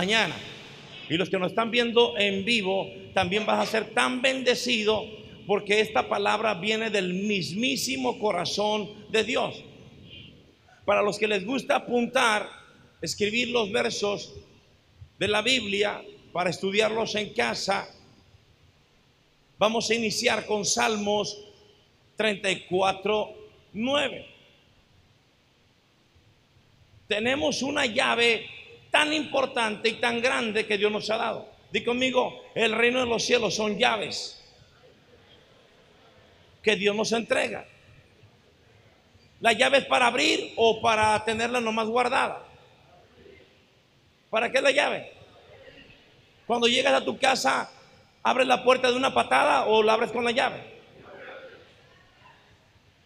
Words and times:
mañana. 0.00 0.36
Y 1.10 1.16
los 1.16 1.28
que 1.28 1.40
nos 1.40 1.50
están 1.50 1.72
viendo 1.72 2.16
en 2.16 2.44
vivo, 2.44 2.88
también 3.14 3.44
vas 3.44 3.66
a 3.66 3.68
ser 3.68 3.94
tan 3.94 4.22
bendecido 4.22 5.04
porque 5.44 5.80
esta 5.80 6.08
palabra 6.08 6.54
viene 6.54 6.88
del 6.88 7.12
mismísimo 7.12 8.16
corazón 8.20 8.88
de 9.10 9.24
Dios. 9.24 9.64
Para 10.84 11.02
los 11.02 11.18
que 11.18 11.26
les 11.26 11.44
gusta 11.44 11.74
apuntar, 11.74 12.48
escribir 13.02 13.48
los 13.48 13.72
versos 13.72 14.34
de 15.18 15.26
la 15.26 15.42
Biblia 15.42 16.00
para 16.32 16.50
estudiarlos 16.50 17.16
en 17.16 17.34
casa, 17.34 17.92
vamos 19.58 19.90
a 19.90 19.94
iniciar 19.96 20.46
con 20.46 20.64
Salmos 20.64 21.44
34, 22.14 23.34
9. 23.72 24.26
Tenemos 27.08 27.62
una 27.62 27.84
llave 27.84 28.57
tan 28.90 29.12
importante 29.12 29.88
y 29.88 29.94
tan 29.94 30.20
grande 30.20 30.66
que 30.66 30.78
Dios 30.78 30.90
nos 30.90 31.08
ha 31.10 31.16
dado. 31.16 31.48
Di 31.70 31.84
conmigo, 31.84 32.44
el 32.54 32.72
reino 32.72 33.00
de 33.00 33.06
los 33.06 33.24
cielos 33.24 33.54
son 33.54 33.78
llaves 33.78 34.42
que 36.62 36.76
Dios 36.76 36.94
nos 36.94 37.12
entrega. 37.12 37.66
La 39.40 39.52
llave 39.52 39.78
es 39.78 39.84
para 39.84 40.06
abrir 40.06 40.52
o 40.56 40.80
para 40.80 41.24
tenerla 41.24 41.60
nomás 41.60 41.86
guardada. 41.86 42.44
¿Para 44.30 44.50
qué 44.50 44.58
es 44.58 44.64
la 44.64 44.72
llave? 44.72 45.12
Cuando 46.46 46.66
llegas 46.66 46.94
a 46.94 47.04
tu 47.04 47.18
casa, 47.18 47.70
¿abres 48.22 48.46
la 48.46 48.64
puerta 48.64 48.90
de 48.90 48.96
una 48.96 49.14
patada 49.14 49.66
o 49.66 49.82
la 49.82 49.94
abres 49.94 50.10
con 50.10 50.24
la 50.24 50.32
llave? 50.32 50.78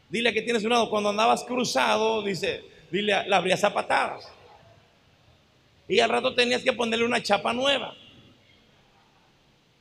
Dile 0.09 0.32
que 0.32 0.42
tienes 0.42 0.62
un 0.64 0.70
lado, 0.70 0.90
cuando 0.90 1.10
andabas 1.10 1.45
cruzado, 1.45 2.23
dice, 2.23 2.62
dile, 2.90 3.26
la 3.26 3.38
abrías 3.38 3.64
a 3.64 3.73
patadas. 3.73 4.30
Y 5.88 6.00
al 6.00 6.10
rato 6.10 6.34
tenías 6.34 6.62
que 6.62 6.72
ponerle 6.72 7.04
una 7.04 7.22
chapa 7.22 7.52
nueva. 7.52 7.95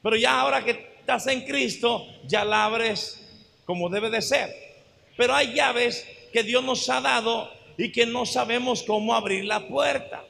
Pero 0.01 0.15
ya 0.15 0.39
ahora 0.39 0.63
que 0.63 0.71
estás 0.99 1.27
en 1.27 1.45
Cristo, 1.45 2.05
ya 2.26 2.43
la 2.43 2.65
abres 2.65 3.21
como 3.65 3.89
debe 3.89 4.09
de 4.09 4.21
ser. 4.21 4.49
Pero 5.15 5.35
hay 5.35 5.53
llaves 5.53 6.07
que 6.34 6.43
Dios 6.43 6.63
nos 6.63 6.89
ha 6.89 7.01
dado 7.01 7.51
y 7.77 7.91
que 7.91 8.05
no 8.05 8.26
sabemos 8.26 8.84
cómo 8.84 9.13
abrir 9.13 9.45
la 9.45 9.67
puerta. 9.67 10.23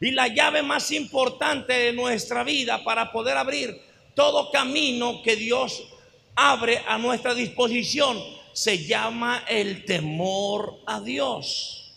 Y 0.00 0.12
la 0.12 0.28
llave 0.28 0.62
más 0.62 0.90
importante 0.92 1.72
de 1.72 1.92
nuestra 1.92 2.44
vida 2.44 2.82
para 2.84 3.10
poder 3.10 3.36
abrir 3.36 3.80
todo 4.14 4.50
camino 4.50 5.22
que 5.22 5.36
Dios 5.36 5.84
abre 6.34 6.82
a 6.86 6.98
nuestra 6.98 7.34
disposición 7.34 8.18
se 8.52 8.84
llama 8.84 9.44
el 9.48 9.84
temor 9.84 10.80
a 10.86 11.00
Dios. 11.00 11.87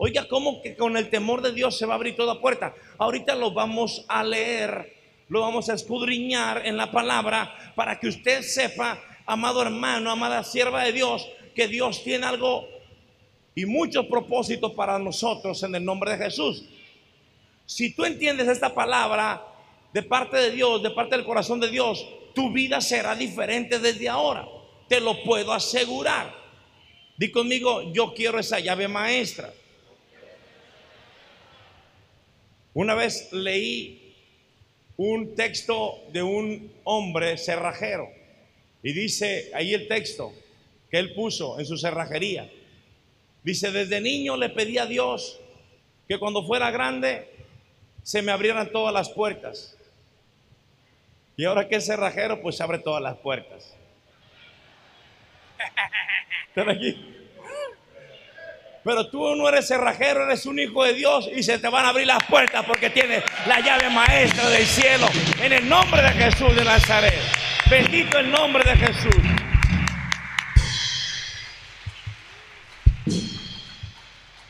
Oiga, 0.00 0.28
¿cómo 0.28 0.62
que 0.62 0.76
con 0.76 0.96
el 0.96 1.10
temor 1.10 1.42
de 1.42 1.50
Dios 1.50 1.76
se 1.76 1.84
va 1.84 1.94
a 1.94 1.96
abrir 1.96 2.14
toda 2.14 2.40
puerta? 2.40 2.72
Ahorita 2.98 3.34
lo 3.34 3.50
vamos 3.50 4.04
a 4.06 4.22
leer, 4.22 4.94
lo 5.28 5.40
vamos 5.40 5.68
a 5.68 5.74
escudriñar 5.74 6.64
en 6.64 6.76
la 6.76 6.92
palabra 6.92 7.72
para 7.74 7.98
que 7.98 8.06
usted 8.06 8.42
sepa, 8.42 9.02
amado 9.26 9.60
hermano, 9.60 10.12
amada 10.12 10.44
sierva 10.44 10.84
de 10.84 10.92
Dios, 10.92 11.28
que 11.52 11.66
Dios 11.66 12.04
tiene 12.04 12.26
algo 12.26 12.68
y 13.56 13.66
muchos 13.66 14.06
propósitos 14.06 14.70
para 14.74 15.00
nosotros 15.00 15.60
en 15.64 15.74
el 15.74 15.84
nombre 15.84 16.12
de 16.12 16.24
Jesús. 16.26 16.64
Si 17.66 17.92
tú 17.92 18.04
entiendes 18.04 18.46
esta 18.46 18.72
palabra 18.72 19.42
de 19.92 20.04
parte 20.04 20.36
de 20.36 20.52
Dios, 20.52 20.80
de 20.80 20.90
parte 20.90 21.16
del 21.16 21.26
corazón 21.26 21.58
de 21.58 21.70
Dios, 21.70 22.06
tu 22.36 22.52
vida 22.52 22.80
será 22.80 23.16
diferente 23.16 23.80
desde 23.80 24.08
ahora. 24.08 24.46
Te 24.88 25.00
lo 25.00 25.24
puedo 25.24 25.52
asegurar. 25.52 26.32
Di 27.16 27.32
conmigo, 27.32 27.92
yo 27.92 28.14
quiero 28.14 28.38
esa 28.38 28.60
llave 28.60 28.86
maestra. 28.86 29.52
Una 32.78 32.94
vez 32.94 33.32
leí 33.32 34.14
un 34.98 35.34
texto 35.34 36.00
de 36.12 36.22
un 36.22 36.72
hombre 36.84 37.36
cerrajero 37.36 38.08
y 38.84 38.92
dice 38.92 39.50
ahí 39.52 39.74
el 39.74 39.88
texto 39.88 40.32
que 40.88 41.00
él 41.00 41.12
puso 41.12 41.58
en 41.58 41.66
su 41.66 41.76
cerrajería. 41.76 42.48
Dice, 43.42 43.72
desde 43.72 44.00
niño 44.00 44.36
le 44.36 44.50
pedí 44.50 44.78
a 44.78 44.86
Dios 44.86 45.40
que 46.06 46.20
cuando 46.20 46.46
fuera 46.46 46.70
grande 46.70 47.28
se 48.04 48.22
me 48.22 48.30
abrieran 48.30 48.70
todas 48.70 48.94
las 48.94 49.10
puertas. 49.10 49.76
Y 51.36 51.46
ahora 51.46 51.66
que 51.66 51.74
es 51.74 51.86
cerrajero, 51.86 52.40
pues 52.40 52.58
se 52.58 52.62
abre 52.62 52.78
todas 52.78 53.02
las 53.02 53.16
puertas. 53.16 53.74
¿Están 56.50 56.68
aquí? 56.68 57.17
Pero 58.88 59.06
tú 59.08 59.36
no 59.36 59.46
eres 59.46 59.68
cerrajero, 59.68 60.24
eres 60.24 60.46
un 60.46 60.58
hijo 60.58 60.82
de 60.82 60.94
Dios 60.94 61.28
y 61.36 61.42
se 61.42 61.58
te 61.58 61.68
van 61.68 61.84
a 61.84 61.90
abrir 61.90 62.06
las 62.06 62.24
puertas 62.24 62.64
porque 62.64 62.88
tienes 62.88 63.22
la 63.46 63.60
llave 63.60 63.90
maestra 63.90 64.48
del 64.48 64.64
cielo. 64.64 65.06
En 65.42 65.52
el 65.52 65.68
nombre 65.68 66.00
de 66.00 66.08
Jesús 66.08 66.56
de 66.56 66.64
Nazaret. 66.64 67.20
Bendito 67.68 68.18
el 68.18 68.30
nombre 68.30 68.64
de 68.64 68.76
Jesús. 68.78 69.14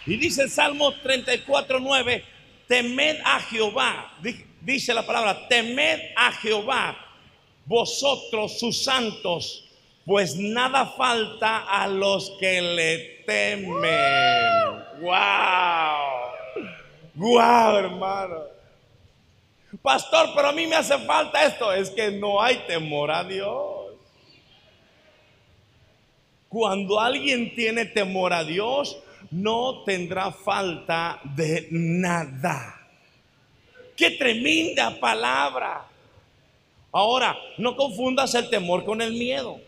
Y 0.07 0.17
dice 0.19 0.45
el 0.45 0.51
Salmo 0.51 0.93
34.9, 1.03 2.23
temed 2.69 3.17
a 3.25 3.41
Jehová. 3.41 4.13
Dice 4.61 4.95
la 4.95 5.05
palabra, 5.05 5.49
temed 5.49 6.13
a 6.15 6.31
Jehová, 6.31 6.97
vosotros 7.67 8.61
sus 8.61 8.85
santos 8.85 9.65
pues 10.09 10.37
nada 10.37 10.87
falta 10.87 11.67
a 11.69 11.87
los 11.87 12.31
que 12.41 12.63
le 12.63 13.18
temen. 13.29 13.69
¡Wow! 15.03 16.65
¡Wow, 17.15 17.77
hermano! 17.77 18.45
Pastor, 19.83 20.31
pero 20.35 20.49
a 20.49 20.53
mí 20.53 20.67
me 20.67 20.77
hace 20.77 20.97
falta 21.01 21.45
esto. 21.45 21.71
Es 21.75 21.91
que 21.91 22.11
no 22.11 22.41
hay 22.41 22.57
temor 22.67 23.11
a 23.11 23.23
Dios. 23.23 23.93
Cuando 26.49 26.99
alguien 26.99 27.55
tiene 27.55 27.85
temor 27.85 28.33
a 28.33 28.43
Dios, 28.45 28.99
no 29.31 29.85
tendrá 29.85 30.33
falta 30.33 31.21
de 31.37 31.69
nada. 31.71 32.81
¡Qué 33.95 34.13
tremenda 34.13 34.99
palabra! 34.99 35.87
Ahora, 36.91 37.37
no 37.59 37.77
confundas 37.77 38.35
el 38.35 38.49
temor 38.49 38.87
con 38.87 39.03
el 39.03 39.13
miedo. 39.13 39.61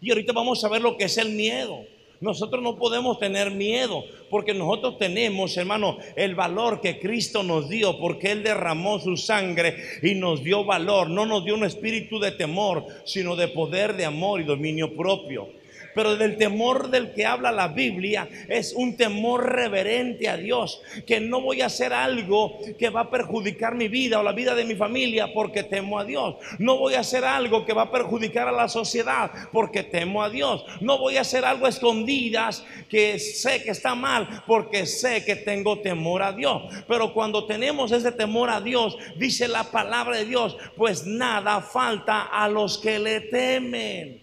Y 0.00 0.10
ahorita 0.10 0.32
vamos 0.32 0.64
a 0.64 0.68
ver 0.70 0.80
lo 0.80 0.96
que 0.96 1.04
es 1.04 1.18
el 1.18 1.28
miedo. 1.28 1.84
Nosotros 2.22 2.62
no 2.62 2.76
podemos 2.76 3.18
tener 3.18 3.50
miedo 3.50 4.04
porque 4.30 4.54
nosotros 4.54 4.96
tenemos, 4.96 5.56
hermano, 5.56 5.98
el 6.14 6.36
valor 6.36 6.80
que 6.80 7.00
Cristo 7.00 7.42
nos 7.42 7.68
dio 7.68 7.98
porque 7.98 8.30
Él 8.30 8.44
derramó 8.44 9.00
su 9.00 9.16
sangre 9.16 9.76
y 10.02 10.14
nos 10.14 10.44
dio 10.44 10.64
valor. 10.64 11.10
No 11.10 11.26
nos 11.26 11.44
dio 11.44 11.56
un 11.56 11.64
espíritu 11.64 12.20
de 12.20 12.30
temor, 12.30 12.86
sino 13.04 13.34
de 13.34 13.48
poder, 13.48 13.96
de 13.96 14.04
amor 14.04 14.40
y 14.40 14.44
dominio 14.44 14.94
propio. 14.96 15.48
Pero 15.94 16.16
del 16.16 16.36
temor 16.36 16.90
del 16.90 17.12
que 17.12 17.26
habla 17.26 17.52
la 17.52 17.68
Biblia 17.68 18.28
es 18.48 18.72
un 18.72 18.96
temor 18.96 19.52
reverente 19.52 20.28
a 20.28 20.36
Dios, 20.36 20.82
que 21.06 21.20
no 21.20 21.40
voy 21.40 21.60
a 21.60 21.66
hacer 21.66 21.92
algo 21.92 22.58
que 22.78 22.90
va 22.90 23.02
a 23.02 23.10
perjudicar 23.10 23.74
mi 23.74 23.88
vida 23.88 24.20
o 24.20 24.22
la 24.22 24.32
vida 24.32 24.54
de 24.54 24.64
mi 24.64 24.74
familia 24.74 25.32
porque 25.32 25.62
temo 25.62 25.98
a 25.98 26.04
Dios. 26.04 26.36
No 26.58 26.78
voy 26.78 26.94
a 26.94 27.00
hacer 27.00 27.24
algo 27.24 27.64
que 27.64 27.72
va 27.72 27.82
a 27.82 27.90
perjudicar 27.90 28.48
a 28.48 28.52
la 28.52 28.68
sociedad 28.68 29.30
porque 29.52 29.82
temo 29.82 30.22
a 30.22 30.30
Dios. 30.30 30.64
No 30.80 30.98
voy 30.98 31.16
a 31.16 31.22
hacer 31.22 31.44
algo 31.44 31.66
escondidas 31.66 32.64
que 32.88 33.18
sé 33.18 33.62
que 33.62 33.70
está 33.70 33.94
mal 33.94 34.42
porque 34.46 34.86
sé 34.86 35.24
que 35.24 35.36
tengo 35.36 35.80
temor 35.80 36.22
a 36.22 36.32
Dios. 36.32 36.62
Pero 36.88 37.12
cuando 37.12 37.46
tenemos 37.46 37.92
ese 37.92 38.12
temor 38.12 38.50
a 38.50 38.60
Dios, 38.60 38.96
dice 39.16 39.48
la 39.48 39.64
palabra 39.64 40.16
de 40.16 40.24
Dios, 40.24 40.56
pues 40.76 41.06
nada 41.06 41.60
falta 41.60 42.22
a 42.22 42.48
los 42.48 42.78
que 42.78 42.98
le 42.98 43.20
temen. 43.20 44.21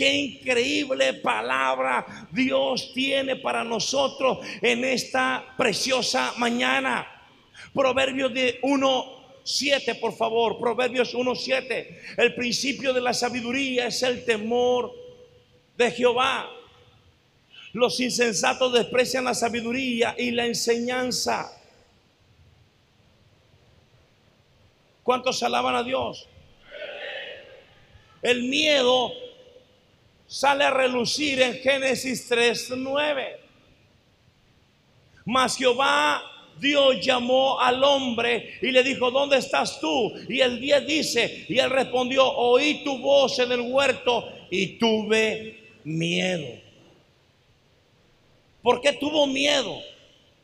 Qué 0.00 0.14
increíble 0.14 1.12
palabra 1.12 2.26
Dios 2.32 2.90
tiene 2.94 3.36
para 3.36 3.62
nosotros 3.62 4.38
en 4.62 4.82
esta 4.82 5.54
preciosa 5.58 6.32
mañana. 6.38 7.06
Proverbios 7.74 8.32
de 8.32 8.60
1, 8.62 9.40
7, 9.44 9.96
por 9.96 10.16
favor. 10.16 10.58
Proverbios 10.58 11.14
1.7. 11.14 11.98
El 12.16 12.34
principio 12.34 12.94
de 12.94 13.02
la 13.02 13.12
sabiduría 13.12 13.88
es 13.88 14.02
el 14.02 14.24
temor 14.24 14.90
de 15.76 15.90
Jehová. 15.90 16.48
Los 17.74 18.00
insensatos 18.00 18.72
desprecian 18.72 19.24
la 19.24 19.34
sabiduría 19.34 20.14
y 20.16 20.30
la 20.30 20.46
enseñanza. 20.46 21.60
¿Cuántos 25.02 25.42
alaban 25.42 25.74
a 25.74 25.82
Dios? 25.82 26.26
El 28.22 28.44
miedo 28.44 29.12
sale 30.30 30.62
a 30.62 30.70
relucir 30.70 31.42
en 31.42 31.54
Génesis 31.54 32.28
3:9. 32.28 33.36
Mas 35.24 35.56
Jehová 35.56 36.22
Dios 36.60 37.04
llamó 37.04 37.58
al 37.58 37.82
hombre 37.82 38.58
y 38.62 38.70
le 38.70 38.82
dijo, 38.84 39.10
¿dónde 39.10 39.38
estás 39.38 39.80
tú? 39.80 40.12
Y 40.28 40.40
el 40.40 40.60
10 40.60 40.86
dice, 40.86 41.46
y 41.48 41.58
él 41.58 41.70
respondió, 41.70 42.30
oí 42.30 42.84
tu 42.84 42.98
voz 42.98 43.38
en 43.38 43.50
el 43.50 43.60
huerto 43.60 44.28
y 44.50 44.78
tuve 44.78 45.58
miedo. 45.84 46.60
¿Por 48.62 48.80
qué 48.80 48.92
tuvo 48.92 49.26
miedo? 49.26 49.80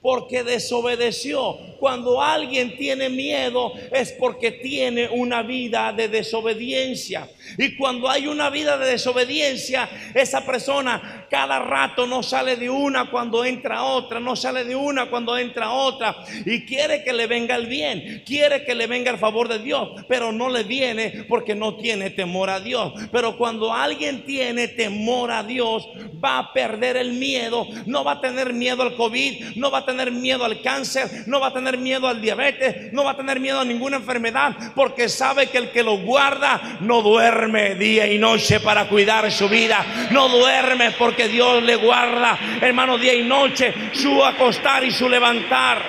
Porque 0.01 0.45
desobedeció. 0.45 1.59
Cuando 1.81 2.23
alguien 2.23 2.77
tiene 2.77 3.09
miedo 3.09 3.73
es 3.93 4.13
porque 4.13 4.51
tiene 4.51 5.09
una 5.09 5.43
vida 5.43 5.93
de 5.93 6.09
desobediencia. 6.09 7.29
Y 7.59 7.77
cuando 7.77 8.09
hay 8.09 8.27
una 8.27 8.49
vida 8.51 8.79
de 8.79 8.87
desobediencia, 8.87 9.89
esa 10.15 10.47
persona 10.47 11.27
cada 11.31 11.59
rato 11.59 12.07
no 12.07 12.23
sale 12.23 12.57
de 12.57 12.71
una 12.71 13.11
cuando 13.11 13.45
entra 13.45 13.83
otra, 13.83 14.21
no 14.21 14.37
sale 14.37 14.65
de 14.65 14.77
una 14.77 15.11
cuando 15.11 15.37
entra 15.37 15.73
otra. 15.73 16.17
Y 16.45 16.65
quiere 16.65 17.03
que 17.03 17.13
le 17.13 17.27
venga 17.27 17.57
el 17.57 17.67
bien, 17.67 18.23
quiere 18.25 18.65
que 18.65 18.75
le 18.75 18.87
venga 18.87 19.11
el 19.11 19.19
favor 19.19 19.49
de 19.49 19.59
Dios, 19.59 20.05
pero 20.09 20.33
no 20.33 20.49
le 20.49 20.63
viene 20.63 21.25
porque 21.29 21.55
no 21.55 21.77
tiene 21.77 22.11
temor 22.11 22.49
a 22.49 22.61
Dios. 22.61 22.93
Pero 23.13 23.37
cuando 23.37 23.73
alguien 23.73 24.25
tiene 24.25 24.69
temor 24.69 25.31
a 25.31 25.43
Dios, 25.43 25.87
va 26.25 26.39
a 26.39 26.53
perder 26.53 26.97
el 26.97 27.13
miedo, 27.13 27.67
no 27.87 28.05
va 28.05 28.13
a 28.13 28.21
tener 28.21 28.53
miedo 28.53 28.83
al 28.83 28.97
COVID, 28.97 29.57
no 29.57 29.71
va 29.71 29.79
a 29.79 29.87
tener 29.87 29.96
miedo 30.13 30.45
al 30.45 30.63
cáncer, 30.63 31.25
no 31.27 31.41
va 31.41 31.49
a 31.49 31.53
tener 31.53 31.79
miedo 31.79 32.07
al 32.09 32.21
diabetes, 32.21 32.93
no 32.93 33.05
va 33.05 33.13
a 33.13 33.17
tener 33.17 33.41
miedo 33.41 33.61
a 33.61 33.65
ninguna 33.65 33.97
enfermedad, 33.97 34.55
porque 34.75 35.09
sabe 35.09 35.49
que 35.49 35.59
el 35.59 35.71
que 35.71 35.83
lo 35.83 35.99
guarda 35.99 36.79
no 36.81 37.03
duerme 37.03 37.75
día 37.75 38.07
y 38.13 38.19
noche 38.19 38.61
para 38.61 38.89
cuidar 38.89 39.31
su 39.33 39.49
vida, 39.49 40.09
no 40.11 40.29
duerme 40.29 40.93
porque 40.93 41.29
Dios 41.29 41.63
le 41.63 41.77
guarda, 41.77 42.39
hermano, 42.61 42.99
día 42.99 43.15
y 43.15 43.25
noche, 43.25 43.75
su 43.93 44.25
acostar 44.25 44.85
y 44.85 44.91
su 44.91 45.09
levantar. 45.09 45.83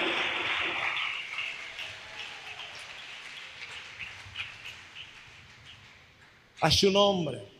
A 6.59 6.71
su 6.71 6.89
nombre. 6.91 7.57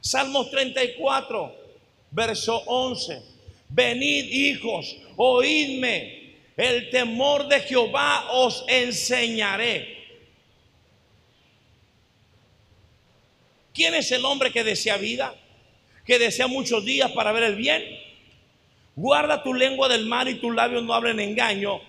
Salmos 0.00 0.50
34, 0.50 1.54
verso 2.12 2.62
11. 2.66 3.35
Venid 3.68 4.24
hijos, 4.32 4.96
oídme, 5.16 6.36
el 6.56 6.88
temor 6.90 7.48
de 7.48 7.60
Jehová 7.60 8.30
os 8.30 8.64
enseñaré. 8.68 9.96
¿Quién 13.74 13.94
es 13.94 14.10
el 14.10 14.24
hombre 14.24 14.50
que 14.50 14.64
desea 14.64 14.96
vida? 14.96 15.34
Que 16.04 16.18
desea 16.18 16.46
muchos 16.46 16.84
días 16.84 17.12
para 17.12 17.32
ver 17.32 17.42
el 17.42 17.56
bien. 17.56 17.84
Guarda 18.94 19.42
tu 19.42 19.52
lengua 19.52 19.88
del 19.88 20.06
mal 20.06 20.28
y 20.28 20.36
tus 20.36 20.54
labios 20.54 20.82
no 20.82 20.94
hablen 20.94 21.20
engaño. 21.20 21.80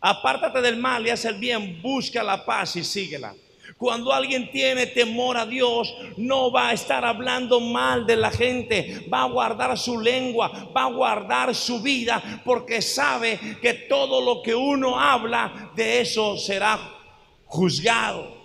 Apártate 0.00 0.60
del 0.60 0.76
mal 0.76 1.06
y 1.06 1.10
haz 1.10 1.24
el 1.26 1.36
bien, 1.36 1.80
busca 1.80 2.24
la 2.24 2.44
paz 2.44 2.74
y 2.74 2.82
síguela. 2.82 3.34
Cuando 3.80 4.12
alguien 4.12 4.50
tiene 4.50 4.86
temor 4.88 5.38
a 5.38 5.46
Dios, 5.46 5.96
no 6.18 6.52
va 6.52 6.68
a 6.68 6.72
estar 6.74 7.02
hablando 7.02 7.60
mal 7.60 8.04
de 8.04 8.14
la 8.14 8.30
gente, 8.30 9.06
va 9.10 9.22
a 9.22 9.28
guardar 9.28 9.78
su 9.78 9.98
lengua, 9.98 10.70
va 10.76 10.84
a 10.84 10.90
guardar 10.90 11.54
su 11.54 11.80
vida, 11.80 12.42
porque 12.44 12.82
sabe 12.82 13.40
que 13.62 13.72
todo 13.72 14.20
lo 14.20 14.42
que 14.42 14.54
uno 14.54 15.00
habla, 15.00 15.72
de 15.74 16.02
eso 16.02 16.36
será 16.36 16.78
juzgado. 17.46 18.36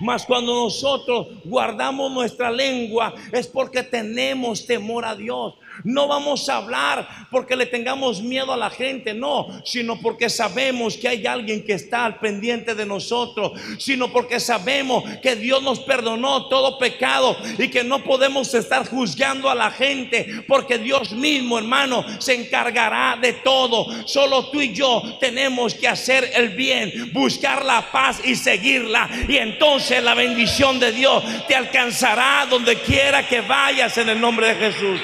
Mas 0.00 0.24
cuando 0.24 0.54
nosotros 0.54 1.26
guardamos 1.44 2.10
nuestra 2.10 2.50
lengua 2.50 3.12
es 3.32 3.46
porque 3.46 3.82
tenemos 3.82 4.64
temor 4.64 5.04
a 5.04 5.14
Dios. 5.14 5.56
No 5.84 6.08
vamos 6.08 6.48
a 6.48 6.56
hablar 6.56 7.08
porque 7.30 7.56
le 7.56 7.66
tengamos 7.66 8.22
miedo 8.22 8.52
a 8.52 8.56
la 8.56 8.70
gente, 8.70 9.14
no, 9.14 9.48
sino 9.64 10.00
porque 10.00 10.28
sabemos 10.28 10.96
que 10.96 11.08
hay 11.08 11.26
alguien 11.26 11.64
que 11.64 11.74
está 11.74 12.04
al 12.04 12.18
pendiente 12.18 12.74
de 12.74 12.86
nosotros, 12.86 13.52
sino 13.78 14.12
porque 14.12 14.40
sabemos 14.40 15.04
que 15.22 15.36
Dios 15.36 15.62
nos 15.62 15.80
perdonó 15.80 16.48
todo 16.48 16.78
pecado 16.78 17.36
y 17.58 17.68
que 17.68 17.84
no 17.84 18.02
podemos 18.04 18.52
estar 18.54 18.86
juzgando 18.88 19.48
a 19.48 19.54
la 19.54 19.70
gente 19.70 20.44
porque 20.46 20.78
Dios 20.78 21.12
mismo, 21.12 21.58
hermano, 21.58 22.04
se 22.20 22.34
encargará 22.34 23.18
de 23.20 23.34
todo. 23.34 23.86
Solo 24.06 24.50
tú 24.50 24.60
y 24.60 24.72
yo 24.72 25.02
tenemos 25.20 25.74
que 25.74 25.88
hacer 25.88 26.30
el 26.34 26.50
bien, 26.50 27.10
buscar 27.12 27.64
la 27.64 27.90
paz 27.90 28.20
y 28.24 28.34
seguirla. 28.34 29.08
Y 29.28 29.36
entonces 29.36 30.02
la 30.02 30.14
bendición 30.14 30.78
de 30.78 30.92
Dios 30.92 31.22
te 31.48 31.54
alcanzará 31.54 32.46
donde 32.48 32.76
quiera 32.80 33.26
que 33.26 33.40
vayas 33.40 33.96
en 33.98 34.08
el 34.08 34.20
nombre 34.20 34.48
de 34.48 34.54
Jesús. 34.54 35.00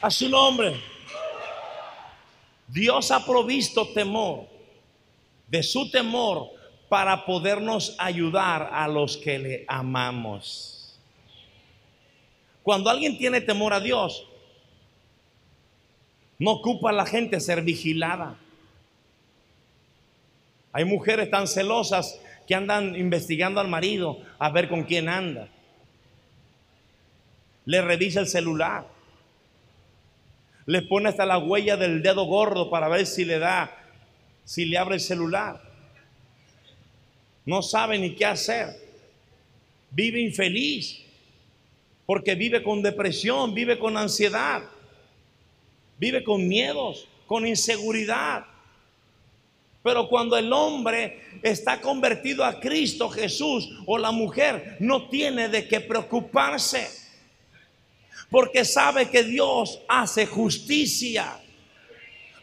A 0.00 0.10
su 0.10 0.28
nombre. 0.28 0.80
Dios 2.68 3.10
ha 3.10 3.24
provisto 3.24 3.88
temor, 3.88 4.46
de 5.48 5.62
su 5.62 5.90
temor, 5.90 6.50
para 6.88 7.24
podernos 7.24 7.94
ayudar 7.98 8.68
a 8.72 8.88
los 8.88 9.16
que 9.16 9.38
le 9.38 9.64
amamos. 9.68 10.98
Cuando 12.62 12.90
alguien 12.90 13.16
tiene 13.16 13.40
temor 13.40 13.72
a 13.72 13.80
Dios, 13.80 14.26
no 16.38 16.52
ocupa 16.52 16.90
a 16.90 16.92
la 16.92 17.06
gente 17.06 17.38
ser 17.40 17.62
vigilada. 17.62 18.36
Hay 20.72 20.84
mujeres 20.84 21.30
tan 21.30 21.46
celosas 21.46 22.20
que 22.46 22.54
andan 22.54 22.96
investigando 22.96 23.60
al 23.60 23.68
marido 23.68 24.20
a 24.38 24.50
ver 24.50 24.68
con 24.68 24.84
quién 24.84 25.08
anda. 25.08 25.48
Le 27.66 27.82
revisa 27.82 28.20
el 28.20 28.26
celular 28.26 28.86
le 30.70 30.82
pone 30.82 31.08
hasta 31.08 31.26
la 31.26 31.36
huella 31.36 31.76
del 31.76 32.00
dedo 32.00 32.26
gordo 32.26 32.70
para 32.70 32.88
ver 32.88 33.04
si 33.04 33.24
le 33.24 33.40
da, 33.40 33.76
si 34.44 34.66
le 34.66 34.78
abre 34.78 34.94
el 34.94 35.00
celular. 35.00 35.60
No 37.44 37.60
sabe 37.60 37.98
ni 37.98 38.14
qué 38.14 38.24
hacer. 38.24 38.68
Vive 39.90 40.20
infeliz 40.20 41.00
porque 42.06 42.36
vive 42.36 42.62
con 42.62 42.82
depresión, 42.82 43.52
vive 43.52 43.80
con 43.80 43.96
ansiedad, 43.96 44.62
vive 45.98 46.22
con 46.22 46.46
miedos, 46.46 47.08
con 47.26 47.48
inseguridad. 47.48 48.44
Pero 49.82 50.08
cuando 50.08 50.36
el 50.36 50.52
hombre 50.52 51.20
está 51.42 51.80
convertido 51.80 52.44
a 52.44 52.60
Cristo 52.60 53.08
Jesús 53.08 53.76
o 53.86 53.98
la 53.98 54.12
mujer, 54.12 54.76
no 54.78 55.08
tiene 55.08 55.48
de 55.48 55.66
qué 55.66 55.80
preocuparse 55.80 56.99
porque 58.30 58.64
sabe 58.64 59.08
que 59.08 59.24
Dios 59.24 59.80
hace 59.88 60.26
justicia. 60.26 61.38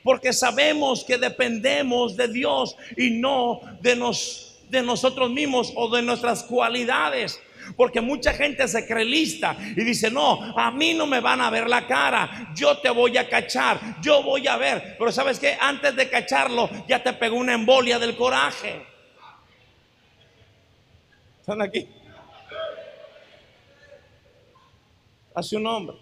Porque 0.03 0.31
sabemos 0.33 1.03
que 1.03 1.17
dependemos 1.17 2.15
de 2.15 2.27
Dios 2.27 2.75
y 2.95 3.11
no 3.11 3.61
de, 3.81 3.95
nos, 3.95 4.59
de 4.69 4.81
nosotros 4.81 5.29
mismos 5.31 5.73
o 5.75 5.93
de 5.93 6.01
nuestras 6.01 6.43
cualidades. 6.43 7.41
Porque 7.75 7.99
mucha 7.99 8.33
gente 8.33 8.65
se 8.67 8.87
cree 8.87 9.03
lista 9.03 9.57
y 9.75 9.83
dice, 9.83 10.09
no, 10.09 10.57
a 10.57 10.71
mí 10.71 10.93
no 10.93 11.05
me 11.05 11.19
van 11.19 11.41
a 11.41 11.49
ver 11.49 11.69
la 11.69 11.85
cara, 11.85 12.53
yo 12.55 12.77
te 12.77 12.89
voy 12.89 13.17
a 13.17 13.27
cachar, 13.27 13.97
yo 14.01 14.23
voy 14.23 14.47
a 14.47 14.55
ver. 14.55 14.95
Pero 14.97 15.11
sabes 15.11 15.37
que 15.39 15.57
antes 15.59 15.93
de 15.95 16.09
cacharlo 16.09 16.69
ya 16.87 17.03
te 17.03 17.11
pegó 17.13 17.35
una 17.35 17.53
embolia 17.53 17.99
del 17.99 18.15
coraje. 18.15 18.85
¿Están 21.41 21.61
aquí? 21.61 21.87
A 25.37 25.43
su 25.43 25.59
nombre. 25.59 25.95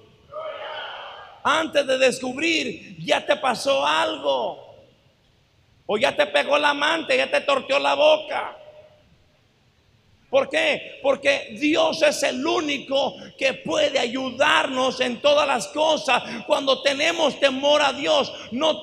Antes 1.44 1.86
de 1.86 1.98
descubrir, 1.98 2.96
ya 3.04 3.26
te 3.26 3.36
pasó 3.36 3.86
algo. 3.86 4.64
O 5.86 5.98
ya 5.98 6.16
te 6.16 6.26
pegó 6.28 6.58
la 6.58 6.70
amante, 6.70 7.18
ya 7.18 7.30
te 7.30 7.42
torteó 7.42 7.78
la 7.78 7.96
boca. 7.96 8.58
¿Por 10.30 10.50
qué? 10.50 11.00
Porque 11.02 11.56
Dios 11.60 12.02
es 12.02 12.24
el 12.24 12.46
único 12.46 13.16
que 13.38 13.54
puede 13.54 14.00
ayudarnos 14.00 15.00
en 15.00 15.22
todas 15.22 15.48
las 15.48 15.68
cosas. 15.68 16.24
Cuando 16.48 16.82
tenemos 16.82 17.40
temor 17.40 17.82
a 17.82 17.94
Dios, 17.94 18.34
no, 18.52 18.82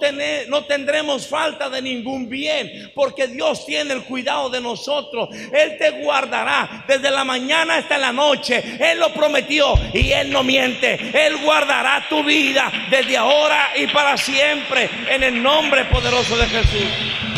no 0.48 0.64
tendremos 0.64 1.26
falta 1.26 1.68
de 1.68 1.82
ningún 1.82 2.28
bien, 2.28 2.92
porque 2.94 3.26
Dios 3.26 3.66
tiene 3.66 3.92
el 3.92 4.04
cuidado 4.04 4.50
de 4.50 4.60
nosotros. 4.60 5.28
Él 5.52 5.76
te 5.78 5.90
guardará 6.02 6.84
desde 6.86 7.10
la 7.10 7.24
mañana 7.24 7.76
hasta 7.76 7.98
la 7.98 8.12
noche. 8.12 8.62
Él 8.80 9.00
lo 9.00 9.12
prometió 9.12 9.74
y 9.92 10.12
Él 10.12 10.30
no 10.30 10.42
miente. 10.42 10.94
Él 11.12 11.38
guardará 11.38 12.06
tu 12.08 12.22
vida 12.22 12.72
desde 12.88 13.16
ahora 13.16 13.72
y 13.76 13.88
para 13.88 14.16
siempre 14.16 14.88
en 15.10 15.22
el 15.22 15.42
nombre 15.42 15.84
poderoso 15.86 16.36
de 16.36 16.46
Jesús. 16.46 17.31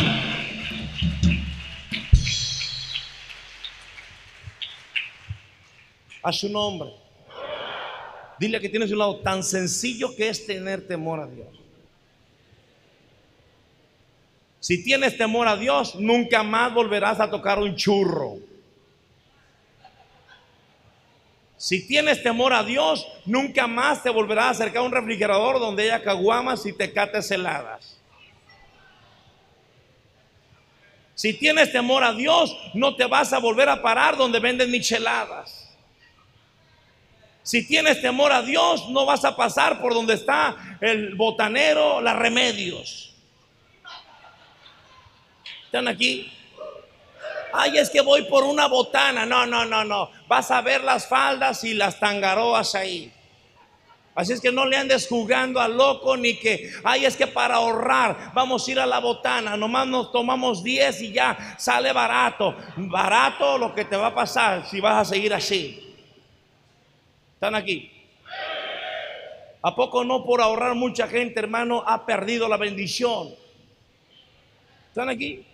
A 6.25 6.33
su 6.33 6.49
nombre. 6.49 6.89
Dile 8.39 8.59
que 8.59 8.67
tienes 8.67 8.91
un 8.91 8.97
lado 8.97 9.17
tan 9.17 9.43
sencillo 9.43 10.15
que 10.15 10.27
es 10.27 10.45
tener 10.45 10.85
temor 10.87 11.19
a 11.19 11.27
Dios. 11.27 11.47
Si 14.59 14.83
tienes 14.83 15.15
temor 15.15 15.47
a 15.47 15.55
Dios, 15.55 15.93
nunca 15.93 16.41
más 16.41 16.73
volverás 16.73 17.19
a 17.19 17.29
tocar 17.29 17.59
un 17.59 17.75
churro. 17.75 18.39
Si 21.57 21.85
tienes 21.87 22.23
temor 22.23 22.53
a 22.53 22.63
Dios, 22.63 23.07
nunca 23.25 23.67
más 23.67 24.01
te 24.01 24.09
volverás 24.09 24.45
a 24.45 24.49
acercar 24.49 24.79
a 24.79 24.85
un 24.85 24.91
refrigerador 24.91 25.59
donde 25.59 25.83
haya 25.83 26.03
caguamas 26.03 26.65
y 26.65 26.73
te 26.73 26.91
cates 26.91 27.29
heladas. 27.29 27.99
Si 31.13 31.35
tienes 31.35 31.71
temor 31.71 32.03
a 32.03 32.13
Dios, 32.13 32.57
no 32.73 32.95
te 32.95 33.05
vas 33.05 33.31
a 33.31 33.37
volver 33.39 33.69
a 33.69 33.81
parar 33.81 34.17
donde 34.17 34.39
venden 34.39 34.71
micheladas. 34.71 35.64
Si 37.45 37.67
tienes 37.67 38.01
temor 38.01 38.31
a 38.31 38.41
Dios, 38.41 38.89
no 38.89 39.05
vas 39.05 39.23
a 39.23 39.35
pasar 39.35 39.79
por 39.79 39.93
donde 39.93 40.15
está 40.15 40.77
el 40.81 41.13
botanero, 41.13 42.01
las 42.01 42.15
remedios. 42.15 43.13
¿Están 45.65 45.87
aquí? 45.87 46.33
Ay, 47.53 47.77
es 47.77 47.91
que 47.91 48.01
voy 48.01 48.23
por 48.23 48.43
una 48.45 48.67
botana. 48.67 49.27
No, 49.27 49.45
no, 49.45 49.63
no, 49.63 49.83
no. 49.83 50.09
Vas 50.27 50.49
a 50.49 50.61
ver 50.61 50.83
las 50.83 51.07
faldas 51.07 51.63
y 51.63 51.75
las 51.75 51.99
tangaroas 51.99 52.73
ahí. 52.73 53.13
Así 54.15 54.33
es 54.33 54.41
que 54.41 54.51
no 54.51 54.65
le 54.65 54.77
andes 54.77 55.07
jugando 55.07 55.59
al 55.61 55.77
loco 55.77 56.17
ni 56.17 56.39
que, 56.39 56.71
ay, 56.83 57.05
es 57.05 57.15
que 57.15 57.27
para 57.27 57.57
ahorrar 57.57 58.31
vamos 58.33 58.67
a 58.67 58.71
ir 58.71 58.79
a 58.79 58.87
la 58.87 58.97
botana, 58.97 59.55
nomás 59.55 59.85
nos 59.85 60.11
tomamos 60.11 60.63
10 60.63 61.01
y 61.01 61.11
ya 61.11 61.55
sale 61.59 61.93
barato. 61.93 62.55
Barato 62.75 63.59
lo 63.59 63.75
que 63.75 63.85
te 63.85 63.95
va 63.95 64.07
a 64.07 64.15
pasar 64.15 64.67
si 64.67 64.79
vas 64.79 65.07
a 65.07 65.13
seguir 65.13 65.31
así. 65.31 65.94
¿Están 67.45 67.61
aquí? 67.61 67.91
¿A 69.61 69.75
poco 69.75 70.03
no 70.03 70.25
por 70.25 70.41
ahorrar 70.41 70.73
mucha 70.73 71.07
gente, 71.07 71.39
hermano, 71.39 71.83
ha 71.85 72.03
perdido 72.03 72.49
la 72.49 72.57
bendición? 72.57 73.35
¿Están 74.87 75.09
aquí? 75.09 75.45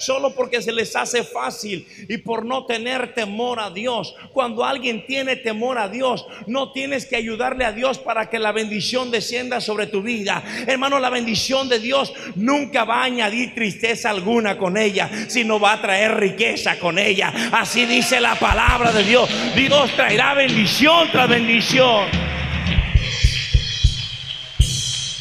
Solo 0.00 0.34
porque 0.34 0.62
se 0.62 0.72
les 0.72 0.96
hace 0.96 1.22
fácil 1.22 1.86
y 2.08 2.18
por 2.18 2.44
no 2.44 2.66
tener 2.66 3.14
temor 3.14 3.60
a 3.60 3.70
Dios. 3.70 4.14
Cuando 4.32 4.64
alguien 4.64 5.06
tiene 5.06 5.36
temor 5.36 5.78
a 5.78 5.88
Dios, 5.88 6.26
no 6.46 6.72
tienes 6.72 7.06
que 7.06 7.16
ayudarle 7.16 7.64
a 7.64 7.72
Dios 7.72 7.98
para 7.98 8.28
que 8.28 8.38
la 8.38 8.52
bendición 8.52 9.10
descienda 9.10 9.60
sobre 9.60 9.86
tu 9.86 10.02
vida. 10.02 10.42
Hermano, 10.66 10.98
la 10.98 11.10
bendición 11.10 11.68
de 11.68 11.78
Dios 11.78 12.12
nunca 12.34 12.84
va 12.84 13.02
a 13.02 13.04
añadir 13.04 13.54
tristeza 13.54 14.10
alguna 14.10 14.58
con 14.58 14.76
ella, 14.76 15.10
sino 15.28 15.60
va 15.60 15.74
a 15.74 15.82
traer 15.82 16.16
riqueza 16.16 16.78
con 16.78 16.98
ella. 16.98 17.32
Así 17.52 17.86
dice 17.86 18.20
la 18.20 18.34
palabra 18.34 18.92
de 18.92 19.04
Dios. 19.04 19.28
Dios 19.54 19.90
traerá 19.94 20.34
bendición 20.34 21.08
tras 21.12 21.28
bendición. 21.28 22.08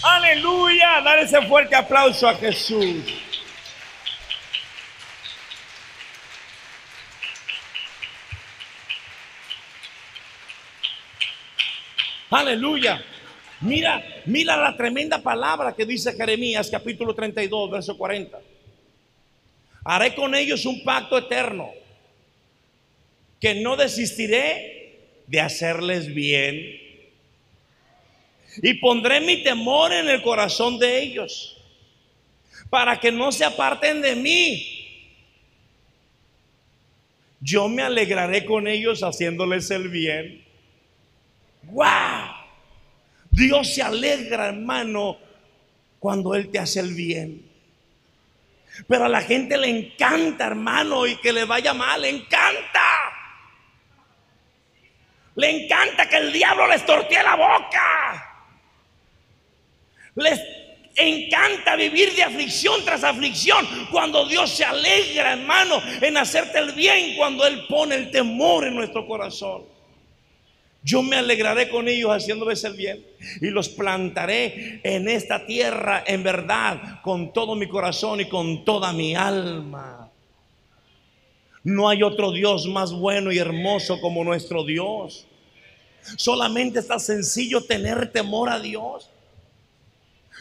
Aleluya, 0.02 1.02
dar 1.04 1.20
ese 1.20 1.42
fuerte 1.48 1.76
aplauso 1.76 2.28
a 2.28 2.36
Jesús. 2.36 3.29
Aleluya. 12.30 13.04
Mira, 13.62 14.04
mira 14.26 14.56
la 14.56 14.78
tremenda 14.78 15.22
palabra 15.22 15.76
que 15.76 15.86
dice 15.86 16.14
Jeremías 16.14 16.70
capítulo 16.70 17.14
32, 17.14 17.72
verso 17.72 17.98
40. 17.98 18.40
Haré 19.84 20.14
con 20.14 20.36
ellos 20.36 20.66
un 20.66 20.84
pacto 20.84 21.18
eterno, 21.18 21.72
que 23.40 23.56
no 23.56 23.76
desistiré 23.76 25.00
de 25.26 25.42
hacerles 25.42 26.14
bien. 26.14 26.80
Y 28.62 28.76
pondré 28.76 29.22
mi 29.22 29.44
temor 29.44 29.92
en 29.92 30.08
el 30.08 30.22
corazón 30.22 30.78
de 30.78 31.02
ellos, 31.02 31.58
para 32.70 33.00
que 33.00 33.12
no 33.12 33.32
se 33.32 33.44
aparten 33.44 34.02
de 34.02 34.16
mí. 34.16 34.76
Yo 37.42 37.68
me 37.68 37.82
alegraré 37.82 38.46
con 38.46 38.68
ellos 38.68 39.02
haciéndoles 39.02 39.72
el 39.72 39.90
bien 39.90 40.49
¡Wow! 41.64 42.40
Dios 43.32 43.74
se 43.74 43.82
alegra, 43.82 44.48
hermano, 44.48 45.18
cuando 46.00 46.34
Él 46.36 46.50
te 46.50 46.60
hace 46.60 46.80
el 46.80 46.94
bien. 46.94 47.50
Pero 48.88 49.06
a 49.06 49.10
la 49.10 49.22
gente 49.22 49.58
le 49.58 49.68
encanta, 49.68 50.48
hermano, 50.48 51.06
y 51.06 51.16
que 51.18 51.34
le 51.34 51.46
vaya 51.46 51.74
mal, 51.74 52.02
le 52.02 52.10
encanta. 52.10 52.80
Le 55.36 55.66
encanta 55.66 56.08
que 56.08 56.18
el 56.18 56.32
diablo 56.32 56.68
les 56.68 56.86
tortee 56.86 57.24
la 57.24 57.36
boca. 57.36 58.26
Les 60.16 60.40
encanta 60.96 61.76
vivir 61.76 62.14
de 62.16 62.24
aflicción 62.24 62.84
tras 62.84 63.04
aflicción. 63.04 63.66
Cuando 63.92 64.26
Dios 64.26 64.50
se 64.50 64.66
alegra, 64.66 65.34
hermano, 65.34 65.82
en 66.02 66.18
hacerte 66.18 66.60
el 66.60 66.74
bien, 66.74 67.16
cuando 67.16 67.46
Él 67.46 67.66
pone 67.68 67.96
el 67.96 68.12
temor 68.12 68.66
en 68.66 68.76
nuestro 68.76 69.06
corazón. 69.06 69.79
Yo 70.82 71.04
me 71.04 71.18
alegraré 71.18 71.70
con 71.70 71.88
ellos 71.88 72.12
haciéndoles 72.12 72.64
el 72.64 72.74
bien 72.74 73.06
y 73.42 73.48
los 73.48 73.68
plantaré 73.68 74.80
en 74.84 75.10
esta 75.10 75.46
tierra 75.46 76.04
en 76.08 76.24
verdad 76.24 77.02
con 77.02 77.34
todo 77.34 77.56
mi 77.56 77.68
corazón 77.68 78.22
y 78.22 78.30
con 78.30 78.64
toda 78.64 78.94
mi 78.94 79.14
alma. 79.14 80.10
No 81.64 81.90
hay 81.90 82.02
otro 82.02 82.32
Dios 82.32 82.66
más 82.68 82.94
bueno 82.94 83.32
y 83.32 83.38
hermoso 83.38 84.00
como 84.00 84.24
nuestro 84.24 84.64
Dios. 84.64 85.28
Solamente 86.16 86.80
está 86.80 86.98
sencillo 86.98 87.62
tener 87.62 88.12
temor 88.12 88.50
a 88.50 88.60
Dios. 88.60 89.10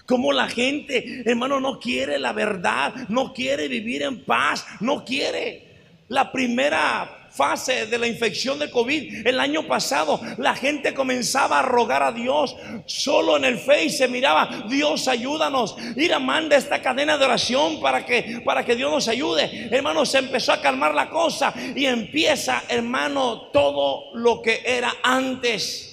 Como 0.07 0.33
la 0.33 0.49
gente, 0.49 1.23
hermano, 1.26 1.61
no 1.61 1.80
quiere 1.80 2.18
la 2.18 2.33
verdad, 2.33 2.95
no 3.09 3.35
quiere 3.35 3.66
vivir 3.66 4.02
en 4.02 4.25
paz, 4.25 4.64
no 4.80 5.04
quiere. 5.04 5.66
La 6.09 6.30
primera 6.30 7.17
fase 7.30 7.87
de 7.87 7.99
la 7.99 8.06
infección 8.06 8.58
de 8.58 8.70
COVID, 8.70 9.26
el 9.26 9.40
año 9.40 9.66
pasado, 9.66 10.20
la 10.38 10.54
gente 10.54 10.94
comenzaba 10.94 11.61
a 11.61 11.62
rogar 11.62 12.02
a 12.02 12.12
Dios. 12.12 12.56
Solo 12.87 13.37
en 13.37 13.44
el 13.44 13.58
Face 13.58 13.90
se 13.90 14.08
miraba, 14.08 14.64
Dios 14.68 15.08
ayúdanos. 15.08 15.76
a 15.97 16.18
manda 16.18 16.56
esta 16.56 16.82
cadena 16.82 17.18
de 17.18 17.25
oración 17.25 17.80
para 17.80 18.04
que, 18.04 18.42
para 18.44 18.64
que 18.64 18.76
Dios 18.76 18.90
nos 18.90 19.08
ayude. 19.08 19.68
Hermano, 19.70 20.04
se 20.04 20.18
empezó 20.18 20.52
a 20.52 20.61
calmar 20.61 20.94
la 20.94 21.08
cosa 21.08 21.52
y 21.75 21.87
empieza, 21.87 22.62
hermano, 22.68 23.49
todo 23.52 24.14
lo 24.14 24.42
que 24.42 24.62
era 24.64 24.94
antes 25.02 25.88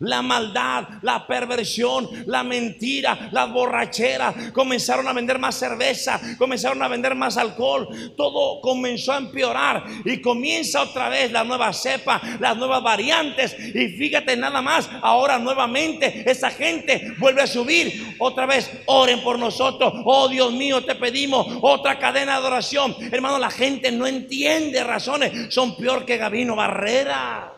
la 0.00 0.22
maldad, 0.22 0.84
la 1.02 1.26
perversión, 1.26 2.08
la 2.26 2.42
mentira, 2.42 3.28
la 3.32 3.46
borrachera. 3.46 4.34
Comenzaron 4.52 5.06
a 5.08 5.12
vender 5.12 5.38
más 5.38 5.56
cerveza, 5.56 6.20
comenzaron 6.38 6.82
a 6.82 6.88
vender 6.88 7.14
más 7.14 7.36
alcohol. 7.36 7.88
Todo 8.16 8.60
comenzó 8.60 9.12
a 9.12 9.18
empeorar 9.18 9.84
y 10.04 10.20
comienza 10.20 10.82
otra 10.82 11.08
vez 11.08 11.30
la 11.32 11.44
nueva 11.44 11.72
cepa, 11.72 12.20
las 12.40 12.56
nuevas 12.56 12.82
variantes. 12.82 13.56
Y 13.58 13.88
fíjate 13.88 14.36
nada 14.36 14.60
más, 14.62 14.88
ahora 15.02 15.38
nuevamente 15.38 16.28
esa 16.30 16.50
gente 16.50 17.14
vuelve 17.18 17.42
a 17.42 17.46
subir. 17.46 18.16
Otra 18.18 18.46
vez, 18.46 18.70
oren 18.86 19.20
por 19.22 19.38
nosotros. 19.38 19.92
Oh 20.04 20.28
Dios 20.28 20.52
mío, 20.52 20.84
te 20.84 20.94
pedimos 20.94 21.46
otra 21.60 21.98
cadena 21.98 22.40
de 22.40 22.46
oración. 22.46 22.94
Hermano, 23.12 23.38
la 23.38 23.50
gente 23.50 23.92
no 23.92 24.06
entiende 24.06 24.82
razones. 24.84 25.54
Son 25.54 25.76
peor 25.76 26.04
que 26.04 26.16
Gabino 26.16 26.56
Barrera. 26.56 27.53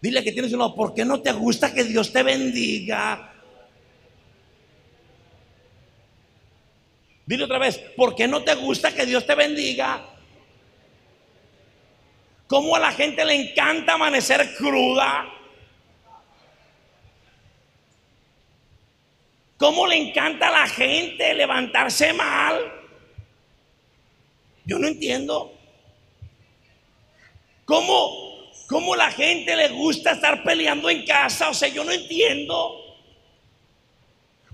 Dile 0.00 0.24
que 0.24 0.32
tienes 0.32 0.52
uno, 0.52 0.74
¿por 0.74 0.94
qué 0.94 1.04
no 1.04 1.20
te 1.20 1.32
gusta 1.32 1.74
que 1.74 1.84
Dios 1.84 2.12
te 2.12 2.22
bendiga? 2.22 3.34
Dile 7.26 7.44
otra 7.44 7.58
vez, 7.58 7.78
¿por 7.96 8.14
qué 8.14 8.26
no 8.26 8.42
te 8.42 8.54
gusta 8.54 8.94
que 8.94 9.04
Dios 9.04 9.26
te 9.26 9.34
bendiga? 9.34 10.04
¿Cómo 12.46 12.74
a 12.74 12.80
la 12.80 12.92
gente 12.92 13.24
le 13.24 13.34
encanta 13.34 13.94
amanecer 13.94 14.54
cruda? 14.56 15.32
¿Cómo 19.58 19.86
le 19.86 19.96
encanta 19.96 20.48
a 20.48 20.62
la 20.62 20.66
gente 20.66 21.34
levantarse 21.34 22.14
mal? 22.14 22.72
Yo 24.64 24.78
no 24.78 24.88
entiendo. 24.88 25.52
¿Cómo 27.66 28.29
¿Cómo 28.70 28.94
la 28.94 29.10
gente 29.10 29.56
le 29.56 29.68
gusta 29.70 30.12
estar 30.12 30.44
peleando 30.44 30.88
en 30.88 31.04
casa? 31.04 31.48
O 31.48 31.54
sea, 31.54 31.68
yo 31.68 31.82
no 31.82 31.90
entiendo. 31.90 32.76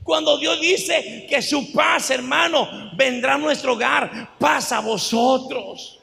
Cuando 0.02 0.38
Dios 0.38 0.58
dice 0.58 1.26
que 1.28 1.42
su 1.42 1.70
paz, 1.70 2.08
hermano, 2.08 2.92
vendrá 2.94 3.34
a 3.34 3.38
nuestro 3.38 3.74
hogar, 3.74 4.38
paz 4.38 4.72
a 4.72 4.80
vosotros. 4.80 5.98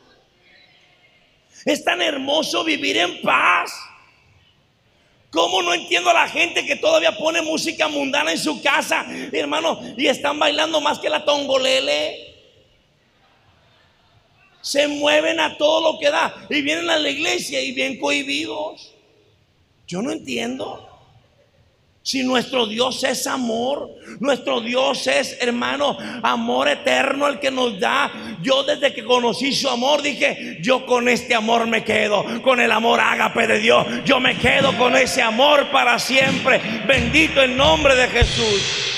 Es 1.65 1.84
tan 1.84 2.03
hermoso 2.03 2.63
vivir 2.63 2.98
en 2.98 3.20
paz. 3.24 3.74
¿Cómo 5.32 5.63
no 5.63 5.74
entiendo 5.74 6.12
a 6.12 6.13
la 6.13 6.29
gente 6.29 6.63
que 6.67 6.75
todavía 6.75 7.17
pone 7.17 7.41
música 7.41 7.88
mundana 7.88 8.32
en 8.32 8.38
su 8.38 8.62
casa, 8.62 9.08
hermano, 9.32 9.82
y 9.98 10.05
están 10.05 10.38
bailando 10.38 10.79
más 10.82 11.00
que 11.00 11.10
la 11.10 11.25
tongolele? 11.25 12.33
Se 14.63 14.88
mueven 14.88 15.39
a 15.41 15.58
todo 15.58 15.91
lo 15.91 16.00
que 16.00 16.10
da 16.10 16.34
y 16.50 16.62
vienen 16.62 16.89
a 16.89 16.98
la 16.98 17.10
iglesia 17.10 17.62
y 17.62 17.74
bien 17.74 18.00
cohibidos. 18.00 18.93
Yo 19.86 20.01
no 20.01 20.12
entiendo. 20.12 20.89
Si 22.01 22.24
nuestro 22.24 22.65
Dios 22.65 23.03
es 23.03 23.27
amor, 23.27 23.89
nuestro 24.20 24.60
Dios 24.60 25.08
es, 25.08 25.38
hermano, 25.39 25.98
amor 26.22 26.67
eterno 26.67 27.27
el 27.27 27.39
que 27.39 27.51
nos 27.51 27.79
da. 27.79 28.38
Yo 28.41 28.63
desde 28.63 28.93
que 28.93 29.05
conocí 29.05 29.53
su 29.53 29.70
amor 29.70 30.01
dije, 30.01 30.58
yo 30.62 30.86
con 30.86 31.08
este 31.08 31.36
amor 31.36 31.67
me 31.67 31.84
quedo, 31.84 32.41
con 32.41 32.60
el 32.60 32.72
amor 32.72 33.00
ágape 33.00 33.48
de 33.48 33.60
Dios. 33.60 33.86
Yo 34.05 34.20
me 34.20 34.38
quedo 34.38 34.77
con 34.77 34.96
ese 34.98 35.22
amor 35.22 35.72
para 35.72 36.00
siempre. 36.00 36.62
Bendito 36.88 37.41
el 37.41 37.55
nombre 37.55 37.96
de 37.96 38.08
Jesús. 38.08 38.92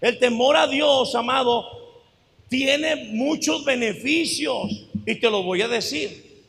El 0.00 0.18
temor 0.18 0.56
a 0.56 0.66
Dios, 0.66 1.14
amado, 1.14 2.04
tiene 2.48 2.96
muchos 2.96 3.64
beneficios 3.64 4.86
y 5.04 5.14
te 5.16 5.30
lo 5.30 5.42
voy 5.42 5.62
a 5.62 5.68
decir. 5.68 6.44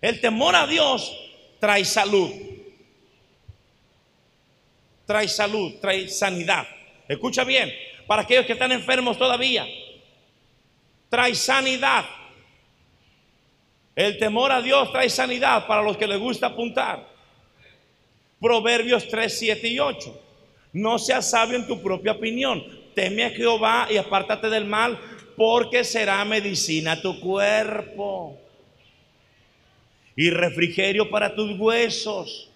El 0.00 0.20
temor 0.20 0.54
a 0.54 0.66
Dios 0.66 1.16
trae 1.58 1.84
salud. 1.84 2.30
Trae 5.06 5.28
salud, 5.28 5.74
trae 5.80 6.08
sanidad. 6.08 6.66
Escucha 7.08 7.44
bien, 7.44 7.72
para 8.06 8.22
aquellos 8.22 8.46
que 8.46 8.52
están 8.52 8.72
enfermos 8.72 9.16
todavía, 9.16 9.66
trae 11.08 11.34
sanidad. 11.34 12.04
El 13.96 14.18
temor 14.18 14.52
a 14.52 14.60
Dios 14.60 14.92
trae 14.92 15.08
sanidad 15.08 15.66
para 15.66 15.82
los 15.82 15.96
que 15.96 16.06
les 16.06 16.18
gusta 16.18 16.48
apuntar. 16.48 17.08
Proverbios 18.40 19.08
3, 19.08 19.38
7 19.38 19.68
y 19.68 19.80
8. 19.80 20.27
No 20.72 20.98
seas 20.98 21.30
sabio 21.30 21.56
en 21.56 21.66
tu 21.66 21.82
propia 21.82 22.12
opinión. 22.12 22.62
Teme 22.94 23.24
a 23.24 23.30
Jehová 23.30 23.88
y 23.90 23.96
apártate 23.96 24.48
del 24.48 24.64
mal, 24.64 24.98
porque 25.36 25.84
será 25.84 26.24
medicina 26.24 27.00
tu 27.00 27.18
cuerpo 27.20 28.38
y 30.16 30.30
refrigerio 30.30 31.08
para 31.10 31.34
tus 31.34 31.56
huesos. 31.58 32.50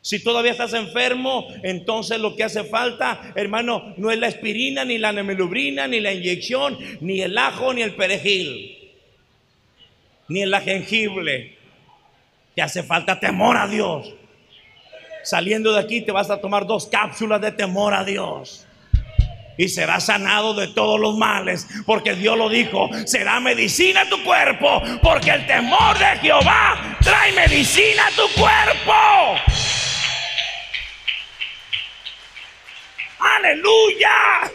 Si 0.00 0.22
todavía 0.22 0.52
estás 0.52 0.72
enfermo, 0.72 1.48
entonces 1.64 2.20
lo 2.20 2.36
que 2.36 2.44
hace 2.44 2.62
falta, 2.62 3.32
hermano, 3.34 3.92
no 3.96 4.12
es 4.12 4.18
la 4.18 4.28
aspirina, 4.28 4.84
ni 4.84 4.98
la 4.98 5.12
nemelubrina, 5.12 5.88
ni 5.88 5.98
la 5.98 6.12
inyección, 6.12 6.78
ni 7.00 7.20
el 7.20 7.36
ajo, 7.36 7.74
ni 7.74 7.82
el 7.82 7.94
perejil, 7.96 8.92
ni 10.28 10.42
el 10.42 10.54
jengibre. 10.60 11.58
Te 12.54 12.62
hace 12.62 12.84
falta 12.84 13.18
temor 13.18 13.56
a 13.56 13.66
Dios. 13.66 14.14
Saliendo 15.28 15.74
de 15.74 15.80
aquí 15.80 16.00
te 16.00 16.10
vas 16.10 16.30
a 16.30 16.40
tomar 16.40 16.64
dos 16.64 16.86
cápsulas 16.86 17.38
de 17.42 17.52
temor 17.52 17.92
a 17.92 18.02
Dios. 18.02 18.66
Y 19.58 19.68
serás 19.68 20.06
sanado 20.06 20.54
de 20.54 20.68
todos 20.68 20.98
los 20.98 21.18
males. 21.18 21.66
Porque 21.84 22.14
Dios 22.14 22.38
lo 22.38 22.48
dijo. 22.48 22.88
Será 23.04 23.38
medicina 23.38 24.08
tu 24.08 24.24
cuerpo. 24.24 24.80
Porque 25.02 25.32
el 25.32 25.46
temor 25.46 25.98
de 25.98 26.06
Jehová 26.22 26.96
trae 27.02 27.32
medicina 27.32 28.06
a 28.06 28.10
tu 28.12 28.40
cuerpo. 28.40 28.94
Aleluya. 33.18 34.50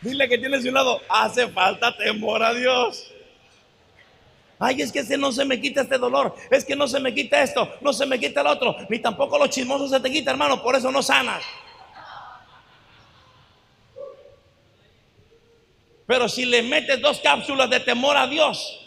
Dile 0.00 0.28
que 0.28 0.38
tienes 0.38 0.64
un 0.64 0.74
lado. 0.74 1.02
Hace 1.08 1.48
falta 1.48 1.96
temor 1.96 2.40
a 2.44 2.54
Dios. 2.54 3.11
Ay, 4.62 4.80
es 4.80 4.92
que 4.92 5.02
no 5.18 5.32
se 5.32 5.44
me 5.44 5.60
quita 5.60 5.80
este 5.80 5.98
dolor. 5.98 6.36
Es 6.48 6.64
que 6.64 6.76
no 6.76 6.86
se 6.86 7.00
me 7.00 7.12
quita 7.12 7.42
esto. 7.42 7.68
No 7.80 7.92
se 7.92 8.06
me 8.06 8.20
quita 8.20 8.42
el 8.42 8.46
otro. 8.46 8.76
Ni 8.88 9.00
tampoco 9.00 9.36
los 9.36 9.50
chismosos 9.50 9.90
se 9.90 9.98
te 9.98 10.08
quita, 10.08 10.30
hermano. 10.30 10.62
Por 10.62 10.76
eso 10.76 10.92
no 10.92 11.02
sanas. 11.02 11.42
Pero 16.06 16.28
si 16.28 16.44
le 16.44 16.62
metes 16.62 17.00
dos 17.00 17.18
cápsulas 17.18 17.68
de 17.70 17.80
temor 17.80 18.16
a 18.16 18.28
Dios, 18.28 18.80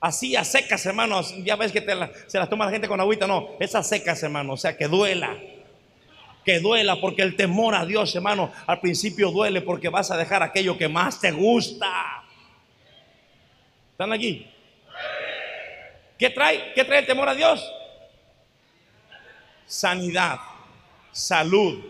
así 0.00 0.34
a 0.34 0.44
secas, 0.44 0.86
hermanos, 0.86 1.34
ya 1.44 1.56
ves 1.56 1.70
que 1.70 1.84
se 2.26 2.38
las 2.38 2.48
toma 2.48 2.64
la 2.66 2.70
gente 2.70 2.88
con 2.88 3.00
agüita, 3.00 3.26
no, 3.26 3.50
esas 3.58 3.88
secas, 3.88 4.22
hermano, 4.22 4.52
o 4.52 4.56
sea, 4.56 4.76
que 4.76 4.86
duela, 4.86 5.36
que 6.44 6.60
duela, 6.60 7.00
porque 7.00 7.22
el 7.22 7.36
temor 7.36 7.74
a 7.74 7.84
Dios, 7.84 8.14
hermano, 8.14 8.52
al 8.66 8.80
principio 8.80 9.30
duele 9.30 9.62
porque 9.62 9.88
vas 9.88 10.10
a 10.10 10.16
dejar 10.16 10.42
aquello 10.42 10.78
que 10.78 10.88
más 10.88 11.20
te 11.20 11.32
gusta. 11.32 12.22
¿Están 13.92 14.12
aquí? 14.12 14.53
¿Qué 16.24 16.30
trae? 16.30 16.72
¿Qué 16.74 16.84
trae 16.84 17.00
el 17.00 17.06
temor 17.06 17.28
a 17.28 17.34
Dios? 17.34 17.62
Sanidad, 19.66 20.38
salud. 21.12 21.84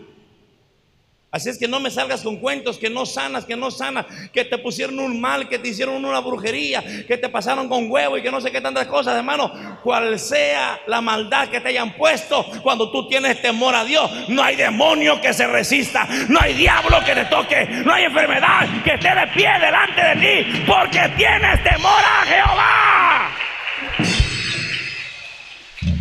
Así 1.31 1.47
es 1.47 1.57
que 1.57 1.69
no 1.69 1.79
me 1.79 1.89
salgas 1.89 2.21
con 2.21 2.35
cuentos 2.35 2.77
que 2.77 2.89
no 2.89 3.05
sanas, 3.05 3.45
que 3.45 3.55
no 3.55 3.71
sanas, 3.71 4.05
que 4.33 4.43
te 4.43 4.57
pusieron 4.57 4.99
un 4.99 5.21
mal, 5.21 5.47
que 5.47 5.57
te 5.57 5.69
hicieron 5.69 6.03
una 6.03 6.19
brujería, 6.19 6.83
que 7.07 7.17
te 7.17 7.29
pasaron 7.29 7.69
con 7.69 7.89
huevo 7.89 8.17
y 8.17 8.21
que 8.21 8.29
no 8.29 8.41
sé 8.41 8.51
qué 8.51 8.59
tantas 8.59 8.87
cosas, 8.87 9.15
hermano. 9.15 9.79
Cual 9.81 10.19
sea 10.19 10.81
la 10.87 10.99
maldad 10.99 11.47
que 11.47 11.61
te 11.61 11.69
hayan 11.69 11.93
puesto, 11.93 12.45
cuando 12.61 12.91
tú 12.91 13.07
tienes 13.07 13.41
temor 13.41 13.73
a 13.73 13.85
Dios, 13.85 14.27
no 14.27 14.43
hay 14.43 14.57
demonio 14.57 15.21
que 15.21 15.33
se 15.33 15.47
resista, 15.47 16.05
no 16.27 16.41
hay 16.41 16.55
diablo 16.55 16.99
que 17.05 17.15
te 17.15 17.23
toque, 17.27 17.67
no 17.85 17.93
hay 17.93 18.03
enfermedad 18.03 18.83
que 18.83 18.95
esté 18.95 19.15
de 19.15 19.27
pie 19.27 19.49
delante 19.61 20.01
de 20.03 20.15
ti, 20.43 20.63
porque 20.67 21.09
tienes 21.15 21.63
temor 21.63 22.03
a 22.03 22.25
Jehová. 22.25 23.44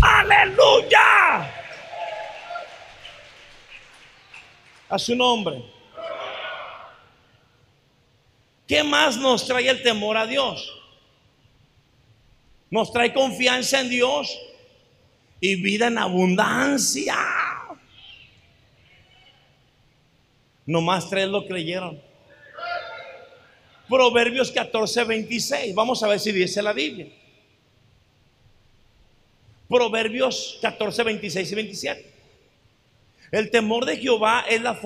Aleluya. 0.05 1.51
A 4.91 4.99
su 4.99 5.17
nombre. 5.17 5.65
¿Qué 8.69 8.85
más 8.85 9.17
nos 9.17 9.47
trae 9.47 9.69
el 9.69 9.83
temor 9.83 10.19
a 10.19 10.27
Dios? 10.27 10.79
Nos 12.71 12.93
trae 12.93 13.15
confianza 13.15 13.81
en 13.81 13.89
Dios 13.89 14.39
y 15.41 15.57
vida 15.57 15.87
en 15.87 15.97
abundancia. 15.97 17.17
Nomás 20.67 21.09
tres 21.09 21.29
lo 21.29 21.47
creyeron. 21.47 22.01
Proverbios 23.89 24.51
14, 24.51 25.05
26. 25.05 25.75
Vamos 25.75 26.03
a 26.03 26.09
ver 26.09 26.21
si 26.21 26.33
dice 26.33 26.63
la 26.63 26.73
Biblia. 26.73 27.24
Proverbios 29.75 30.61
14, 30.63 31.03
26 31.03 31.51
y 31.51 31.55
27. 31.57 32.11
El 33.33 33.51
temor 33.51 33.85
de 33.85 33.97
Jehová 33.97 34.45
es 34.49 34.63
la, 34.63 34.79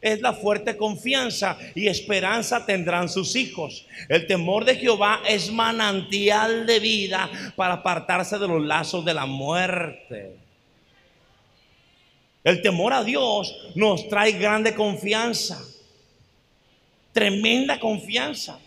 es 0.00 0.20
la 0.20 0.32
fuerte 0.32 0.76
confianza 0.76 1.56
y 1.72 1.86
esperanza 1.86 2.66
tendrán 2.66 3.08
sus 3.08 3.36
hijos. 3.36 3.86
El 4.08 4.26
temor 4.26 4.64
de 4.64 4.74
Jehová 4.74 5.20
es 5.28 5.52
manantial 5.52 6.66
de 6.66 6.80
vida 6.80 7.30
para 7.54 7.74
apartarse 7.74 8.40
de 8.40 8.48
los 8.48 8.66
lazos 8.66 9.04
de 9.04 9.14
la 9.14 9.24
muerte. 9.24 10.34
El 12.42 12.62
temor 12.62 12.92
a 12.92 13.04
Dios 13.04 13.56
nos 13.76 14.08
trae 14.08 14.32
grande 14.32 14.74
confianza, 14.74 15.62
tremenda 17.12 17.78
confianza 17.78 18.58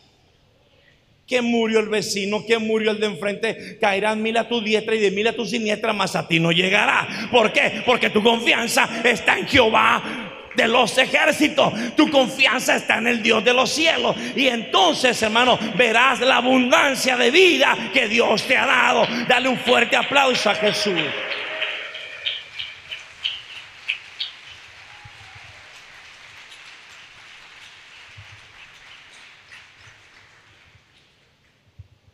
que 1.29 1.43
murió 1.43 1.79
el 1.79 1.89
vecino, 1.89 2.43
que 2.43 2.57
murió 2.57 2.89
el 2.89 2.99
de 2.99 3.05
enfrente, 3.05 3.77
caerán 3.79 4.23
mil 4.23 4.35
a 4.35 4.49
tu 4.49 4.61
diestra 4.61 4.95
y 4.95 4.99
de 4.99 5.11
mil 5.11 5.27
a 5.27 5.33
tu 5.33 5.45
siniestra, 5.45 5.93
mas 5.93 6.15
a 6.15 6.27
ti 6.27 6.39
no 6.39 6.51
llegará. 6.51 7.07
¿Por 7.31 7.53
qué? 7.53 7.83
Porque 7.85 8.09
tu 8.09 8.23
confianza 8.23 8.89
está 9.03 9.37
en 9.37 9.47
Jehová 9.47 10.39
de 10.55 10.67
los 10.67 10.97
ejércitos. 10.97 11.71
Tu 11.95 12.09
confianza 12.09 12.75
está 12.75 12.97
en 12.97 13.07
el 13.07 13.21
Dios 13.21 13.43
de 13.45 13.53
los 13.53 13.69
cielos. 13.69 14.15
Y 14.35 14.47
entonces, 14.47 15.21
hermano, 15.21 15.59
verás 15.77 16.19
la 16.21 16.37
abundancia 16.37 17.15
de 17.15 17.29
vida 17.29 17.77
que 17.93 18.07
Dios 18.07 18.43
te 18.43 18.57
ha 18.57 18.65
dado. 18.65 19.07
Dale 19.27 19.49
un 19.49 19.57
fuerte 19.59 19.95
aplauso 19.95 20.49
a 20.49 20.55
Jesús. 20.55 20.99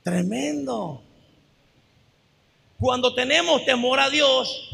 Tremendo. 0.06 1.02
Cuando 2.80 3.16
tenemos 3.16 3.66
temor 3.66 4.00
a 4.00 4.08
Dios, 4.08 4.70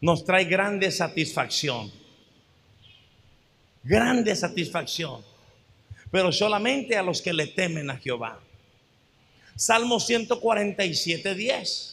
nos 0.00 0.24
trae 0.24 0.44
grande 0.44 0.92
satisfacción. 0.92 1.90
Grande 3.82 4.36
satisfacción. 4.36 5.24
Pero 6.12 6.30
solamente 6.30 6.96
a 6.96 7.02
los 7.02 7.20
que 7.20 7.32
le 7.32 7.48
temen 7.48 7.90
a 7.90 7.96
Jehová. 7.96 8.38
Salmo 9.56 9.98
147, 9.98 11.34
10. 11.34 11.89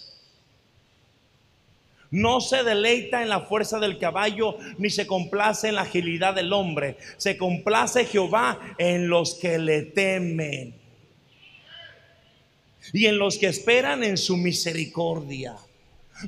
No 2.12 2.40
se 2.40 2.64
deleita 2.64 3.22
en 3.22 3.30
la 3.30 3.42
fuerza 3.42 3.80
del 3.80 3.98
caballo, 3.98 4.58
ni 4.78 4.90
se 4.90 5.06
complace 5.06 5.70
en 5.70 5.76
la 5.76 5.82
agilidad 5.82 6.34
del 6.34 6.54
hombre. 6.54 6.98
Se 7.18 7.38
complace 7.38 8.06
Jehová 8.06 8.60
en 8.78 9.10
los 9.10 9.36
que 9.36 9.58
le 9.58 9.84
temen 9.84 10.74
y 12.94 13.06
en 13.06 13.18
los 13.18 13.38
que 13.38 13.48
esperan 13.48 14.04
en 14.04 14.18
su 14.18 14.38
misericordia. 14.38 15.56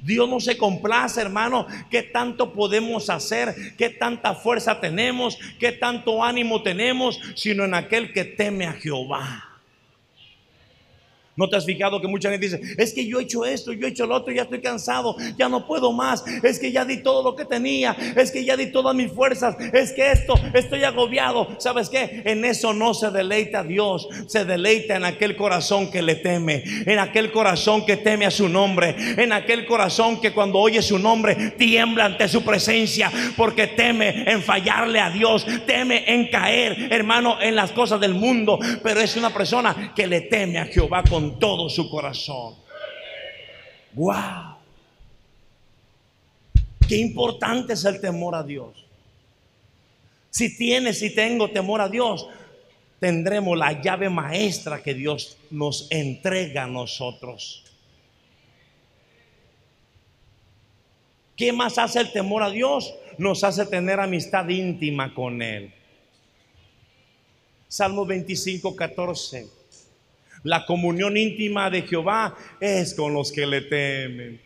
Dios 0.04 0.30
no 0.30 0.40
se 0.40 0.58
complace, 0.58 1.20
hermano, 1.20 1.66
qué 1.90 2.04
tanto 2.04 2.54
podemos 2.54 3.10
hacer, 3.10 3.56
qué 3.76 3.90
tanta 3.90 4.36
fuerza 4.36 4.80
tenemos, 4.80 5.40
qué 5.60 5.72
tanto 5.72 6.24
ánimo 6.24 6.62
tenemos, 6.62 7.20
sino 7.36 7.66
en 7.66 7.74
aquel 7.74 8.14
que 8.14 8.24
teme 8.24 8.68
a 8.68 8.74
Jehová. 8.74 9.49
¿No 11.40 11.48
te 11.48 11.56
has 11.56 11.66
fijado 11.66 12.02
que 12.02 12.08
mucha 12.10 12.30
gente 12.30 12.48
dice, 12.48 12.60
es 12.78 12.92
que 12.92 13.08
yo 13.08 13.18
he 13.18 13.24
hecho 13.24 13.46
esto, 13.46 13.72
yo 13.72 13.88
he 13.88 13.92
hecho 13.92 14.06
lo 14.06 14.16
otro, 14.16 14.34
ya 14.34 14.42
estoy 14.42 14.60
cansado, 14.60 15.16
ya 15.38 15.48
no 15.48 15.66
puedo 15.66 15.94
más, 15.94 16.22
es 16.44 16.60
que 16.60 16.70
ya 16.70 16.84
di 16.84 16.98
todo 17.02 17.24
lo 17.24 17.34
que 17.34 17.46
tenía, 17.46 17.96
es 18.18 18.30
que 18.30 18.44
ya 18.44 18.58
di 18.58 18.74
todas 18.74 18.94
mis 18.94 19.10
fuerzas, 19.10 19.56
es 19.72 19.94
que 19.94 20.12
esto, 20.12 20.34
estoy 20.54 20.84
agobiado. 20.84 21.48
¿Sabes 21.58 21.88
qué? 21.88 22.24
En 22.26 22.44
eso 22.44 22.74
no 22.74 22.94
se 22.94 23.10
deleita 23.10 23.64
Dios, 23.64 24.10
se 24.28 24.44
deleita 24.44 24.98
en 24.98 25.06
aquel 25.06 25.38
corazón 25.38 25.90
que 25.90 26.02
le 26.02 26.16
teme, 26.16 26.62
en 26.86 27.00
aquel 27.00 27.32
corazón 27.32 27.86
que 27.86 27.96
teme 27.96 28.26
a 28.26 28.32
su 28.32 28.50
nombre, 28.50 28.94
en 28.98 29.32
aquel 29.32 29.66
corazón 29.66 30.20
que 30.20 30.34
cuando 30.34 30.60
oye 30.60 30.82
su 30.82 31.00
nombre 31.00 31.54
tiembla 31.58 32.04
ante 32.04 32.28
su 32.28 32.44
presencia, 32.44 33.10
porque 33.38 33.68
teme 33.68 34.30
en 34.30 34.44
fallarle 34.44 35.00
a 35.00 35.10
Dios, 35.10 35.46
teme 35.66 36.04
en 36.06 36.28
caer, 36.28 36.92
hermano, 36.92 37.42
en 37.42 37.56
las 37.56 37.72
cosas 37.72 38.02
del 38.02 38.14
mundo, 38.14 38.60
pero 38.84 39.00
es 39.00 39.16
una 39.16 39.30
persona 39.30 39.94
que 39.96 40.06
le 40.06 40.20
teme 40.20 40.60
a 40.60 40.66
Jehová 40.66 41.02
con 41.10 41.29
todo 41.38 41.70
su 41.70 41.90
corazón. 41.90 42.56
¡Wow! 43.94 44.58
Qué 46.88 46.98
importante 46.98 47.74
es 47.74 47.86
el 47.86 48.02
temor 48.02 48.34
a 48.36 48.44
Dios. 48.44 48.86
Si 50.32 50.58
tienes 50.58 51.02
y 51.02 51.14
tengo 51.14 51.52
temor 51.52 51.82
a 51.82 51.90
Dios, 51.90 52.28
tendremos 53.00 53.58
la 53.58 53.82
llave 53.82 54.10
maestra 54.10 54.82
que 54.82 54.94
Dios 54.94 55.38
nos 55.52 55.88
entrega 55.92 56.64
a 56.64 56.68
nosotros. 56.68 57.64
¿Qué 61.36 61.54
más 61.54 61.78
hace 61.78 62.00
el 62.00 62.12
temor 62.12 62.44
a 62.44 62.50
Dios? 62.50 62.94
Nos 63.18 63.44
hace 63.44 63.66
tener 63.66 64.00
amistad 64.00 64.48
íntima 64.50 65.14
con 65.14 65.42
Él. 65.42 65.74
Salmo 67.68 68.06
25, 68.06 68.76
14. 68.76 69.59
La 70.44 70.66
comunión 70.66 71.18
íntima 71.18 71.70
de 71.70 71.82
Jehová 71.82 72.36
es 72.60 72.94
con 72.94 73.14
los 73.14 73.32
que 73.32 73.46
le 73.46 73.62
temen. 73.62 74.42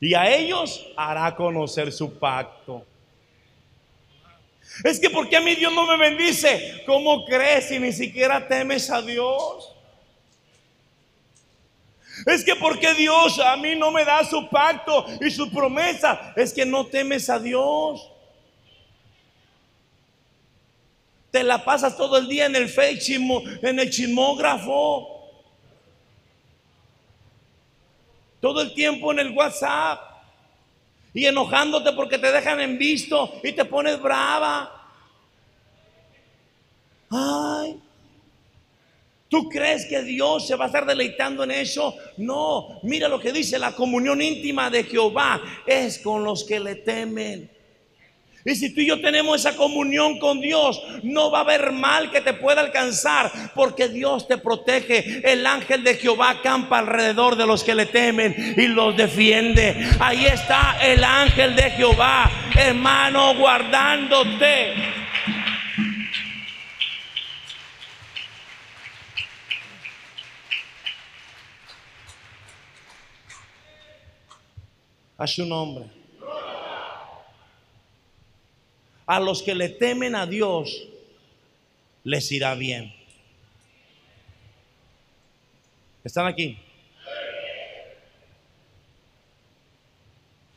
Y 0.00 0.14
a 0.14 0.34
ellos 0.34 0.84
hará 0.96 1.34
conocer 1.36 1.92
su 1.92 2.18
pacto. 2.18 2.84
Es 4.82 4.98
que 4.98 5.10
porque 5.10 5.36
a 5.36 5.40
mí 5.40 5.54
Dios 5.54 5.72
no 5.72 5.86
me 5.86 5.96
bendice? 5.96 6.82
¿Cómo 6.86 7.24
crees 7.24 7.68
si 7.68 7.78
ni 7.78 7.92
siquiera 7.92 8.48
temes 8.48 8.90
a 8.90 9.00
Dios? 9.02 9.72
Es 12.26 12.44
que 12.44 12.54
porque 12.56 12.94
Dios 12.94 13.38
a 13.38 13.56
mí 13.56 13.74
no 13.76 13.90
me 13.90 14.04
da 14.04 14.24
su 14.24 14.48
pacto 14.48 15.06
y 15.20 15.30
su 15.30 15.50
promesa, 15.50 16.32
es 16.36 16.52
que 16.52 16.64
no 16.64 16.86
temes 16.86 17.28
a 17.30 17.38
Dios. 17.38 18.11
Te 21.32 21.42
la 21.42 21.64
pasas 21.64 21.96
todo 21.96 22.18
el 22.18 22.28
día 22.28 22.44
en 22.44 22.54
el 22.54 22.68
Facebook, 22.68 23.44
en 23.62 23.80
el 23.80 23.88
chismógrafo. 23.88 25.08
Todo 28.38 28.60
el 28.60 28.74
tiempo 28.74 29.10
en 29.12 29.20
el 29.20 29.30
WhatsApp. 29.30 29.98
Y 31.14 31.24
enojándote 31.24 31.92
porque 31.92 32.18
te 32.18 32.30
dejan 32.30 32.60
en 32.60 32.76
visto 32.76 33.40
y 33.42 33.52
te 33.52 33.64
pones 33.64 34.00
brava. 34.00 34.90
Ay. 37.08 37.80
¿Tú 39.30 39.48
crees 39.48 39.86
que 39.86 40.02
Dios 40.02 40.46
se 40.46 40.54
va 40.54 40.64
a 40.64 40.66
estar 40.66 40.84
deleitando 40.84 41.44
en 41.44 41.52
eso? 41.52 41.96
No, 42.18 42.78
mira 42.82 43.08
lo 43.08 43.18
que 43.18 43.32
dice 43.32 43.58
la 43.58 43.74
comunión 43.74 44.20
íntima 44.20 44.68
de 44.68 44.84
Jehová 44.84 45.40
es 45.66 45.98
con 46.00 46.24
los 46.24 46.44
que 46.44 46.60
le 46.60 46.74
temen. 46.74 47.50
Y 48.44 48.56
si 48.56 48.74
tú 48.74 48.80
y 48.80 48.88
yo 48.88 49.00
tenemos 49.00 49.38
esa 49.38 49.56
comunión 49.56 50.18
con 50.18 50.40
Dios, 50.40 50.82
no 51.04 51.30
va 51.30 51.38
a 51.38 51.42
haber 51.42 51.70
mal 51.72 52.10
que 52.10 52.20
te 52.20 52.32
pueda 52.34 52.60
alcanzar, 52.60 53.30
porque 53.54 53.88
Dios 53.88 54.26
te 54.26 54.36
protege. 54.36 55.20
El 55.30 55.46
ángel 55.46 55.84
de 55.84 55.94
Jehová 55.94 56.40
campa 56.42 56.78
alrededor 56.78 57.36
de 57.36 57.46
los 57.46 57.62
que 57.62 57.74
le 57.74 57.86
temen 57.86 58.54
y 58.56 58.66
los 58.66 58.96
defiende. 58.96 59.88
Ahí 60.00 60.26
está 60.26 60.76
el 60.82 61.04
ángel 61.04 61.54
de 61.54 61.70
Jehová, 61.70 62.30
hermano, 62.56 63.34
guardándote. 63.36 64.74
A 75.16 75.26
su 75.28 75.46
nombre. 75.46 76.01
A 79.12 79.20
los 79.20 79.42
que 79.42 79.54
le 79.54 79.68
temen 79.68 80.14
a 80.14 80.24
Dios 80.24 80.88
les 82.02 82.32
irá 82.32 82.54
bien. 82.54 82.94
¿Están 86.02 86.26
aquí? 86.26 86.56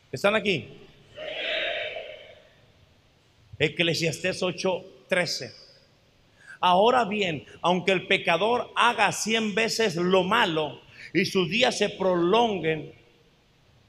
¿Están 0.09 0.35
aquí? 0.35 0.69
Eclesiastés 3.59 4.41
8:13. 4.41 5.53
Ahora 6.61 7.03
bien, 7.03 7.45
aunque 7.61 7.91
el 7.91 8.07
pecador 8.07 8.71
haga 8.77 9.11
cien 9.11 9.53
veces 9.53 9.97
lo 9.97 10.23
malo 10.23 10.79
y 11.13 11.25
sus 11.25 11.49
días 11.49 11.77
se 11.77 11.89
prolonguen, 11.89 12.93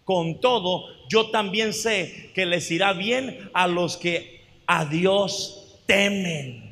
con 0.05 0.41
todo, 0.41 0.89
yo 1.09 1.31
también 1.31 1.73
sé 1.73 2.33
que 2.35 2.47
les 2.47 2.69
irá 2.73 2.93
bien 2.95 3.49
a 3.55 3.69
los 3.69 3.97
que 3.97 4.36
a 4.67 4.85
Dios 4.85 5.63
temen 5.87 6.66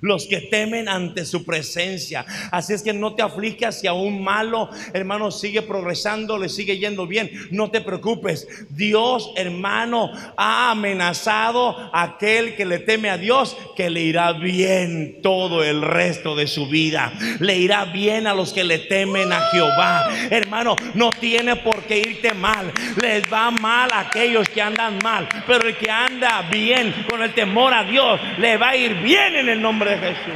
los 0.00 0.26
que 0.26 0.40
temen 0.40 0.88
ante 0.88 1.24
su 1.24 1.44
presencia. 1.44 2.24
Así 2.50 2.72
es 2.72 2.82
que 2.82 2.92
no 2.92 3.14
te 3.14 3.22
afliges 3.22 3.68
hacia 3.68 3.92
un 3.92 4.22
malo, 4.22 4.70
hermano, 4.92 5.30
sigue 5.30 5.62
progresando, 5.62 6.38
le 6.38 6.48
sigue 6.48 6.78
yendo 6.78 7.06
bien. 7.06 7.30
No 7.50 7.70
te 7.70 7.80
preocupes. 7.80 8.46
Dios, 8.70 9.32
hermano, 9.36 10.10
ha 10.36 10.70
amenazado 10.70 11.76
a 11.92 12.02
aquel 12.02 12.56
que 12.56 12.64
le 12.64 12.78
teme 12.78 13.10
a 13.10 13.18
Dios 13.18 13.56
que 13.76 13.90
le 13.90 14.02
irá 14.02 14.32
bien 14.32 15.20
todo 15.22 15.64
el 15.64 15.82
resto 15.82 16.36
de 16.36 16.46
su 16.46 16.68
vida. 16.68 17.12
Le 17.40 17.58
irá 17.58 17.86
bien 17.86 18.26
a 18.26 18.34
los 18.34 18.52
que 18.52 18.64
le 18.64 18.78
temen 18.78 19.32
a 19.32 19.40
Jehová. 19.50 20.08
Hermano, 20.30 20.76
no 20.94 21.10
tiene 21.10 21.56
por 21.56 21.82
qué 21.84 21.98
irte 21.98 22.34
mal. 22.34 22.72
Les 23.00 23.24
va 23.32 23.50
mal 23.50 23.90
a 23.92 24.00
aquellos 24.00 24.48
que 24.48 24.62
andan 24.62 24.98
mal, 25.02 25.28
pero 25.46 25.68
el 25.68 25.76
que 25.76 25.90
anda 25.90 26.42
bien 26.50 27.06
con 27.08 27.22
el 27.22 27.32
temor 27.34 27.72
a 27.72 27.84
Dios, 27.84 28.20
le 28.38 28.56
va 28.56 28.70
a 28.70 28.76
ir 28.76 28.94
bien 28.96 29.36
en 29.36 29.48
el 29.48 29.60
nombre 29.60 29.79
de 29.84 29.98
Jesús. 29.98 30.34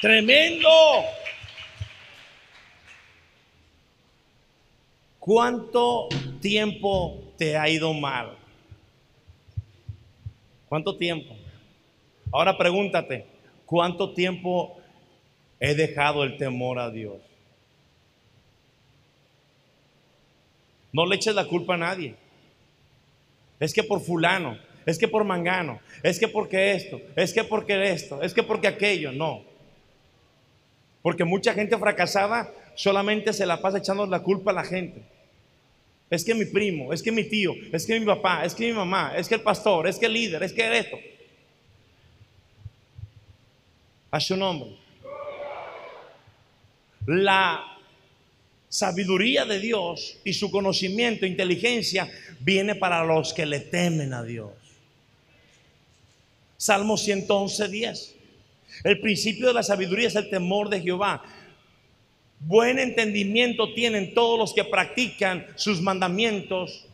Tremendo. 0.00 0.68
¿Cuánto 5.18 6.08
tiempo 6.40 7.32
te 7.38 7.56
ha 7.56 7.68
ido 7.68 7.94
mal? 7.94 8.36
¿Cuánto 10.68 10.96
tiempo? 10.96 11.36
Ahora 12.32 12.58
pregúntate, 12.58 13.26
¿cuánto 13.64 14.12
tiempo 14.12 14.80
he 15.60 15.74
dejado 15.74 16.24
el 16.24 16.36
temor 16.36 16.78
a 16.78 16.90
Dios? 16.90 17.20
No 20.92 21.06
le 21.06 21.16
eches 21.16 21.34
la 21.34 21.46
culpa 21.46 21.74
a 21.74 21.78
nadie 21.78 22.21
es 23.62 23.72
que 23.72 23.84
por 23.84 24.00
fulano, 24.00 24.58
es 24.84 24.98
que 24.98 25.06
por 25.06 25.22
mangano, 25.22 25.78
es 26.02 26.18
que 26.18 26.26
porque 26.26 26.72
esto, 26.72 27.00
es 27.14 27.32
que 27.32 27.44
porque 27.44 27.92
esto, 27.92 28.20
es 28.20 28.34
que 28.34 28.42
porque 28.42 28.66
aquello, 28.66 29.12
no. 29.12 29.44
Porque 31.00 31.24
mucha 31.24 31.54
gente 31.54 31.78
fracasada 31.78 32.52
solamente 32.74 33.32
se 33.32 33.46
la 33.46 33.62
pasa 33.62 33.78
echando 33.78 34.04
la 34.06 34.18
culpa 34.18 34.50
a 34.50 34.54
la 34.54 34.64
gente. 34.64 35.02
Es 36.10 36.24
que 36.24 36.34
mi 36.34 36.44
primo, 36.44 36.92
es 36.92 37.04
que 37.04 37.12
mi 37.12 37.22
tío, 37.22 37.54
es 37.72 37.86
que 37.86 38.00
mi 38.00 38.04
papá, 38.04 38.44
es 38.44 38.52
que 38.52 38.66
mi 38.66 38.72
mamá, 38.72 39.12
es 39.16 39.28
que 39.28 39.36
el 39.36 39.42
pastor, 39.42 39.86
es 39.86 39.96
que 39.96 40.06
el 40.06 40.12
líder, 40.12 40.42
es 40.42 40.52
que 40.52 40.78
esto. 40.78 40.98
A 44.10 44.18
su 44.18 44.36
nombre. 44.36 44.76
La 47.06 47.71
sabiduría 48.72 49.44
de 49.44 49.60
Dios 49.60 50.16
y 50.24 50.32
su 50.32 50.50
conocimiento, 50.50 51.26
inteligencia, 51.26 52.10
viene 52.40 52.74
para 52.74 53.04
los 53.04 53.34
que 53.34 53.44
le 53.44 53.60
temen 53.60 54.14
a 54.14 54.22
Dios. 54.22 54.50
Salmo 56.56 56.96
111, 56.96 57.68
10. 57.68 58.14
El 58.84 58.98
principio 59.00 59.48
de 59.48 59.52
la 59.52 59.62
sabiduría 59.62 60.08
es 60.08 60.16
el 60.16 60.30
temor 60.30 60.70
de 60.70 60.80
Jehová. 60.80 61.22
Buen 62.40 62.78
entendimiento 62.78 63.74
tienen 63.74 64.14
todos 64.14 64.38
los 64.38 64.54
que 64.54 64.64
practican 64.64 65.46
sus 65.54 65.82
mandamientos. 65.82 66.86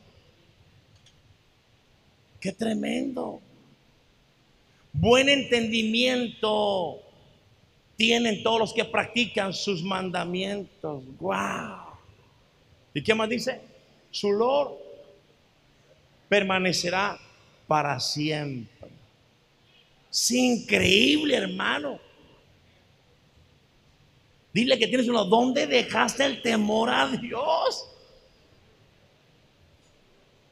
Qué 2.41 2.51
tremendo. 2.51 3.41
Buen 4.93 5.29
entendimiento 5.29 7.08
tienen 7.99 8.45
todos 8.45 8.61
los 8.61 8.73
que 8.73 8.85
practican 8.85 9.53
sus 9.53 9.83
mandamientos. 9.83 11.03
¡Wow! 11.19 11.97
¿Y 12.95 13.03
qué 13.03 13.13
más 13.13 13.29
dice? 13.29 13.61
Su 14.13 14.31
Lord 14.31 14.75
permanecerá 16.29 17.19
para 17.67 17.99
siempre. 17.99 18.89
Es 20.09 20.31
increíble, 20.31 21.35
hermano. 21.35 21.99
Dile 24.53 24.79
que 24.79 24.87
tienes 24.87 25.09
uno, 25.09 25.25
¿dónde 25.25 25.67
dejaste 25.67 26.25
el 26.25 26.41
temor 26.41 26.91
a 26.91 27.09
Dios? 27.09 27.91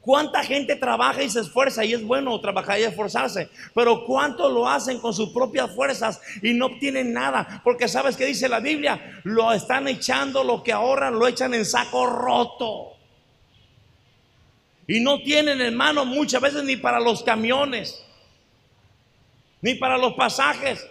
¿Cuánta 0.07 0.41
gente 0.41 0.77
trabaja 0.77 1.21
y 1.21 1.29
se 1.29 1.41
esfuerza? 1.41 1.83
Y 1.83 1.93
es 1.93 2.01
bueno 2.01 2.39
trabajar 2.39 2.79
y 2.79 2.83
esforzarse. 2.83 3.49
Pero 3.75 4.05
¿cuánto 4.05 4.47
lo 4.47 4.65
hacen 4.65 5.01
con 5.01 5.13
sus 5.13 5.31
propias 5.31 5.75
fuerzas 5.75 6.21
y 6.41 6.53
no 6.53 6.67
obtienen 6.67 7.11
nada? 7.11 7.59
Porque 7.61 7.89
sabes 7.89 8.15
que 8.15 8.25
dice 8.25 8.47
la 8.47 8.61
Biblia, 8.61 9.19
lo 9.25 9.51
están 9.51 9.85
echando, 9.89 10.45
lo 10.45 10.63
que 10.63 10.71
ahorran 10.71 11.19
lo 11.19 11.27
echan 11.27 11.53
en 11.53 11.65
saco 11.65 12.07
roto. 12.07 12.93
Y 14.87 15.01
no 15.01 15.21
tienen, 15.23 15.59
hermano, 15.59 16.05
muchas 16.05 16.41
veces 16.41 16.63
ni 16.63 16.77
para 16.77 17.01
los 17.01 17.21
camiones, 17.21 18.01
ni 19.59 19.75
para 19.75 19.97
los 19.97 20.13
pasajes. 20.13 20.87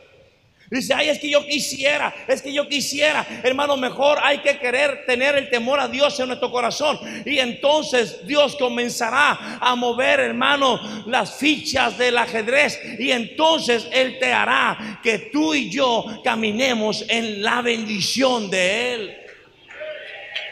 Dice, 0.71 0.95
ay, 0.95 1.11
es 1.11 1.19
que 1.21 1.31
yo 1.31 1.47
quisiera, 1.47 2.13
es 2.27 2.43
que 2.43 2.53
yo 2.53 2.69
quisiera. 2.69 3.25
Hermano, 3.45 3.77
mejor 3.77 4.19
hay 4.23 4.39
que 4.39 4.59
querer 4.59 5.05
tener 5.07 5.37
el 5.37 5.49
temor 5.49 5.79
a 5.79 5.87
Dios 5.87 6.19
en 6.19 6.27
nuestro 6.27 6.51
corazón. 6.51 6.99
Y 7.25 7.39
entonces 7.39 8.27
Dios 8.27 8.57
comenzará 8.57 9.59
a 9.61 9.75
mover, 9.77 10.19
hermano, 10.21 10.81
las 11.07 11.37
fichas 11.37 11.97
del 11.99 12.19
ajedrez. 12.19 12.81
Y 12.99 13.13
entonces 13.13 13.87
Él 13.93 14.19
te 14.19 14.33
hará 14.33 15.01
que 15.03 15.31
tú 15.33 15.55
y 15.55 15.71
yo 15.71 16.05
caminemos 16.25 17.05
en 17.09 17.43
la 17.43 17.63
bendición 17.63 18.51
de 18.51 18.95
Él. 18.95 19.17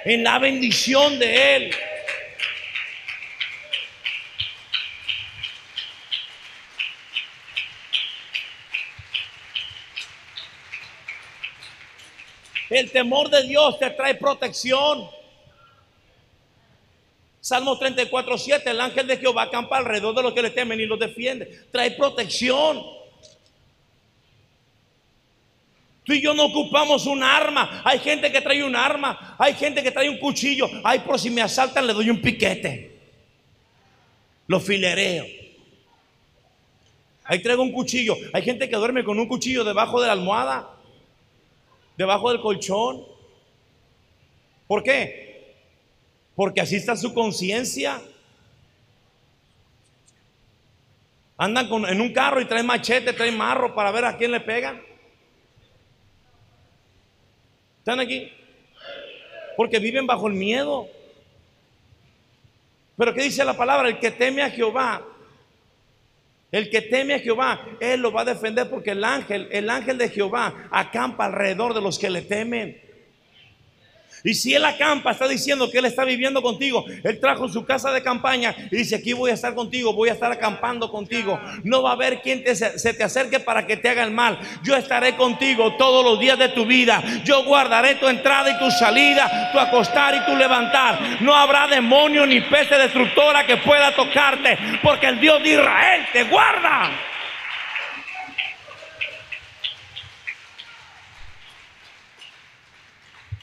En 0.04 0.22
la 0.22 0.38
bendición 0.38 1.18
de 1.18 1.56
Él. 1.56 1.74
El 12.74 12.90
temor 12.90 13.30
de 13.30 13.44
Dios 13.44 13.78
te 13.78 13.88
trae 13.90 14.16
protección. 14.16 15.08
Salmo 17.40 17.78
34, 17.78 18.36
7, 18.36 18.68
el 18.68 18.80
ángel 18.80 19.06
de 19.06 19.16
Jehová 19.16 19.44
acampa 19.44 19.76
alrededor 19.76 20.12
de 20.12 20.22
los 20.24 20.32
que 20.32 20.42
le 20.42 20.50
temen 20.50 20.80
y 20.80 20.86
los 20.86 20.98
defiende. 20.98 21.66
Trae 21.70 21.92
protección. 21.92 22.82
Tú 26.02 26.14
y 26.14 26.20
yo 26.20 26.34
no 26.34 26.46
ocupamos 26.46 27.06
un 27.06 27.22
arma. 27.22 27.80
Hay 27.84 28.00
gente 28.00 28.32
que 28.32 28.40
trae 28.40 28.64
un 28.64 28.74
arma. 28.74 29.36
Hay 29.38 29.54
gente 29.54 29.80
que 29.80 29.92
trae 29.92 30.10
un 30.10 30.18
cuchillo. 30.18 30.68
Ay, 30.82 30.98
por 30.98 31.20
si 31.20 31.30
me 31.30 31.42
asaltan 31.42 31.86
le 31.86 31.92
doy 31.92 32.10
un 32.10 32.20
piquete. 32.20 32.98
Lo 34.48 34.58
filereo. 34.58 35.26
Ahí 37.22 37.40
traigo 37.40 37.62
un 37.62 37.70
cuchillo. 37.70 38.16
Hay 38.32 38.42
gente 38.42 38.68
que 38.68 38.74
duerme 38.74 39.04
con 39.04 39.16
un 39.20 39.28
cuchillo 39.28 39.62
debajo 39.62 40.00
de 40.00 40.08
la 40.08 40.14
almohada 40.14 40.73
debajo 41.96 42.30
del 42.30 42.40
colchón. 42.40 43.04
¿Por 44.66 44.82
qué? 44.82 45.54
Porque 46.34 46.60
así 46.60 46.76
está 46.76 46.96
su 46.96 47.14
conciencia. 47.14 48.00
Andan 51.36 51.68
con, 51.68 51.86
en 51.86 52.00
un 52.00 52.12
carro 52.12 52.40
y 52.40 52.46
traen 52.46 52.66
machete, 52.66 53.12
traen 53.12 53.36
marro 53.36 53.74
para 53.74 53.90
ver 53.90 54.04
a 54.04 54.16
quién 54.16 54.30
le 54.30 54.40
pegan. 54.40 54.82
¿Están 57.78 58.00
aquí? 58.00 58.32
Porque 59.56 59.78
viven 59.78 60.06
bajo 60.06 60.26
el 60.28 60.34
miedo. 60.34 60.88
Pero 62.96 63.12
¿qué 63.12 63.22
dice 63.24 63.44
la 63.44 63.56
palabra? 63.56 63.88
El 63.88 63.98
que 63.98 64.10
teme 64.10 64.42
a 64.42 64.50
Jehová 64.50 65.04
el 66.54 66.70
que 66.70 66.82
teme 66.82 67.14
a 67.14 67.18
Jehová, 67.18 67.66
él 67.80 68.00
lo 68.00 68.12
va 68.12 68.20
a 68.20 68.26
defender 68.26 68.70
porque 68.70 68.92
el 68.92 69.02
ángel, 69.02 69.48
el 69.50 69.68
ángel 69.68 69.98
de 69.98 70.08
Jehová 70.08 70.68
acampa 70.70 71.24
alrededor 71.24 71.74
de 71.74 71.80
los 71.80 71.98
que 71.98 72.08
le 72.08 72.22
temen. 72.22 72.80
Y 74.22 74.34
si 74.34 74.54
Él 74.54 74.64
acampa, 74.64 75.10
está 75.10 75.26
diciendo 75.26 75.70
que 75.70 75.78
Él 75.78 75.86
está 75.86 76.04
viviendo 76.04 76.42
contigo. 76.42 76.84
Él 77.02 77.18
trajo 77.20 77.48
su 77.48 77.64
casa 77.64 77.90
de 77.92 78.02
campaña 78.02 78.54
y 78.70 78.76
dice, 78.76 78.96
aquí 78.96 79.12
voy 79.12 79.30
a 79.30 79.34
estar 79.34 79.54
contigo, 79.54 79.92
voy 79.92 80.08
a 80.08 80.12
estar 80.12 80.30
acampando 80.30 80.90
contigo. 80.90 81.40
No 81.62 81.82
va 81.82 81.90
a 81.90 81.94
haber 81.94 82.20
quien 82.22 82.44
se 82.56 82.94
te 82.94 83.04
acerque 83.04 83.40
para 83.40 83.66
que 83.66 83.76
te 83.76 83.88
haga 83.88 84.02
el 84.02 84.10
mal. 84.10 84.38
Yo 84.62 84.76
estaré 84.76 85.16
contigo 85.16 85.76
todos 85.76 86.04
los 86.04 86.20
días 86.20 86.38
de 86.38 86.48
tu 86.50 86.64
vida. 86.64 87.02
Yo 87.24 87.44
guardaré 87.44 87.96
tu 87.96 88.08
entrada 88.08 88.50
y 88.50 88.58
tu 88.58 88.70
salida, 88.70 89.50
tu 89.52 89.58
acostar 89.58 90.14
y 90.14 90.24
tu 90.24 90.36
levantar. 90.36 90.98
No 91.20 91.34
habrá 91.34 91.66
demonio 91.66 92.26
ni 92.26 92.40
peste 92.42 92.78
destructora 92.78 93.46
que 93.46 93.56
pueda 93.58 93.94
tocarte, 93.94 94.58
porque 94.82 95.06
el 95.06 95.20
Dios 95.20 95.42
de 95.42 95.50
Israel 95.50 96.06
te 96.12 96.24
guarda. 96.24 96.90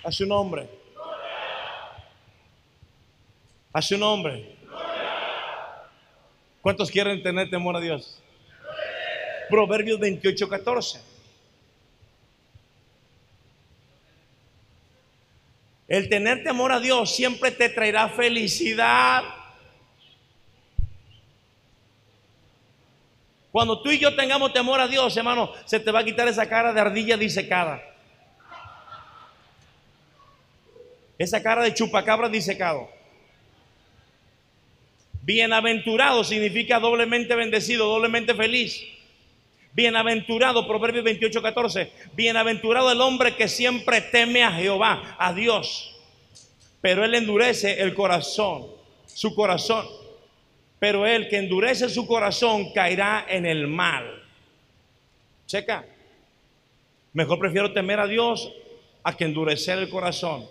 A 0.03 0.11
su 0.11 0.25
nombre. 0.25 0.67
A 3.73 3.81
su 3.81 3.97
nombre. 3.97 4.55
¿Cuántos 6.61 6.89
quieren 6.91 7.21
tener 7.21 7.49
temor 7.49 7.75
a 7.75 7.79
Dios? 7.79 8.21
Proverbios 9.49 9.99
28, 9.99 10.49
14. 10.49 11.01
El 15.87 16.07
tener 16.07 16.43
temor 16.43 16.71
a 16.71 16.79
Dios 16.79 17.13
siempre 17.13 17.51
te 17.51 17.69
traerá 17.69 18.09
felicidad. 18.09 19.23
Cuando 23.51 23.81
tú 23.81 23.91
y 23.91 23.99
yo 23.99 24.15
tengamos 24.15 24.53
temor 24.53 24.79
a 24.79 24.87
Dios, 24.87 25.15
hermano, 25.17 25.51
se 25.65 25.79
te 25.79 25.91
va 25.91 25.99
a 25.99 26.05
quitar 26.05 26.27
esa 26.27 26.47
cara 26.47 26.71
de 26.71 26.79
ardilla 26.79 27.17
disecada. 27.17 27.90
Esa 31.21 31.43
cara 31.43 31.61
de 31.61 31.75
chupacabra 31.75 32.29
disecado. 32.29 32.89
Bienaventurado 35.21 36.23
significa 36.23 36.79
doblemente 36.79 37.35
bendecido, 37.35 37.85
doblemente 37.85 38.33
feliz. 38.33 38.83
Bienaventurado, 39.71 40.67
Proverbios 40.67 41.03
28, 41.05 41.43
14. 41.43 41.91
Bienaventurado 42.13 42.91
el 42.91 42.99
hombre 43.01 43.35
que 43.35 43.47
siempre 43.47 44.01
teme 44.01 44.43
a 44.43 44.51
Jehová, 44.51 45.15
a 45.19 45.31
Dios. 45.31 45.95
Pero 46.81 47.05
él 47.05 47.13
endurece 47.13 47.79
el 47.79 47.93
corazón, 47.93 48.65
su 49.05 49.35
corazón. 49.35 49.85
Pero 50.79 51.05
el 51.05 51.29
que 51.29 51.37
endurece 51.37 51.87
su 51.87 52.07
corazón 52.07 52.73
caerá 52.73 53.27
en 53.29 53.45
el 53.45 53.67
mal. 53.67 54.23
Checa. 55.45 55.85
Mejor 57.13 57.37
prefiero 57.37 57.71
temer 57.71 57.99
a 57.99 58.07
Dios 58.07 58.51
a 59.03 59.15
que 59.15 59.25
endurecer 59.25 59.77
el 59.77 59.87
corazón 59.87 60.49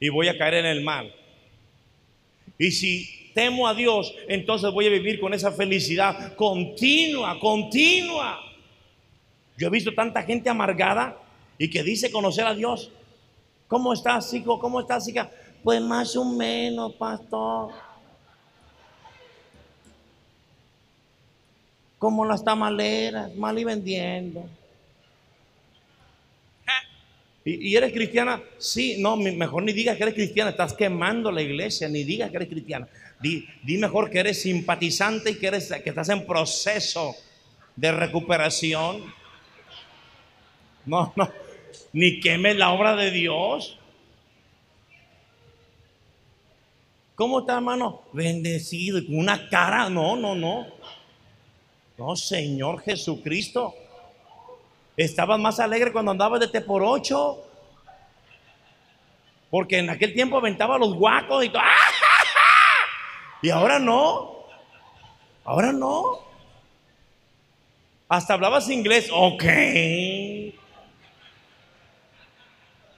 y 0.00 0.08
voy 0.08 0.28
a 0.28 0.36
caer 0.36 0.54
en 0.54 0.66
el 0.66 0.80
mal. 0.82 1.14
Y 2.58 2.72
si 2.72 3.30
temo 3.34 3.68
a 3.68 3.74
Dios, 3.74 4.14
entonces 4.26 4.72
voy 4.72 4.86
a 4.86 4.90
vivir 4.90 5.20
con 5.20 5.34
esa 5.34 5.52
felicidad 5.52 6.34
continua, 6.34 7.38
continua. 7.38 8.40
Yo 9.56 9.68
he 9.68 9.70
visto 9.70 9.94
tanta 9.94 10.22
gente 10.22 10.48
amargada 10.48 11.16
y 11.58 11.68
que 11.68 11.82
dice 11.82 12.10
conocer 12.10 12.46
a 12.46 12.54
Dios. 12.54 12.90
¿Cómo 13.68 13.92
estás, 13.92 14.32
hijo? 14.34 14.58
¿Cómo 14.58 14.80
estás, 14.80 15.06
hija? 15.08 15.30
Pues 15.62 15.80
más 15.82 16.16
o 16.16 16.24
menos, 16.24 16.94
pastor. 16.94 17.70
Como 21.98 22.24
las 22.24 22.42
tamaleras, 22.42 23.34
mal 23.36 23.58
y 23.58 23.64
vendiendo. 23.64 24.48
¿Y, 27.58 27.76
eres 27.76 27.92
cristiana? 27.92 28.42
Sí, 28.58 28.96
no, 28.98 29.16
mejor 29.16 29.62
ni 29.62 29.72
digas 29.72 29.96
que 29.96 30.04
eres 30.04 30.14
cristiana, 30.14 30.50
estás 30.50 30.74
quemando 30.74 31.32
la 31.32 31.42
iglesia, 31.42 31.88
ni 31.88 32.04
digas 32.04 32.30
que 32.30 32.36
eres 32.36 32.48
cristiana. 32.48 32.88
Di, 33.20 33.46
mejor 33.78 34.10
que 34.10 34.20
eres 34.20 34.42
simpatizante 34.42 35.30
y 35.30 35.34
que, 35.38 35.48
eres, 35.48 35.72
que 35.82 35.90
estás 35.90 36.08
en 36.08 36.26
proceso 36.26 37.14
de 37.76 37.92
recuperación. 37.92 39.02
No, 40.86 41.12
no, 41.16 41.30
ni 41.92 42.20
quemes 42.20 42.56
la 42.56 42.70
obra 42.70 42.96
de 42.96 43.10
Dios. 43.10 43.78
¿Cómo 47.14 47.40
está, 47.40 47.56
hermano? 47.56 48.02
Bendecido 48.12 49.04
con 49.04 49.18
una 49.18 49.48
cara. 49.50 49.90
No, 49.90 50.16
no, 50.16 50.34
no. 50.34 50.66
No, 51.98 52.16
Señor 52.16 52.80
Jesucristo. 52.80 53.74
Estabas 55.00 55.40
más 55.40 55.58
alegre 55.58 55.92
cuando 55.92 56.10
andabas 56.10 56.40
de 56.40 56.48
T 56.48 56.60
por 56.60 56.82
ocho. 56.82 57.42
Porque 59.48 59.78
en 59.78 59.88
aquel 59.88 60.12
tiempo 60.12 60.36
aventaba 60.36 60.76
los 60.76 60.94
guacos 60.94 61.42
y 61.42 61.48
todo. 61.48 61.62
Y 63.40 63.48
ahora 63.48 63.78
no. 63.78 64.44
Ahora 65.42 65.72
no. 65.72 66.18
Hasta 68.10 68.34
hablabas 68.34 68.68
inglés. 68.68 69.08
Ok. 69.10 69.42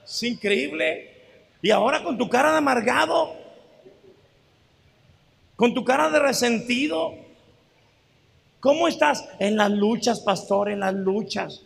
Es 0.03 0.23
increíble. 0.23 1.09
Y 1.61 1.71
ahora 1.71 2.03
con 2.03 2.17
tu 2.17 2.27
cara 2.27 2.51
de 2.51 2.57
amargado. 2.57 3.33
Con 5.55 5.73
tu 5.73 5.85
cara 5.85 6.09
de 6.09 6.19
resentido. 6.19 7.15
¿Cómo 8.59 8.89
estás? 8.89 9.25
En 9.39 9.55
las 9.55 9.71
luchas, 9.71 10.19
pastor, 10.19 10.69
en 10.69 10.81
las 10.81 10.93
luchas. 10.93 11.61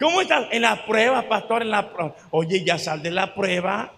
¿Cómo 0.00 0.20
estás? 0.20 0.46
En 0.50 0.62
la 0.62 0.84
prueba, 0.84 1.28
pastor, 1.28 1.62
en 1.62 1.70
la. 1.70 1.92
Oye, 2.30 2.64
ya 2.64 2.78
sal 2.78 3.02
de 3.02 3.10
la 3.10 3.34
prueba. 3.34 3.92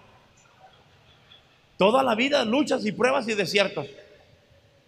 Toda 1.78 2.02
la 2.02 2.14
vida 2.14 2.44
luchas 2.44 2.84
y 2.86 2.92
pruebas 2.92 3.26
y 3.28 3.34
desiertos. 3.34 3.86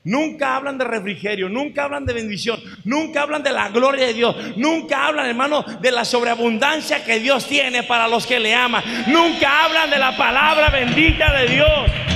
Nunca 0.05 0.55
hablan 0.55 0.79
de 0.79 0.85
refrigerio, 0.85 1.49
nunca 1.49 1.83
hablan 1.83 2.07
de 2.07 2.13
bendición, 2.13 2.61
nunca 2.85 3.23
hablan 3.23 3.43
de 3.43 3.51
la 3.51 3.71
gloria 3.71 4.07
de 4.07 4.15
Dios, 4.15 4.37
nunca 4.57 5.05
hablan, 5.05 5.27
hermano, 5.27 5.65
de 5.81 5.91
la 5.91 6.05
sobreabundancia 6.05 7.05
que 7.05 7.19
Dios 7.19 7.45
tiene 7.47 7.83
para 7.83 8.07
los 8.07 8.25
que 8.25 8.39
le 8.39 8.55
aman. 8.55 8.85
Nunca 9.09 9.65
hablan 9.65 9.91
de 9.91 9.99
la 9.99 10.17
palabra 10.17 10.71
bendita 10.71 11.33
de 11.33 11.49
Dios. 11.49 12.16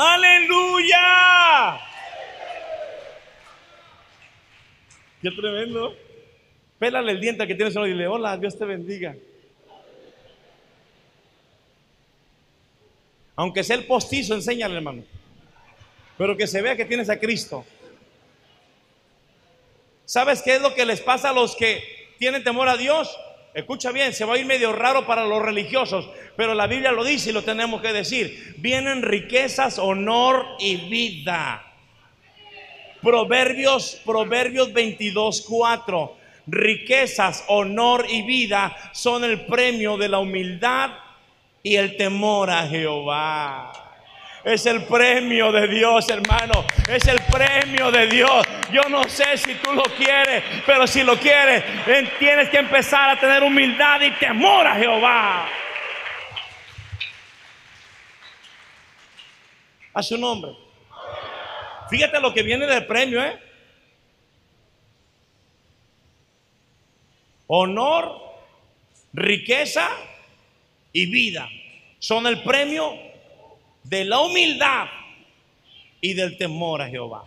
Aleluya. 0.00 1.80
Qué 5.20 5.30
tremendo. 5.32 5.96
Pélale 6.78 7.10
el 7.10 7.20
diente 7.20 7.44
que 7.48 7.56
tienes 7.56 7.74
y 7.74 7.80
dile, 7.80 8.06
hola, 8.06 8.36
Dios 8.36 8.56
te 8.56 8.64
bendiga. 8.64 9.16
Aunque 13.34 13.64
sea 13.64 13.74
el 13.74 13.86
postizo, 13.86 14.34
enséñale, 14.34 14.76
hermano. 14.76 15.02
Pero 16.16 16.36
que 16.36 16.46
se 16.46 16.62
vea 16.62 16.76
que 16.76 16.84
tienes 16.84 17.10
a 17.10 17.18
Cristo. 17.18 17.64
¿Sabes 20.04 20.42
qué 20.42 20.54
es 20.54 20.62
lo 20.62 20.74
que 20.74 20.86
les 20.86 21.00
pasa 21.00 21.30
a 21.30 21.32
los 21.32 21.56
que 21.56 22.14
tienen 22.20 22.44
temor 22.44 22.68
a 22.68 22.76
Dios? 22.76 23.18
Escucha 23.58 23.90
bien, 23.90 24.12
se 24.12 24.24
va 24.24 24.34
a 24.34 24.38
ir 24.38 24.46
medio 24.46 24.72
raro 24.72 25.04
para 25.04 25.26
los 25.26 25.42
religiosos, 25.42 26.08
pero 26.36 26.54
la 26.54 26.68
Biblia 26.68 26.92
lo 26.92 27.02
dice 27.02 27.30
y 27.30 27.32
lo 27.32 27.42
tenemos 27.42 27.82
que 27.82 27.92
decir. 27.92 28.54
Vienen 28.58 29.02
riquezas, 29.02 29.80
honor 29.80 30.46
y 30.60 30.76
vida. 30.88 31.64
Proverbios, 33.02 34.00
Proverbios 34.04 34.72
22, 34.72 35.44
4. 35.48 36.16
Riquezas, 36.46 37.46
honor 37.48 38.06
y 38.08 38.22
vida 38.22 38.76
son 38.92 39.24
el 39.24 39.44
premio 39.44 39.96
de 39.96 40.08
la 40.08 40.20
humildad 40.20 40.90
y 41.60 41.74
el 41.74 41.96
temor 41.96 42.50
a 42.50 42.64
Jehová. 42.68 43.72
Es 44.44 44.66
el 44.66 44.84
premio 44.84 45.50
de 45.50 45.66
Dios, 45.66 46.08
hermano. 46.08 46.64
Es 46.88 47.08
el 47.08 47.17
premio 47.30 47.90
de 47.90 48.06
Dios. 48.06 48.46
Yo 48.72 48.82
no 48.88 49.04
sé 49.04 49.36
si 49.38 49.54
tú 49.56 49.72
lo 49.72 49.84
quieres, 49.84 50.42
pero 50.66 50.86
si 50.86 51.02
lo 51.02 51.16
quieres, 51.18 51.64
tienes 52.18 52.48
que 52.50 52.58
empezar 52.58 53.10
a 53.10 53.20
tener 53.20 53.42
humildad 53.42 54.00
y 54.02 54.10
temor 54.12 54.66
a 54.66 54.74
Jehová. 54.74 55.48
A 59.94 60.02
su 60.02 60.16
nombre. 60.18 60.52
Fíjate 61.88 62.20
lo 62.20 62.34
que 62.34 62.42
viene 62.42 62.66
del 62.66 62.86
premio, 62.86 63.22
¿eh? 63.22 63.38
Honor, 67.46 68.20
riqueza 69.14 69.88
y 70.92 71.06
vida 71.06 71.48
son 71.98 72.26
el 72.26 72.42
premio 72.42 72.94
de 73.84 74.04
la 74.04 74.20
humildad 74.20 74.86
y 76.00 76.14
del 76.14 76.36
temor 76.38 76.82
a 76.82 76.88
Jehová. 76.88 77.24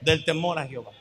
Del 0.00 0.24
temor 0.24 0.58
a 0.58 0.66
Jehová. 0.66 0.92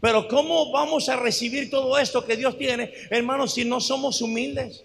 Pero 0.00 0.28
¿cómo 0.28 0.70
vamos 0.70 1.08
a 1.08 1.16
recibir 1.16 1.70
todo 1.70 1.98
esto 1.98 2.24
que 2.24 2.36
Dios 2.36 2.58
tiene, 2.58 2.92
hermanos, 3.10 3.54
si 3.54 3.64
no 3.64 3.80
somos 3.80 4.20
humildes? 4.20 4.84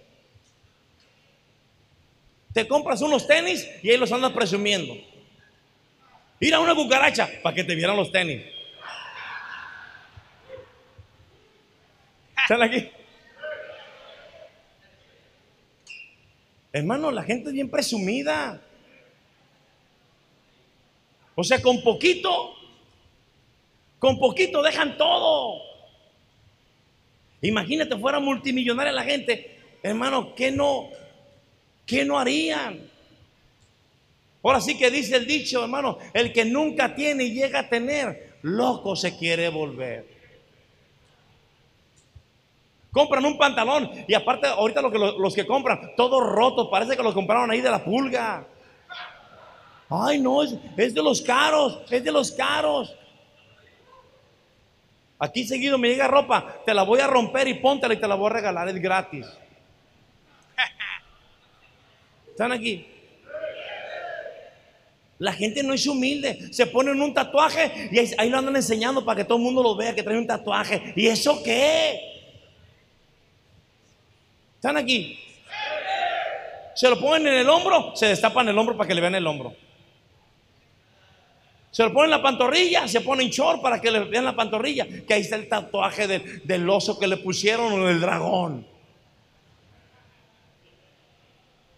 Te 2.53 2.67
compras 2.67 3.01
unos 3.01 3.27
tenis 3.27 3.67
y 3.83 3.91
ahí 3.91 3.97
los 3.97 4.11
andas 4.11 4.31
presumiendo. 4.31 4.95
Ir 6.39 6.53
a 6.53 6.59
una 6.59 6.73
cucaracha 6.73 7.29
para 7.43 7.53
que 7.53 7.63
te 7.63 7.75
vieran 7.75 7.97
los 7.97 8.11
tenis. 8.11 8.43
¿Están 12.41 12.63
aquí? 12.63 12.89
Hermano, 16.71 17.11
la 17.11 17.23
gente 17.23 17.49
es 17.49 17.53
bien 17.53 17.69
presumida. 17.69 18.61
O 21.39 21.43
sea, 21.45 21.61
con 21.61 21.81
poquito, 21.81 22.53
con 23.97 24.19
poquito 24.19 24.61
dejan 24.61 24.97
todo. 24.97 25.61
Imagínate, 27.41 27.97
fuera 27.97 28.19
multimillonaria 28.19 28.91
la 28.91 29.05
gente, 29.05 29.57
hermano, 29.81 30.35
¿qué 30.35 30.51
no, 30.51 30.89
qué 31.85 32.03
no 32.03 32.19
harían? 32.19 32.81
Ahora 34.43 34.59
sí 34.59 34.77
que 34.77 34.91
dice 34.91 35.15
el 35.15 35.27
dicho, 35.27 35.63
hermano, 35.63 35.97
el 36.13 36.33
que 36.33 36.43
nunca 36.43 36.93
tiene 36.93 37.23
y 37.23 37.33
llega 37.33 37.59
a 37.59 37.69
tener, 37.69 38.33
loco 38.41 38.97
se 38.97 39.17
quiere 39.17 39.47
volver. 39.47 40.07
Compran 42.91 43.23
un 43.23 43.37
pantalón 43.37 43.89
y 44.09 44.13
aparte 44.13 44.47
ahorita 44.47 44.81
lo 44.81 44.91
que 44.91 44.97
los, 44.97 45.33
que 45.33 45.47
compran, 45.47 45.93
todo 45.95 46.19
roto, 46.19 46.69
parece 46.69 46.97
que 46.97 47.03
los 47.03 47.13
compraron 47.13 47.49
ahí 47.49 47.61
de 47.61 47.71
la 47.71 47.81
pulga. 47.81 48.45
Ay, 49.89 50.19
no, 50.19 50.43
es, 50.43 50.53
de 50.75 51.01
los 51.01 51.21
caros, 51.21 51.79
es 51.89 52.03
de 52.03 52.11
los 52.11 52.31
caros. 52.31 52.95
Aquí 55.17 55.45
seguido 55.45 55.77
me 55.77 55.89
llega 55.89 56.07
ropa, 56.07 56.61
te 56.65 56.73
la 56.73 56.83
voy 56.83 56.99
a 56.99 57.07
romper 57.07 57.47
y 57.47 57.55
póntela 57.55 57.95
y 57.95 57.97
te 57.97 58.07
la 58.07 58.15
voy 58.15 58.27
a 58.27 58.33
regalar, 58.33 58.69
es 58.69 58.79
gratis. 58.79 59.25
¿Están 62.29 62.51
aquí? 62.51 62.85
La 65.17 65.33
gente 65.33 65.63
no 65.63 65.73
es 65.73 65.85
humilde, 65.87 66.53
se 66.53 66.67
ponen 66.67 67.01
un 67.01 67.13
tatuaje 67.13 67.89
y 67.91 67.99
ahí, 67.99 68.11
ahí, 68.17 68.29
lo 68.29 68.37
andan 68.37 68.55
enseñando 68.55 69.03
para 69.03 69.17
que 69.17 69.25
todo 69.25 69.37
el 69.37 69.43
mundo 69.43 69.61
lo 69.61 69.75
vea 69.75 69.93
que 69.93 70.03
trae 70.03 70.17
un 70.17 70.27
tatuaje. 70.27 70.93
¿Y 70.95 71.07
eso 71.07 71.41
qué? 71.43 71.99
¿Están 74.55 74.77
aquí? 74.77 75.19
Se 76.75 76.89
lo 76.89 76.97
ponen 76.99 77.27
en 77.27 77.39
el 77.39 77.49
hombro, 77.49 77.93
se 77.95 78.05
destapan 78.05 78.47
el 78.47 78.57
hombro 78.57 78.77
para 78.77 78.87
que 78.87 78.93
le 78.93 79.01
vean 79.01 79.15
el 79.15 79.27
hombro. 79.27 79.53
Se 81.71 81.83
lo 81.83 81.93
ponen 81.93 82.05
en 82.05 82.17
la 82.17 82.23
pantorrilla, 82.23 82.87
se 82.87 83.01
ponen 83.01 83.29
short 83.29 83.61
para 83.61 83.79
que 83.79 83.91
le 83.91 83.99
vean 84.05 84.25
la 84.25 84.35
pantorrilla. 84.35 84.87
Que 85.05 85.13
ahí 85.13 85.21
está 85.21 85.35
el 85.35 85.47
tatuaje 85.47 86.07
del, 86.07 86.41
del 86.45 86.69
oso 86.69 86.97
que 86.97 87.07
le 87.07 87.17
pusieron 87.17 87.73
o 87.73 87.85
del 87.85 88.01
dragón. 88.01 88.65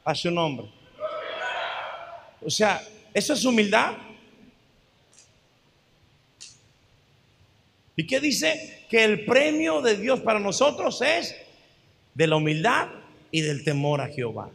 A 0.04 0.15
su 0.15 0.32
nombre. 0.32 0.67
O 2.43 2.49
sea, 2.49 2.82
¿eso 3.13 3.34
es 3.34 3.45
humildad? 3.45 3.93
¿Y 7.95 8.08
qué 8.08 8.19
dice? 8.19 8.86
Que 8.89 9.04
el 9.04 9.25
premio 9.25 9.82
de 9.82 9.97
Dios 9.97 10.21
para 10.21 10.39
nosotros 10.39 11.01
es 11.01 11.36
de 12.13 12.27
la 12.27 12.38
humildad 12.38 12.88
y 13.30 13.41
del 13.41 13.63
temor 13.63 14.01
a 14.01 14.08
Jehová. 14.08 14.49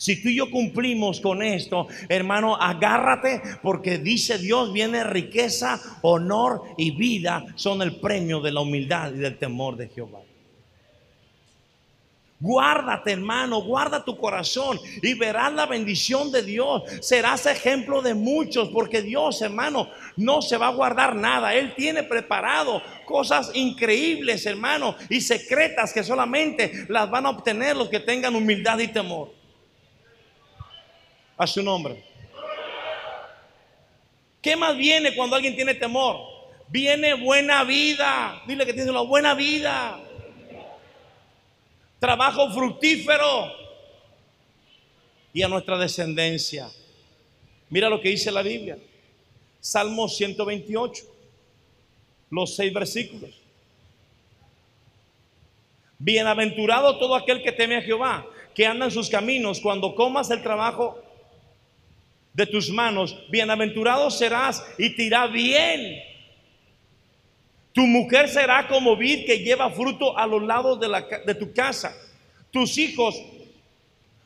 Si 0.00 0.22
tú 0.22 0.30
y 0.30 0.36
yo 0.36 0.50
cumplimos 0.50 1.20
con 1.20 1.42
esto, 1.42 1.86
hermano, 2.08 2.56
agárrate 2.56 3.42
porque 3.62 3.98
dice 3.98 4.38
Dios, 4.38 4.72
viene 4.72 5.04
riqueza, 5.04 5.78
honor 6.00 6.62
y 6.78 6.92
vida 6.92 7.44
son 7.54 7.82
el 7.82 8.00
premio 8.00 8.40
de 8.40 8.50
la 8.50 8.62
humildad 8.62 9.12
y 9.12 9.18
del 9.18 9.36
temor 9.36 9.76
de 9.76 9.88
Jehová. 9.90 10.20
Guárdate, 12.40 13.12
hermano, 13.12 13.60
guarda 13.60 14.02
tu 14.02 14.16
corazón 14.16 14.80
y 15.02 15.12
verás 15.12 15.52
la 15.52 15.66
bendición 15.66 16.32
de 16.32 16.44
Dios. 16.44 16.82
Serás 17.02 17.44
ejemplo 17.44 18.00
de 18.00 18.14
muchos 18.14 18.70
porque 18.70 19.02
Dios, 19.02 19.42
hermano, 19.42 19.90
no 20.16 20.40
se 20.40 20.56
va 20.56 20.68
a 20.68 20.74
guardar 20.74 21.14
nada. 21.14 21.54
Él 21.54 21.74
tiene 21.76 22.04
preparado 22.04 22.80
cosas 23.04 23.50
increíbles, 23.52 24.46
hermano, 24.46 24.96
y 25.10 25.20
secretas 25.20 25.92
que 25.92 26.02
solamente 26.02 26.86
las 26.88 27.10
van 27.10 27.26
a 27.26 27.30
obtener 27.30 27.76
los 27.76 27.90
que 27.90 28.00
tengan 28.00 28.34
humildad 28.34 28.78
y 28.78 28.88
temor. 28.88 29.39
A 31.40 31.46
su 31.46 31.62
nombre. 31.62 32.04
¿Qué 34.42 34.56
más 34.56 34.76
viene 34.76 35.14
cuando 35.16 35.36
alguien 35.36 35.56
tiene 35.56 35.74
temor? 35.74 36.18
Viene 36.68 37.14
buena 37.14 37.64
vida. 37.64 38.42
Dile 38.46 38.66
que 38.66 38.74
tiene 38.74 38.90
una 38.90 39.00
buena 39.00 39.34
vida 39.34 40.00
trabajo 42.00 42.50
fructífero 42.50 43.52
y 45.32 45.42
a 45.42 45.48
nuestra 45.48 45.78
descendencia. 45.78 46.68
Mira 47.68 47.88
lo 47.88 48.00
que 48.00 48.08
dice 48.08 48.32
la 48.32 48.42
Biblia. 48.42 48.78
Salmo 49.60 50.08
128, 50.08 51.04
los 52.30 52.56
seis 52.56 52.72
versículos. 52.72 53.30
Bienaventurado 55.98 56.98
todo 56.98 57.14
aquel 57.14 57.42
que 57.42 57.52
teme 57.52 57.76
a 57.76 57.82
Jehová, 57.82 58.26
que 58.54 58.66
anda 58.66 58.86
en 58.86 58.90
sus 58.90 59.10
caminos, 59.10 59.60
cuando 59.60 59.94
comas 59.94 60.30
el 60.30 60.42
trabajo 60.42 60.98
de 62.32 62.46
tus 62.46 62.70
manos, 62.70 63.16
bienaventurado 63.28 64.10
serás 64.10 64.64
y 64.78 64.90
te 64.90 65.04
irá 65.04 65.26
bien. 65.26 66.00
Tu 67.72 67.82
mujer 67.82 68.28
será 68.28 68.66
como 68.68 68.96
vid 68.96 69.26
que 69.26 69.38
lleva 69.38 69.70
fruto 69.70 70.16
a 70.16 70.26
los 70.26 70.42
lados 70.42 70.80
de, 70.80 70.88
la, 70.88 71.00
de 71.00 71.34
tu 71.34 71.52
casa. 71.52 71.96
Tus 72.50 72.78
hijos 72.78 73.20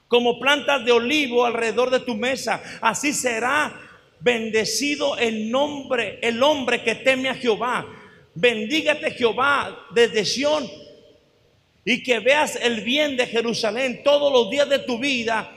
como 0.08 0.38
plantas 0.38 0.84
de 0.84 0.92
olivo 0.92 1.44
alrededor 1.44 1.90
de 1.90 2.00
tu 2.00 2.14
mesa. 2.14 2.62
Así 2.80 3.12
será 3.12 3.80
bendecido 4.20 5.16
el 5.18 5.50
nombre, 5.50 6.18
el 6.22 6.42
hombre 6.42 6.82
que 6.82 6.94
teme 6.94 7.28
a 7.28 7.34
Jehová. 7.34 7.86
Bendígate 8.34 9.10
Jehová 9.12 9.86
desde 9.94 10.24
Sión 10.24 10.68
y 11.84 12.02
que 12.02 12.18
veas 12.20 12.56
el 12.56 12.80
bien 12.80 13.16
de 13.16 13.26
Jerusalén 13.26 14.02
todos 14.02 14.32
los 14.32 14.50
días 14.50 14.68
de 14.68 14.78
tu 14.78 14.98
vida 14.98 15.52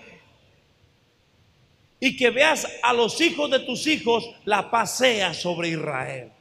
y 2.00 2.16
que 2.16 2.30
veas 2.30 2.68
a 2.84 2.94
los 2.94 3.20
hijos 3.22 3.50
de 3.50 3.60
tus 3.60 3.88
hijos 3.88 4.30
la 4.46 4.70
pasea 4.70 5.34
sobre 5.34 5.70
Israel. 5.70 6.32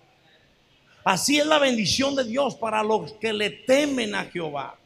Así 1.05 1.39
es 1.39 1.47
la 1.47 1.59
bendición 1.59 2.17
de 2.17 2.25
Dios 2.25 2.57
para 2.57 2.83
los 2.83 3.13
que 3.13 3.33
le 3.33 3.51
temen 3.51 4.15
a 4.15 4.25
Jehová. 4.25 4.77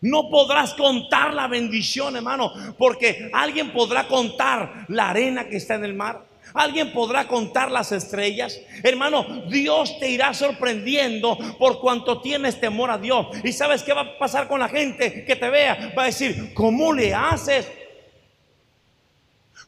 No 0.00 0.28
podrás 0.30 0.74
contar 0.74 1.34
la 1.34 1.48
bendición, 1.48 2.16
hermano, 2.16 2.52
porque 2.76 3.30
alguien 3.32 3.72
podrá 3.72 4.06
contar 4.06 4.84
la 4.88 5.10
arena 5.10 5.48
que 5.48 5.56
está 5.56 5.74
en 5.74 5.84
el 5.84 5.94
mar. 5.94 6.24
Alguien 6.54 6.92
podrá 6.92 7.28
contar 7.28 7.70
las 7.70 7.92
estrellas. 7.92 8.58
Hermano, 8.82 9.42
Dios 9.48 9.98
te 9.98 10.10
irá 10.10 10.32
sorprendiendo 10.34 11.36
por 11.58 11.80
cuanto 11.80 12.20
tienes 12.20 12.58
temor 12.58 12.90
a 12.90 12.98
Dios. 12.98 13.26
¿Y 13.44 13.52
sabes 13.52 13.82
qué 13.82 13.92
va 13.92 14.00
a 14.00 14.18
pasar 14.18 14.48
con 14.48 14.60
la 14.60 14.68
gente 14.68 15.24
que 15.24 15.36
te 15.36 15.50
vea? 15.50 15.92
Va 15.96 16.04
a 16.04 16.06
decir, 16.06 16.52
¿cómo 16.54 16.92
le 16.92 17.14
haces? 17.14 17.70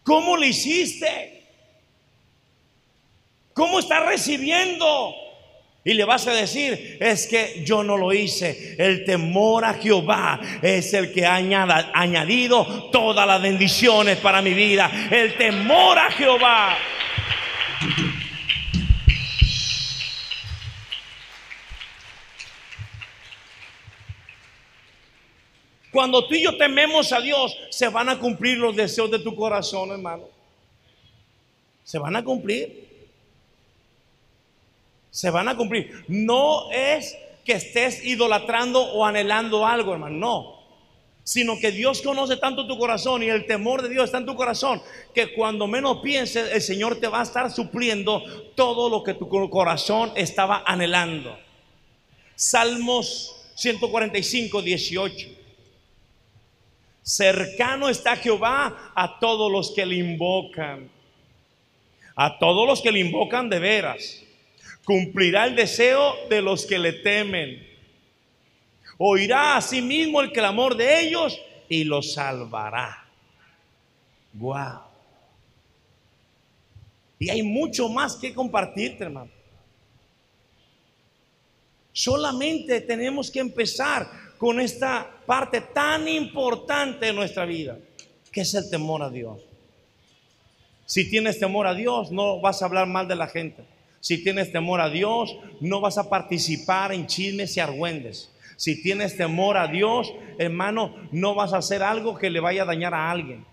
¿Cómo 0.03 0.37
le 0.37 0.49
hiciste? 0.49 1.45
¿Cómo 3.53 3.79
está 3.81 4.01
recibiendo? 4.01 5.15
Y 5.83 5.95
le 5.95 6.05
vas 6.05 6.27
a 6.27 6.33
decir, 6.33 6.99
es 7.01 7.27
que 7.27 7.63
yo 7.65 7.83
no 7.83 7.97
lo 7.97 8.13
hice. 8.13 8.77
El 8.79 9.05
temor 9.05 9.65
a 9.65 9.75
Jehová 9.75 10.39
es 10.61 10.93
el 10.93 11.11
que 11.13 11.25
ha 11.25 11.37
añadido 11.37 12.91
todas 12.91 13.27
las 13.27 13.41
bendiciones 13.41 14.19
para 14.19 14.43
mi 14.43 14.53
vida. 14.53 14.91
El 15.11 15.37
temor 15.37 15.99
a 15.99 16.11
Jehová. 16.11 16.77
Cuando 26.01 26.27
tú 26.27 26.35
y 26.35 26.43
yo 26.43 26.57
tememos 26.57 27.13
a 27.13 27.21
Dios, 27.21 27.55
se 27.69 27.87
van 27.89 28.09
a 28.09 28.19
cumplir 28.19 28.57
los 28.57 28.75
deseos 28.75 29.11
de 29.11 29.19
tu 29.19 29.37
corazón, 29.37 29.91
hermano. 29.91 30.25
Se 31.85 31.99
van 31.99 32.17
a 32.17 32.25
cumplir. 32.25 32.89
Se 35.11 35.29
van 35.29 35.47
a 35.47 35.59
cumplir. 35.59 36.07
No 36.09 36.71
es 36.73 37.19
que 37.45 37.53
estés 37.53 38.03
idolatrando 38.03 38.81
o 38.81 39.05
anhelando 39.05 39.67
algo, 39.67 39.93
hermano. 39.93 40.17
No. 40.17 40.63
Sino 41.23 41.59
que 41.59 41.71
Dios 41.71 42.01
conoce 42.01 42.39
tanto 42.39 42.67
tu 42.67 42.79
corazón 42.79 43.23
y 43.23 43.29
el 43.29 43.45
temor 43.45 43.83
de 43.83 43.91
Dios 43.91 44.07
está 44.07 44.17
en 44.17 44.25
tu 44.25 44.37
corazón 44.37 44.81
que 45.15 45.35
cuando 45.35 45.67
menos 45.67 45.99
pienses, 45.99 46.51
el 46.51 46.63
Señor 46.63 46.99
te 46.99 47.09
va 47.09 47.21
a 47.21 47.25
estar 47.25 47.51
supliendo 47.51 48.25
todo 48.55 48.89
lo 48.89 49.05
que 49.05 49.13
tu 49.13 49.29
corazón 49.29 50.13
estaba 50.17 50.65
anhelando. 50.67 51.39
Salmos 52.37 53.37
145, 53.55 54.63
18. 54.63 55.40
Cercano 57.11 57.89
está 57.89 58.15
Jehová 58.15 58.93
a 58.95 59.19
todos 59.19 59.51
los 59.51 59.73
que 59.73 59.85
le 59.85 59.97
invocan. 59.97 60.89
A 62.15 62.39
todos 62.39 62.69
los 62.69 62.81
que 62.81 62.93
le 62.93 63.01
invocan 63.01 63.51
de 63.51 63.59
veras. 63.59 64.23
Cumplirá 64.85 65.47
el 65.47 65.57
deseo 65.57 66.15
de 66.29 66.41
los 66.41 66.65
que 66.67 66.79
le 66.79 66.93
temen. 66.93 67.67
Oirá 68.97 69.57
a 69.57 69.61
sí 69.61 69.83
mismo 69.83 70.21
el 70.21 70.31
clamor 70.31 70.77
de 70.77 71.01
ellos 71.01 71.41
y 71.69 71.83
los 71.83 72.13
salvará. 72.13 73.09
Wow. 74.35 74.83
Y 77.19 77.29
hay 77.29 77.43
mucho 77.43 77.89
más 77.89 78.15
que 78.15 78.33
compartirte, 78.33 79.03
hermano. 79.03 79.33
Solamente 81.93 82.81
tenemos 82.83 83.33
que 83.33 83.41
empezar 83.41 84.30
con 84.41 84.59
esta 84.59 85.07
parte 85.27 85.61
tan 85.61 86.09
importante 86.09 87.05
de 87.05 87.13
nuestra 87.13 87.45
vida, 87.45 87.79
que 88.33 88.41
es 88.41 88.55
el 88.55 88.71
temor 88.71 89.03
a 89.03 89.11
Dios. 89.11 89.39
Si 90.87 91.11
tienes 91.11 91.39
temor 91.39 91.67
a 91.67 91.75
Dios, 91.75 92.11
no 92.11 92.41
vas 92.41 92.63
a 92.63 92.65
hablar 92.65 92.87
mal 92.87 93.07
de 93.07 93.17
la 93.17 93.29
gente. 93.29 93.65
Si 94.01 94.25
tienes 94.25 94.51
temor 94.51 94.81
a 94.81 94.89
Dios, 94.89 95.37
no 95.61 95.83
vas 95.83 95.99
a 95.99 96.09
participar 96.09 96.91
en 96.95 97.07
chismes 97.07 97.55
y 97.59 97.61
argüendes. 97.61 98.33
Si 98.57 98.83
tienes 98.83 99.15
temor 99.15 99.59
a 99.59 99.67
Dios, 99.67 100.11
hermano, 100.39 100.97
no 101.13 101.35
vas 101.35 101.53
a 101.53 101.59
hacer 101.59 101.83
algo 101.83 102.17
que 102.17 102.31
le 102.31 102.41
vaya 102.41 102.63
a 102.63 102.67
dañar 102.67 102.95
a 102.95 103.11
alguien. 103.11 103.45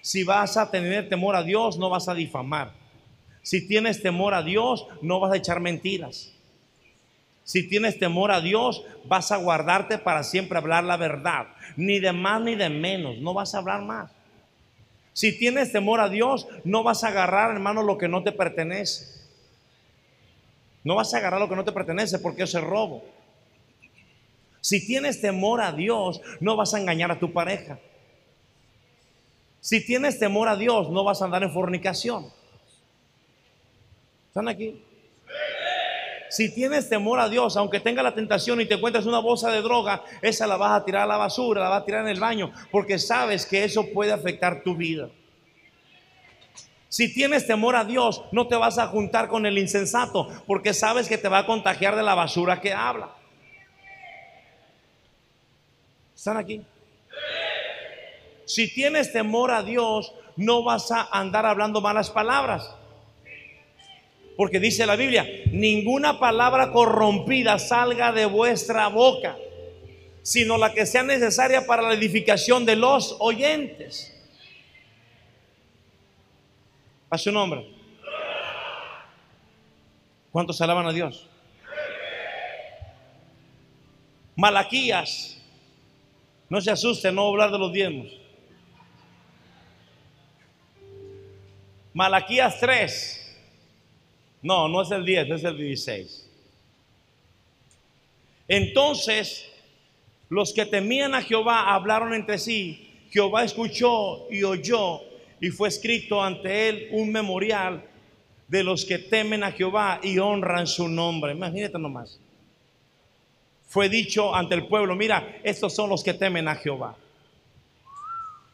Si 0.00 0.24
vas 0.24 0.56
a 0.56 0.70
tener 0.70 1.10
temor 1.10 1.36
a 1.36 1.42
Dios, 1.42 1.76
no 1.76 1.90
vas 1.90 2.08
a 2.08 2.14
difamar. 2.14 2.72
Si 3.42 3.68
tienes 3.68 4.00
temor 4.00 4.32
a 4.32 4.42
Dios, 4.42 4.86
no 5.02 5.20
vas 5.20 5.34
a 5.34 5.36
echar 5.36 5.60
mentiras. 5.60 6.32
Si 7.44 7.68
tienes 7.68 7.98
temor 7.98 8.30
a 8.30 8.40
Dios, 8.40 8.84
vas 9.04 9.32
a 9.32 9.36
guardarte 9.36 9.98
para 9.98 10.22
siempre 10.22 10.58
hablar 10.58 10.84
la 10.84 10.96
verdad. 10.96 11.48
Ni 11.76 11.98
de 11.98 12.12
más 12.12 12.40
ni 12.40 12.54
de 12.54 12.68
menos. 12.68 13.18
No 13.18 13.34
vas 13.34 13.54
a 13.54 13.58
hablar 13.58 13.82
más. 13.82 14.10
Si 15.12 15.36
tienes 15.36 15.72
temor 15.72 16.00
a 16.00 16.08
Dios, 16.08 16.46
no 16.64 16.82
vas 16.82 17.04
a 17.04 17.08
agarrar, 17.08 17.50
hermano, 17.50 17.82
lo 17.82 17.98
que 17.98 18.08
no 18.08 18.22
te 18.22 18.32
pertenece. 18.32 19.22
No 20.84 20.96
vas 20.96 21.12
a 21.12 21.18
agarrar 21.18 21.40
lo 21.40 21.48
que 21.48 21.56
no 21.56 21.64
te 21.64 21.72
pertenece 21.72 22.18
porque 22.18 22.44
eso 22.44 22.58
es 22.58 22.64
robo. 22.64 23.04
Si 24.60 24.86
tienes 24.86 25.20
temor 25.20 25.60
a 25.60 25.72
Dios, 25.72 26.20
no 26.40 26.56
vas 26.56 26.72
a 26.72 26.80
engañar 26.80 27.10
a 27.10 27.18
tu 27.18 27.32
pareja. 27.32 27.78
Si 29.60 29.84
tienes 29.84 30.18
temor 30.18 30.48
a 30.48 30.56
Dios, 30.56 30.88
no 30.90 31.04
vas 31.04 31.20
a 31.20 31.26
andar 31.26 31.42
en 31.42 31.52
fornicación. 31.52 32.32
¿Están 34.28 34.48
aquí? 34.48 34.82
Si 36.32 36.48
tienes 36.48 36.88
temor 36.88 37.20
a 37.20 37.28
Dios, 37.28 37.58
aunque 37.58 37.78
tenga 37.78 38.02
la 38.02 38.14
tentación 38.14 38.58
y 38.58 38.64
te 38.64 38.76
encuentres 38.76 39.04
una 39.04 39.18
bolsa 39.18 39.50
de 39.50 39.60
droga, 39.60 40.02
esa 40.22 40.46
la 40.46 40.56
vas 40.56 40.80
a 40.80 40.82
tirar 40.82 41.02
a 41.02 41.06
la 41.06 41.18
basura, 41.18 41.60
la 41.60 41.68
vas 41.68 41.82
a 41.82 41.84
tirar 41.84 42.00
en 42.00 42.08
el 42.08 42.20
baño, 42.20 42.50
porque 42.70 42.98
sabes 42.98 43.44
que 43.44 43.64
eso 43.64 43.92
puede 43.92 44.12
afectar 44.12 44.62
tu 44.62 44.74
vida. 44.74 45.10
Si 46.88 47.12
tienes 47.12 47.46
temor 47.46 47.76
a 47.76 47.84
Dios, 47.84 48.24
no 48.32 48.48
te 48.48 48.56
vas 48.56 48.78
a 48.78 48.86
juntar 48.86 49.28
con 49.28 49.44
el 49.44 49.58
insensato, 49.58 50.26
porque 50.46 50.72
sabes 50.72 51.06
que 51.06 51.18
te 51.18 51.28
va 51.28 51.40
a 51.40 51.46
contagiar 51.46 51.96
de 51.96 52.02
la 52.02 52.14
basura 52.14 52.62
que 52.62 52.72
habla. 52.72 53.14
¿Están 56.16 56.38
aquí? 56.38 56.64
Si 58.46 58.72
tienes 58.72 59.12
temor 59.12 59.50
a 59.50 59.62
Dios, 59.62 60.14
no 60.36 60.62
vas 60.64 60.90
a 60.92 61.08
andar 61.12 61.44
hablando 61.44 61.82
malas 61.82 62.08
palabras. 62.08 62.74
Porque 64.36 64.60
dice 64.60 64.86
la 64.86 64.96
Biblia, 64.96 65.26
ninguna 65.50 66.18
palabra 66.18 66.72
corrompida 66.72 67.58
salga 67.58 68.12
de 68.12 68.24
vuestra 68.26 68.88
boca, 68.88 69.36
sino 70.22 70.56
la 70.56 70.72
que 70.72 70.86
sea 70.86 71.02
necesaria 71.02 71.66
para 71.66 71.82
la 71.82 71.94
edificación 71.94 72.64
de 72.64 72.76
los 72.76 73.16
oyentes. 73.18 74.08
A 77.10 77.18
su 77.18 77.30
nombre. 77.30 77.66
¿Cuántos 80.30 80.60
alaban 80.62 80.86
a 80.86 80.92
Dios? 80.92 81.28
Malaquías. 84.34 85.38
No 86.48 86.60
se 86.60 86.70
asuste, 86.70 87.12
no 87.12 87.28
hablar 87.28 87.50
de 87.50 87.58
los 87.58 87.72
diezmos. 87.72 88.08
Malaquías 91.92 92.58
3. 92.58 93.21
No, 94.42 94.68
no 94.68 94.82
es 94.82 94.90
el 94.90 95.04
10, 95.04 95.30
es 95.30 95.44
el 95.44 95.56
16. 95.56 96.28
Entonces, 98.48 99.48
los 100.28 100.52
que 100.52 100.66
temían 100.66 101.14
a 101.14 101.22
Jehová 101.22 101.72
hablaron 101.72 102.12
entre 102.12 102.38
sí. 102.38 102.88
Jehová 103.10 103.44
escuchó 103.44 104.26
y 104.30 104.42
oyó 104.42 105.00
y 105.40 105.50
fue 105.50 105.68
escrito 105.68 106.22
ante 106.22 106.68
él 106.68 106.88
un 106.90 107.12
memorial 107.12 107.84
de 108.48 108.64
los 108.64 108.84
que 108.84 108.98
temen 108.98 109.44
a 109.44 109.52
Jehová 109.52 110.00
y 110.02 110.18
honran 110.18 110.66
su 110.66 110.88
nombre. 110.88 111.32
Imagínate 111.32 111.78
nomás. 111.78 112.18
Fue 113.68 113.88
dicho 113.88 114.34
ante 114.34 114.54
el 114.54 114.66
pueblo, 114.66 114.94
mira, 114.94 115.38
estos 115.42 115.74
son 115.74 115.88
los 115.88 116.02
que 116.02 116.12
temen 116.12 116.48
a 116.48 116.56
Jehová. 116.56 116.96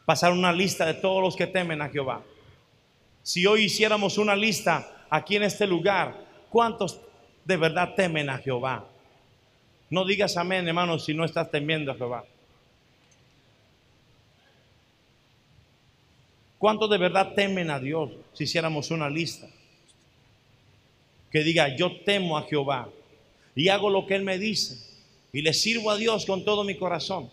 Pasar 0.05 0.31
una 0.31 0.53
lista 0.53 0.85
de 0.85 0.93
todos 0.93 1.21
los 1.21 1.35
que 1.35 1.47
temen 1.47 1.81
a 1.81 1.89
Jehová. 1.89 2.23
Si 3.21 3.45
hoy 3.45 3.65
hiciéramos 3.65 4.17
una 4.17 4.35
lista 4.35 4.98
aquí 5.09 5.35
en 5.35 5.43
este 5.43 5.65
lugar, 5.65 6.25
¿cuántos 6.49 6.99
de 7.45 7.57
verdad 7.57 7.93
temen 7.95 8.29
a 8.29 8.37
Jehová? 8.37 8.85
No 9.89 10.05
digas 10.05 10.37
amén, 10.37 10.67
hermano, 10.67 10.99
si 10.99 11.13
no 11.13 11.25
estás 11.25 11.49
temiendo 11.49 11.91
a 11.91 11.95
Jehová. 11.95 12.23
¿Cuántos 16.57 16.89
de 16.89 16.97
verdad 16.97 17.33
temen 17.33 17.71
a 17.71 17.79
Dios 17.79 18.11
si 18.33 18.43
hiciéramos 18.43 18.91
una 18.91 19.09
lista? 19.09 19.47
que 21.31 21.43
diga, 21.43 21.75
yo 21.75 22.01
temo 22.01 22.37
a 22.37 22.43
Jehová 22.43 22.89
y 23.55 23.69
hago 23.69 23.89
lo 23.89 24.05
que 24.05 24.15
Él 24.15 24.23
me 24.23 24.37
dice 24.37 24.77
y 25.31 25.41
le 25.41 25.53
sirvo 25.53 25.91
a 25.91 25.97
Dios 25.97 26.25
con 26.25 26.43
todo 26.43 26.63
mi 26.63 26.75
corazón, 26.75 27.31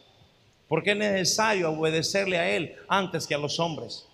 porque 0.68 0.90
es 0.90 0.96
necesario 0.96 1.70
obedecerle 1.70 2.38
a 2.38 2.50
Él 2.54 2.74
antes 2.88 3.26
que 3.26 3.34
a 3.34 3.38
los 3.38 3.58
hombres. 3.58 4.06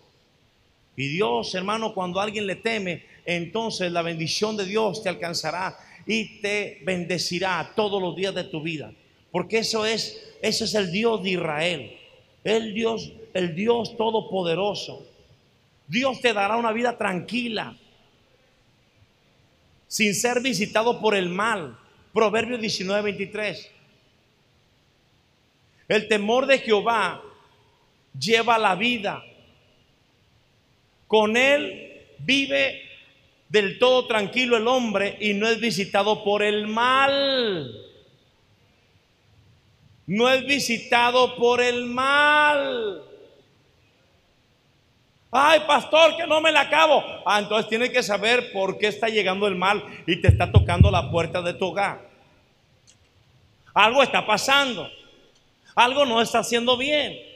Y 0.97 1.09
Dios, 1.09 1.55
hermano, 1.55 1.95
cuando 1.95 2.21
alguien 2.21 2.47
le 2.47 2.57
teme, 2.57 3.05
entonces 3.25 3.93
la 3.93 4.03
bendición 4.03 4.57
de 4.57 4.65
Dios 4.65 5.03
te 5.03 5.09
alcanzará 5.09 5.79
y 6.07 6.41
te 6.41 6.81
bendecirá 6.85 7.73
todos 7.77 8.01
los 8.03 8.17
días 8.17 8.35
de 8.35 8.45
tu 8.45 8.61
vida. 8.63 8.93
Porque 9.31 9.59
eso 9.59 9.87
es, 9.87 10.35
ese 10.43 10.65
es 10.65 10.75
el 10.75 10.91
Dios 10.93 11.23
de 11.23 11.31
Israel. 11.31 11.97
El 12.45 12.75
Dios, 12.75 13.13
el 13.35 13.55
Dios 13.55 13.97
todopoderoso. 13.97 15.07
Dios 15.87 16.21
te 16.21 16.33
dará 16.33 16.57
una 16.57 16.73
vida 16.73 16.97
tranquila, 16.97 17.77
sin 19.87 20.15
ser 20.15 20.41
visitado 20.41 21.01
por 21.01 21.15
el 21.15 21.29
mal. 21.29 21.79
Proverbios 22.13 22.61
19, 22.61 23.03
23. 23.03 23.71
El 25.89 26.09
temor 26.09 26.47
de 26.47 26.59
Jehová 26.59 27.23
lleva 28.19 28.59
la 28.59 28.75
vida. 28.75 29.23
Con 31.07 31.37
él 31.37 32.03
vive 32.19 32.82
del 33.53 33.79
todo 33.79 34.07
tranquilo 34.07 34.57
el 34.57 34.67
hombre 34.67 35.19
y 35.21 35.35
no 35.35 35.47
es 35.47 35.61
visitado 35.61 36.25
por 36.25 36.43
el 36.43 36.67
mal. 36.67 37.71
No 40.07 40.31
es 40.31 40.47
visitado 40.47 41.37
por 41.37 41.61
el 41.61 41.85
mal. 41.85 43.03
Ay, 45.31 45.61
pastor, 45.67 46.17
que 46.17 46.27
no 46.27 46.41
me 46.41 46.51
la 46.51 46.63
acabo. 46.63 47.05
Ah, 47.27 47.41
entonces 47.41 47.69
tiene 47.69 47.93
que 47.93 48.03
saber 48.03 48.53
por 48.53 48.79
qué 48.79 48.87
está 48.87 49.11
llegando 49.11 49.47
el 49.47 49.55
mal 49.55 49.85
y 50.07 50.17
te 50.17 50.29
está 50.29 50.51
tocando 50.51 50.91
la 50.91 51.11
puerta 51.11 51.43
de 51.43 51.53
tu 51.53 51.67
hogar. 51.67 52.09
Algo 53.75 54.03
está 54.03 54.27
pasando. 54.27 54.91
Algo 55.75 56.07
no 56.07 56.23
está 56.23 56.39
haciendo 56.39 56.79
bien. 56.79 57.32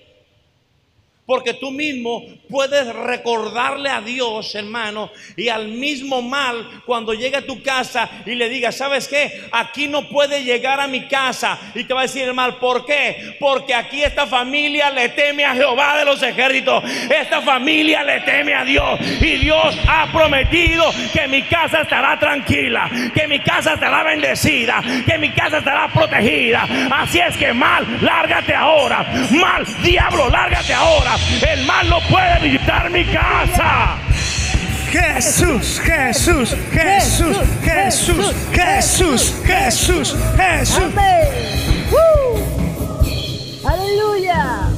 Porque 1.27 1.55
tú 1.55 1.73
mismo 1.73 2.23
puedes 2.49 2.87
recordarle 2.95 3.91
a 3.91 4.01
Dios, 4.01 4.55
hermano, 4.55 5.11
y 5.37 5.49
al 5.49 5.67
mismo 5.67 6.23
mal 6.23 6.83
cuando 6.87 7.15
llega 7.15 7.41
a 7.41 7.47
tu 7.47 7.65
casa 7.65 8.09
y 8.25 8.37
le 8.37 8.49
diga, 8.49 8.71
¿sabes 8.71 9.09
qué? 9.09 9.49
Aquí 9.51 9.89
no 9.89 10.09
puede 10.09 10.45
llegar 10.45 10.81
a 10.81 10.87
mi 10.87 11.09
casa. 11.09 11.59
Y 11.75 11.83
te 11.83 11.95
va 11.95 12.01
a 12.01 12.03
decir 12.05 12.23
el 12.23 12.35
mal, 12.35 12.59
¿por 12.59 12.87
qué? 12.87 13.37
Porque 13.41 13.75
aquí 13.75 14.05
esta 14.05 14.29
familia 14.29 14.89
le 14.91 15.09
teme 15.09 15.45
a 15.45 15.55
Jehová 15.55 15.99
de 15.99 16.05
los 16.05 16.23
ejércitos. 16.23 16.85
Esta 17.11 17.43
familia 17.43 18.05
le 18.05 18.21
teme 18.21 18.55
a 18.55 18.65
Dios. 18.65 19.01
Y 19.21 19.39
Dios 19.39 19.77
ha 19.89 20.07
prometido 20.13 20.85
que 21.13 21.27
mi 21.27 21.43
casa 21.43 21.81
estará 21.81 22.21
tranquila, 22.21 22.89
que 23.13 23.27
mi 23.27 23.41
casa 23.41 23.75
estará 23.75 24.05
bendecida, 24.05 24.81
que 25.05 25.19
mi 25.19 25.31
casa 25.31 25.59
estará 25.59 25.89
protegida. 25.93 26.69
Así 26.93 27.19
es 27.19 27.37
que 27.37 27.53
mal, 27.53 27.85
lárgate 28.01 28.55
ahora. 28.55 29.05
Mal, 29.33 29.67
diablo, 29.83 30.31
lárgate 30.31 30.73
ahora. 30.73 31.16
El 31.49 31.65
mal 31.65 31.89
no 31.89 32.01
puede 32.09 32.41
visitar 32.41 32.91
mi 32.91 33.05
casa. 33.05 33.99
Jesús, 34.91 35.81
Jesús, 35.81 36.55
Jesús, 36.73 37.37
Jesús, 37.63 38.33
Jesús, 38.53 39.35
Jesús, 39.45 40.17
Jesús. 40.37 40.83
Amén. 40.83 41.29
¡Uh! 41.93 43.69
Aleluya. 43.69 44.71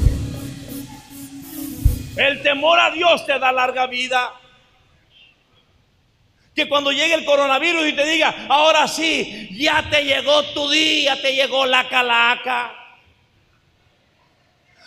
El 2.17 2.43
temor 2.43 2.81
a 2.81 2.91
Dios 2.91 3.25
te 3.27 3.39
da 3.39 3.53
larga 3.53 3.87
vida. 3.87 4.33
Que 6.55 6.69
cuando 6.69 6.91
llegue 6.91 7.15
el 7.15 7.25
coronavirus 7.25 7.87
y 7.87 7.93
te 7.93 8.05
diga, 8.05 8.35
ahora 8.49 8.89
sí, 8.89 9.51
ya 9.53 9.89
te 9.89 10.03
llegó 10.03 10.43
tu 10.53 10.69
día, 10.69 11.21
te 11.23 11.35
llegó 11.35 11.65
la 11.67 11.89
calaca. 11.89 12.88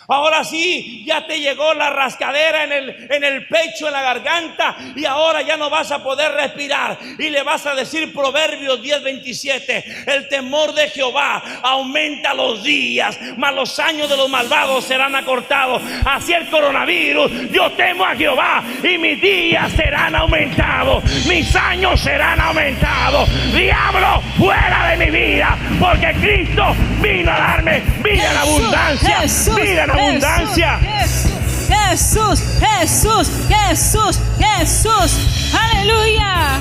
Ahora 0.08 0.44
sí, 0.44 1.04
ya 1.06 1.26
te 1.26 1.38
llegó 1.38 1.74
la 1.74 1.90
rascadera 1.90 2.64
en 2.64 2.72
el, 2.72 3.06
en 3.10 3.24
el 3.24 3.46
pecho, 3.46 3.86
en 3.86 3.92
la 3.92 4.02
garganta, 4.02 4.76
y 4.96 5.04
ahora 5.04 5.42
ya 5.42 5.56
no 5.56 5.70
vas 5.70 5.90
a 5.92 6.02
poder 6.02 6.32
respirar. 6.32 6.98
Y 7.18 7.30
le 7.30 7.42
vas 7.42 7.66
a 7.66 7.74
decir 7.74 8.12
Proverbios 8.12 8.82
10:27, 8.82 10.04
el 10.06 10.28
temor 10.28 10.74
de 10.74 10.88
Jehová 10.90 11.42
aumenta 11.62 12.34
los 12.34 12.62
días, 12.62 13.18
mas 13.36 13.54
los 13.54 13.78
años 13.78 14.08
de 14.08 14.16
los 14.16 14.28
malvados 14.28 14.84
serán 14.84 15.14
acortados. 15.14 15.82
Así 16.04 16.32
el 16.32 16.48
coronavirus, 16.48 17.50
yo 17.50 17.70
temo 17.72 18.04
a 18.04 18.16
Jehová 18.16 18.62
y 18.82 18.98
mis 18.98 19.20
días 19.20 19.70
serán 19.72 20.14
aumentados, 20.14 21.04
mis 21.26 21.54
años 21.54 22.00
serán 22.00 22.40
aumentados. 22.40 23.28
Diablo, 23.52 24.22
fuera 24.36 24.88
de 24.90 24.96
mi 25.04 25.10
vida, 25.10 25.56
porque 25.80 26.12
Cristo 26.20 26.74
vino 27.00 27.30
a 27.30 27.38
darme 27.38 27.82
vida 28.02 28.30
en 28.30 28.36
abundancia, 28.36 29.20
vida 29.56 29.84
en 29.84 29.90
abundancia. 29.92 30.78
Jesús, 31.68 32.40
Jesús, 32.60 33.28
Jesús, 33.48 34.18
Jesús. 34.38 35.54
Aleluya. 35.54 36.60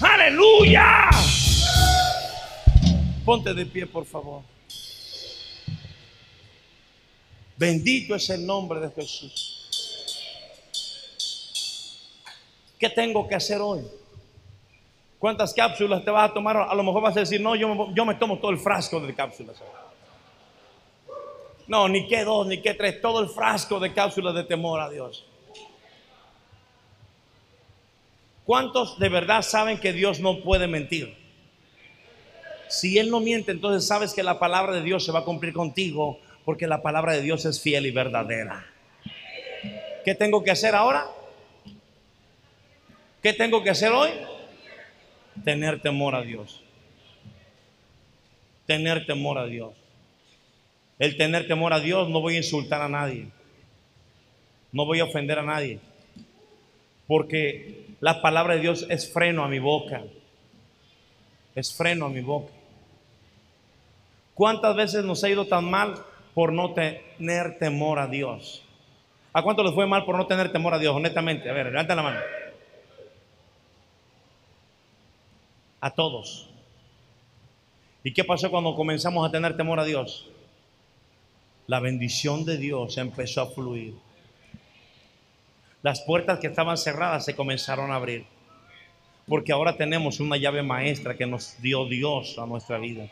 Aleluya. 0.00 1.08
Ponte 3.24 3.52
de 3.54 3.66
pie, 3.66 3.86
por 3.86 4.04
favor. 4.06 4.42
Bendito 7.56 8.14
es 8.14 8.28
el 8.30 8.46
nombre 8.46 8.80
de 8.80 8.90
Jesús. 8.90 9.52
¿Qué 12.78 12.90
tengo 12.90 13.26
que 13.26 13.34
hacer 13.34 13.60
hoy? 13.60 13.80
¿Cuántas 15.18 15.54
cápsulas 15.54 16.04
te 16.04 16.10
vas 16.10 16.30
a 16.30 16.34
tomar? 16.34 16.56
A 16.58 16.74
lo 16.74 16.82
mejor 16.82 17.02
vas 17.02 17.16
a 17.16 17.20
decir, 17.20 17.40
no, 17.40 17.56
yo, 17.56 17.74
me- 17.74 17.94
yo 17.94 18.04
me 18.04 18.14
tomo 18.16 18.38
todo 18.38 18.50
el 18.50 18.58
frasco 18.58 19.00
de 19.00 19.14
cápsulas. 19.14 19.56
No, 21.66 21.88
ni 21.88 22.06
que 22.06 22.24
dos, 22.24 22.46
ni 22.46 22.60
que 22.62 22.74
tres, 22.74 23.00
todo 23.00 23.20
el 23.20 23.28
frasco 23.28 23.80
de 23.80 23.92
cápsulas 23.92 24.34
de 24.34 24.44
temor 24.44 24.80
a 24.80 24.88
Dios. 24.88 25.24
¿Cuántos 28.44 28.98
de 29.00 29.08
verdad 29.08 29.42
saben 29.42 29.78
que 29.78 29.92
Dios 29.92 30.20
no 30.20 30.40
puede 30.40 30.68
mentir? 30.68 31.16
Si 32.68 32.98
Él 32.98 33.10
no 33.10 33.20
miente, 33.20 33.50
entonces 33.50 33.86
sabes 33.86 34.14
que 34.14 34.22
la 34.22 34.38
palabra 34.38 34.74
de 34.74 34.82
Dios 34.82 35.04
se 35.04 35.10
va 35.10 35.20
a 35.20 35.24
cumplir 35.24 35.52
contigo, 35.52 36.20
porque 36.44 36.68
la 36.68 36.82
palabra 36.82 37.12
de 37.12 37.22
Dios 37.22 37.44
es 37.44 37.60
fiel 37.60 37.86
y 37.86 37.90
verdadera. 37.90 38.64
¿Qué 40.04 40.14
tengo 40.14 40.44
que 40.44 40.52
hacer 40.52 40.76
ahora? 40.76 41.06
¿Qué 43.20 43.32
tengo 43.32 43.64
que 43.64 43.70
hacer 43.70 43.90
hoy? 43.90 44.10
Tener 45.44 45.82
temor 45.82 46.14
a 46.14 46.22
Dios. 46.22 46.62
Tener 48.66 49.04
temor 49.06 49.38
a 49.38 49.46
Dios. 49.46 49.72
El 50.98 51.16
tener 51.16 51.46
temor 51.46 51.72
a 51.72 51.80
Dios 51.80 52.08
no 52.08 52.20
voy 52.20 52.34
a 52.34 52.38
insultar 52.38 52.80
a 52.80 52.88
nadie. 52.88 53.28
No 54.72 54.86
voy 54.86 55.00
a 55.00 55.04
ofender 55.04 55.38
a 55.38 55.42
nadie. 55.42 55.80
Porque 57.06 57.86
la 58.00 58.22
palabra 58.22 58.54
de 58.54 58.60
Dios 58.60 58.86
es 58.88 59.12
freno 59.12 59.44
a 59.44 59.48
mi 59.48 59.58
boca. 59.58 60.02
Es 61.54 61.74
freno 61.74 62.06
a 62.06 62.08
mi 62.08 62.20
boca. 62.20 62.52
¿Cuántas 64.34 64.76
veces 64.76 65.04
nos 65.04 65.22
ha 65.24 65.28
ido 65.28 65.46
tan 65.46 65.64
mal 65.70 66.02
por 66.34 66.52
no 66.52 66.74
tener 66.74 67.58
temor 67.58 67.98
a 67.98 68.06
Dios? 68.06 68.62
¿A 69.32 69.42
cuánto 69.42 69.62
les 69.62 69.74
fue 69.74 69.86
mal 69.86 70.04
por 70.04 70.16
no 70.16 70.26
tener 70.26 70.50
temor 70.52 70.74
a 70.74 70.78
Dios? 70.78 70.94
Honestamente, 70.94 71.48
a 71.48 71.52
ver, 71.52 71.66
levanten 71.66 71.96
la 71.96 72.02
mano. 72.02 72.20
A 75.80 75.90
todos. 75.90 76.48
¿Y 78.02 78.12
qué 78.12 78.24
pasó 78.24 78.50
cuando 78.50 78.74
comenzamos 78.74 79.26
a 79.26 79.30
tener 79.30 79.56
temor 79.56 79.80
a 79.80 79.84
Dios? 79.84 80.28
La 81.66 81.80
bendición 81.80 82.44
de 82.44 82.58
Dios 82.58 82.96
empezó 82.98 83.42
a 83.42 83.50
fluir. 83.50 83.94
Las 85.82 86.00
puertas 86.00 86.38
que 86.38 86.46
estaban 86.46 86.78
cerradas 86.78 87.24
se 87.24 87.34
comenzaron 87.34 87.90
a 87.90 87.96
abrir. 87.96 88.24
Porque 89.26 89.52
ahora 89.52 89.76
tenemos 89.76 90.20
una 90.20 90.36
llave 90.36 90.62
maestra 90.62 91.16
que 91.16 91.26
nos 91.26 91.60
dio 91.60 91.86
Dios 91.86 92.38
a 92.38 92.46
nuestra 92.46 92.78
vida. 92.78 93.10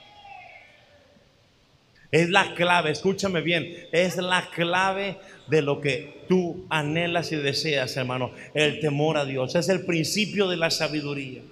Es 2.12 2.30
la 2.30 2.54
clave, 2.54 2.92
escúchame 2.92 3.40
bien, 3.40 3.88
es 3.90 4.16
la 4.16 4.48
clave 4.50 5.16
de 5.48 5.62
lo 5.62 5.80
que 5.80 6.24
tú 6.28 6.64
anhelas 6.70 7.32
y 7.32 7.36
deseas, 7.36 7.96
hermano. 7.96 8.30
El 8.54 8.78
temor 8.78 9.16
a 9.16 9.24
Dios 9.24 9.56
es 9.56 9.68
el 9.68 9.84
principio 9.84 10.46
de 10.46 10.56
la 10.56 10.70
sabiduría. 10.70 11.42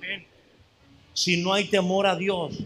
Si 1.15 1.43
no 1.43 1.53
hay 1.53 1.65
temor 1.65 2.07
a 2.07 2.15
Dios, 2.15 2.63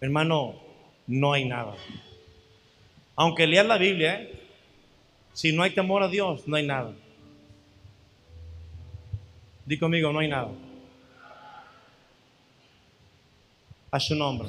hermano, 0.00 0.71
no 1.06 1.32
hay 1.32 1.44
nada. 1.44 1.74
Aunque 3.16 3.46
leas 3.46 3.66
la 3.66 3.78
Biblia, 3.78 4.22
¿eh? 4.22 4.40
si 5.32 5.52
no 5.52 5.62
hay 5.62 5.70
temor 5.70 6.02
a 6.02 6.08
Dios, 6.08 6.46
no 6.46 6.56
hay 6.56 6.66
nada. 6.66 6.92
Di 9.64 9.78
conmigo, 9.78 10.12
no 10.12 10.18
hay 10.18 10.28
nada. 10.28 10.50
A 13.90 14.00
su 14.00 14.14
nombre. 14.14 14.48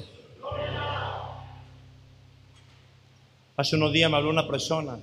Hace 3.56 3.76
unos 3.76 3.94
días 3.94 4.10
me 4.10 4.18
habló 4.18 4.32
una 4.32 4.48
persona 4.48 4.98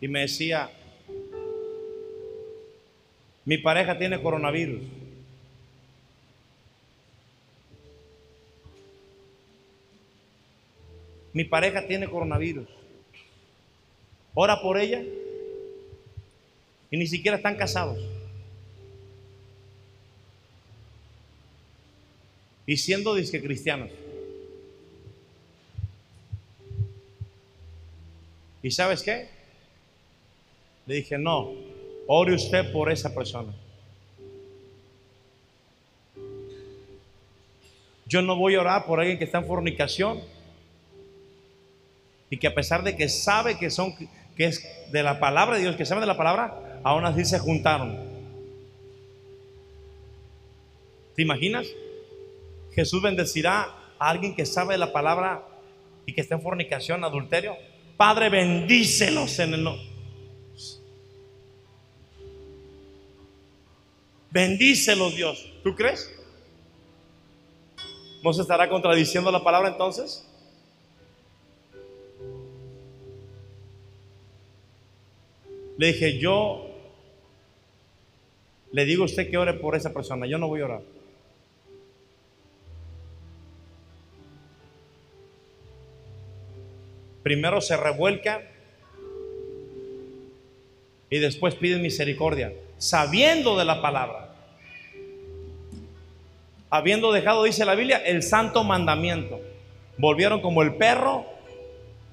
y 0.00 0.08
me 0.08 0.20
decía, 0.20 0.70
mi 3.44 3.58
pareja 3.58 3.96
tiene 3.96 4.20
coronavirus. 4.20 4.82
Mi 11.36 11.44
pareja 11.44 11.86
tiene 11.86 12.08
coronavirus. 12.08 12.66
Ora 14.32 14.62
por 14.62 14.78
ella 14.78 15.02
y 16.90 16.96
ni 16.96 17.06
siquiera 17.06 17.36
están 17.36 17.56
casados. 17.56 17.98
Y 22.64 22.78
siendo 22.78 23.14
disque 23.14 23.42
cristianos. 23.42 23.90
¿Y 28.62 28.70
sabes 28.70 29.02
qué? 29.02 29.28
Le 30.86 30.94
dije, 30.94 31.18
no, 31.18 31.52
ore 32.06 32.34
usted 32.34 32.72
por 32.72 32.90
esa 32.90 33.14
persona. 33.14 33.54
Yo 38.06 38.22
no 38.22 38.36
voy 38.36 38.54
a 38.54 38.62
orar 38.62 38.86
por 38.86 39.00
alguien 39.00 39.18
que 39.18 39.24
está 39.24 39.36
en 39.36 39.46
fornicación 39.46 40.35
y 42.36 42.38
que 42.38 42.48
a 42.48 42.54
pesar 42.54 42.82
de 42.82 42.94
que 42.94 43.08
sabe 43.08 43.56
que 43.56 43.70
son 43.70 43.94
que 44.36 44.44
es 44.44 44.62
de 44.92 45.02
la 45.02 45.18
palabra 45.18 45.56
de 45.56 45.62
Dios, 45.62 45.74
que 45.74 45.86
sabe 45.86 46.02
de 46.02 46.06
la 46.06 46.18
palabra, 46.18 46.80
aún 46.84 47.06
así 47.06 47.24
se 47.24 47.38
juntaron. 47.38 47.98
¿Te 51.14 51.22
imaginas? 51.22 51.66
Jesús 52.74 53.00
bendecirá 53.00 53.74
a 53.98 54.10
alguien 54.10 54.36
que 54.36 54.44
sabe 54.44 54.74
de 54.74 54.78
la 54.78 54.92
palabra 54.92 55.48
y 56.04 56.12
que 56.12 56.20
está 56.20 56.34
en 56.34 56.42
fornicación, 56.42 57.04
adulterio. 57.04 57.56
Padre, 57.96 58.28
bendícelos 58.28 59.38
en 59.38 59.54
el 59.54 59.64
nombre. 59.64 59.88
Bendícelos, 64.30 65.16
Dios. 65.16 65.50
¿Tú 65.64 65.74
crees? 65.74 66.12
¿No 68.22 68.34
se 68.34 68.42
estará 68.42 68.68
contradiciendo 68.68 69.32
la 69.32 69.42
palabra 69.42 69.70
entonces? 69.70 70.25
Le 75.78 75.88
dije, 75.88 76.18
yo 76.18 76.66
le 78.72 78.84
digo 78.84 79.02
a 79.02 79.06
usted 79.06 79.30
que 79.30 79.38
ore 79.38 79.54
por 79.54 79.74
esa 79.76 79.92
persona, 79.92 80.26
yo 80.26 80.38
no 80.38 80.48
voy 80.48 80.60
a 80.60 80.64
orar. 80.66 80.82
Primero 87.22 87.60
se 87.60 87.76
revuelca 87.76 88.42
y 91.10 91.18
después 91.18 91.54
pide 91.54 91.78
misericordia, 91.78 92.52
sabiendo 92.78 93.58
de 93.58 93.64
la 93.64 93.82
palabra. 93.82 94.34
Habiendo 96.70 97.12
dejado, 97.12 97.44
dice 97.44 97.64
la 97.64 97.74
Biblia, 97.74 97.98
el 97.98 98.22
santo 98.22 98.64
mandamiento. 98.64 99.40
Volvieron 99.98 100.40
como 100.40 100.62
el 100.62 100.74
perro 100.74 101.24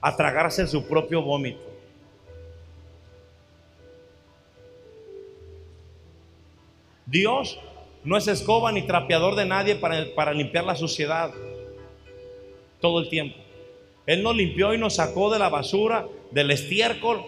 a 0.01 0.15
tragarse 0.15 0.67
su 0.67 0.87
propio 0.87 1.21
vómito. 1.21 1.72
Dios 7.13 7.59
no 8.03 8.17
es 8.17 8.27
escoba 8.27 8.71
ni 8.71 8.81
trapeador 8.81 9.35
de 9.35 9.45
nadie 9.45 9.75
para, 9.75 10.03
para 10.15 10.33
limpiar 10.33 10.63
la 10.63 10.75
suciedad 10.75 11.31
todo 12.81 12.99
el 12.99 13.07
tiempo. 13.07 13.37
Él 14.07 14.23
nos 14.23 14.35
limpió 14.35 14.73
y 14.73 14.79
nos 14.79 14.95
sacó 14.95 15.31
de 15.31 15.37
la 15.37 15.47
basura, 15.47 16.07
del 16.31 16.49
estiércol. 16.49 17.23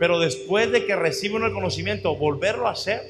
Pero 0.00 0.18
después 0.18 0.72
de 0.72 0.86
que 0.86 0.96
recibe 0.96 1.36
un 1.36 1.52
conocimiento, 1.52 2.16
volverlo 2.16 2.66
a 2.66 2.72
hacer. 2.72 3.02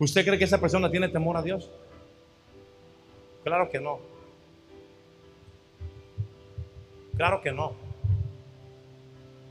¿Usted 0.00 0.24
cree 0.24 0.36
que 0.36 0.44
esa 0.44 0.60
persona 0.60 0.90
tiene 0.90 1.08
temor 1.08 1.36
a 1.36 1.42
Dios? 1.42 1.70
Claro 3.44 3.70
que 3.70 3.78
no. 3.78 4.00
Claro 7.16 7.40
que 7.40 7.52
no. 7.52 7.72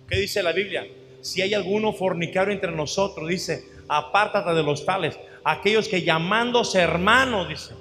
¿Qué 0.09 0.17
dice 0.17 0.43
la 0.43 0.51
Biblia? 0.51 0.85
Si 1.23 1.41
hay 1.41 1.53
alguno 1.53 1.93
fornicario 1.93 2.53
entre 2.53 2.73
nosotros, 2.73 3.29
dice, 3.29 3.63
apártate 3.87 4.53
de 4.53 4.61
los 4.61 4.85
tales, 4.85 5.17
aquellos 5.45 5.87
que 5.87 6.01
llamándose 6.01 6.79
hermanos, 6.79 7.47
dice, 7.47 7.73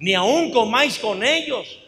ni 0.00 0.14
aún 0.14 0.50
comáis 0.50 0.98
con 0.98 1.22
ellos. 1.22 1.78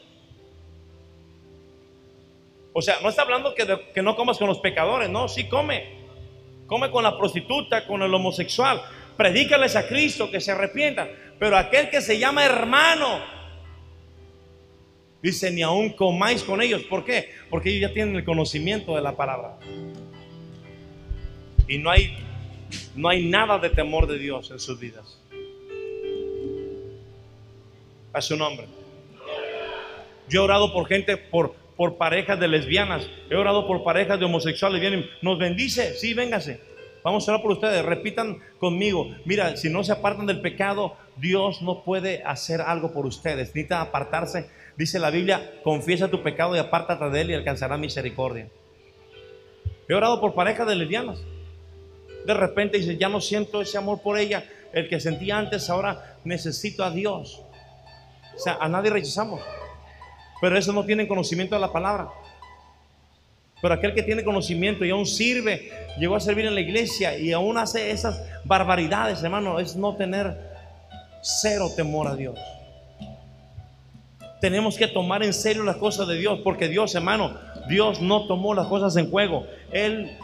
O 2.72 2.80
sea, 2.80 3.00
no 3.02 3.08
está 3.08 3.22
hablando 3.22 3.52
que, 3.52 4.00
no 4.00 4.14
comas 4.14 4.38
con 4.38 4.46
los 4.46 4.58
pecadores, 4.58 5.10
no, 5.10 5.26
sí 5.26 5.48
come. 5.48 6.04
Come 6.68 6.88
con 6.92 7.02
la 7.02 7.18
prostituta, 7.18 7.84
con 7.84 8.02
el 8.02 8.14
homosexual. 8.14 8.80
Predícales 9.16 9.74
a 9.74 9.88
Cristo 9.88 10.30
que 10.30 10.40
se 10.40 10.52
arrepientan. 10.52 11.10
Pero 11.40 11.56
aquel 11.56 11.90
que 11.90 12.00
se 12.00 12.16
llama 12.20 12.44
hermano, 12.44 13.18
dice, 15.20 15.50
ni 15.50 15.62
aún 15.62 15.90
comáis 15.90 16.44
con 16.44 16.62
ellos. 16.62 16.82
¿Por 16.84 17.04
qué? 17.04 17.30
Porque 17.50 17.70
ellos 17.70 17.88
ya 17.88 17.94
tienen 17.94 18.14
el 18.14 18.24
conocimiento 18.24 18.94
de 18.94 19.02
la 19.02 19.16
palabra. 19.16 19.58
Y 21.66 21.78
no 21.78 21.90
hay, 21.90 22.16
no 22.94 23.08
hay 23.08 23.26
nada 23.26 23.58
de 23.58 23.70
temor 23.70 24.06
de 24.06 24.18
Dios 24.18 24.50
en 24.50 24.60
sus 24.60 24.78
vidas. 24.78 25.18
A 28.12 28.20
su 28.20 28.36
nombre. 28.36 28.66
Yo 30.28 30.42
he 30.42 30.44
orado 30.44 30.72
por 30.72 30.86
gente, 30.86 31.16
por, 31.16 31.54
por 31.76 31.96
parejas 31.96 32.38
de 32.38 32.48
lesbianas. 32.48 33.08
He 33.30 33.34
orado 33.34 33.66
por 33.66 33.82
parejas 33.82 34.18
de 34.18 34.26
homosexuales. 34.26 34.80
Vienen, 34.80 35.06
nos 35.22 35.38
bendice. 35.38 35.94
Sí, 35.94 36.14
véngase. 36.14 36.60
Vamos 37.02 37.28
a 37.28 37.32
orar 37.32 37.42
por 37.42 37.52
ustedes. 37.52 37.84
Repitan 37.84 38.38
conmigo. 38.58 39.14
Mira, 39.24 39.56
si 39.56 39.68
no 39.68 39.82
se 39.84 39.92
apartan 39.92 40.26
del 40.26 40.40
pecado, 40.40 40.96
Dios 41.16 41.60
no 41.62 41.82
puede 41.82 42.22
hacer 42.24 42.60
algo 42.60 42.92
por 42.92 43.06
ustedes. 43.06 43.48
Necesitan 43.48 43.80
apartarse. 43.80 44.48
Dice 44.76 44.98
la 44.98 45.10
Biblia, 45.10 45.60
confiesa 45.62 46.08
tu 46.08 46.22
pecado 46.22 46.54
y 46.56 46.58
apártate 46.58 47.10
de 47.10 47.20
él 47.20 47.30
y 47.30 47.34
alcanzará 47.34 47.76
misericordia. 47.76 48.48
He 49.88 49.94
orado 49.94 50.20
por 50.20 50.34
parejas 50.34 50.66
de 50.66 50.76
lesbianas 50.76 51.22
de 52.26 52.34
repente 52.34 52.78
dice, 52.78 52.96
ya 52.96 53.08
no 53.08 53.20
siento 53.20 53.60
ese 53.60 53.78
amor 53.78 54.00
por 54.00 54.18
ella, 54.18 54.44
el 54.72 54.88
que 54.88 55.00
sentía 55.00 55.38
antes, 55.38 55.68
ahora 55.70 56.16
necesito 56.24 56.84
a 56.84 56.90
Dios. 56.90 57.42
O 58.34 58.38
sea, 58.38 58.58
a 58.60 58.68
nadie 58.68 58.90
rechazamos, 58.90 59.40
pero 60.40 60.58
eso 60.58 60.72
no 60.72 60.84
tiene 60.84 61.06
conocimiento 61.06 61.54
de 61.54 61.60
la 61.60 61.72
palabra. 61.72 62.08
Pero 63.62 63.74
aquel 63.74 63.94
que 63.94 64.02
tiene 64.02 64.24
conocimiento 64.24 64.84
y 64.84 64.90
aún 64.90 65.06
sirve, 65.06 65.70
llegó 65.98 66.16
a 66.16 66.20
servir 66.20 66.44
en 66.46 66.54
la 66.54 66.60
iglesia 66.60 67.16
y 67.16 67.32
aún 67.32 67.56
hace 67.56 67.90
esas 67.90 68.22
barbaridades, 68.44 69.22
hermano, 69.22 69.58
es 69.58 69.76
no 69.76 69.96
tener 69.96 70.36
cero 71.22 71.70
temor 71.74 72.08
a 72.08 72.16
Dios. 72.16 72.38
Tenemos 74.40 74.76
que 74.76 74.86
tomar 74.86 75.22
en 75.22 75.32
serio 75.32 75.62
las 75.62 75.76
cosas 75.76 76.06
de 76.08 76.18
Dios, 76.18 76.40
porque 76.44 76.68
Dios, 76.68 76.94
hermano, 76.94 77.38
Dios 77.66 78.02
no 78.02 78.26
tomó 78.26 78.52
las 78.52 78.66
cosas 78.66 78.94
en 78.96 79.10
juego. 79.10 79.46
Él 79.72 80.18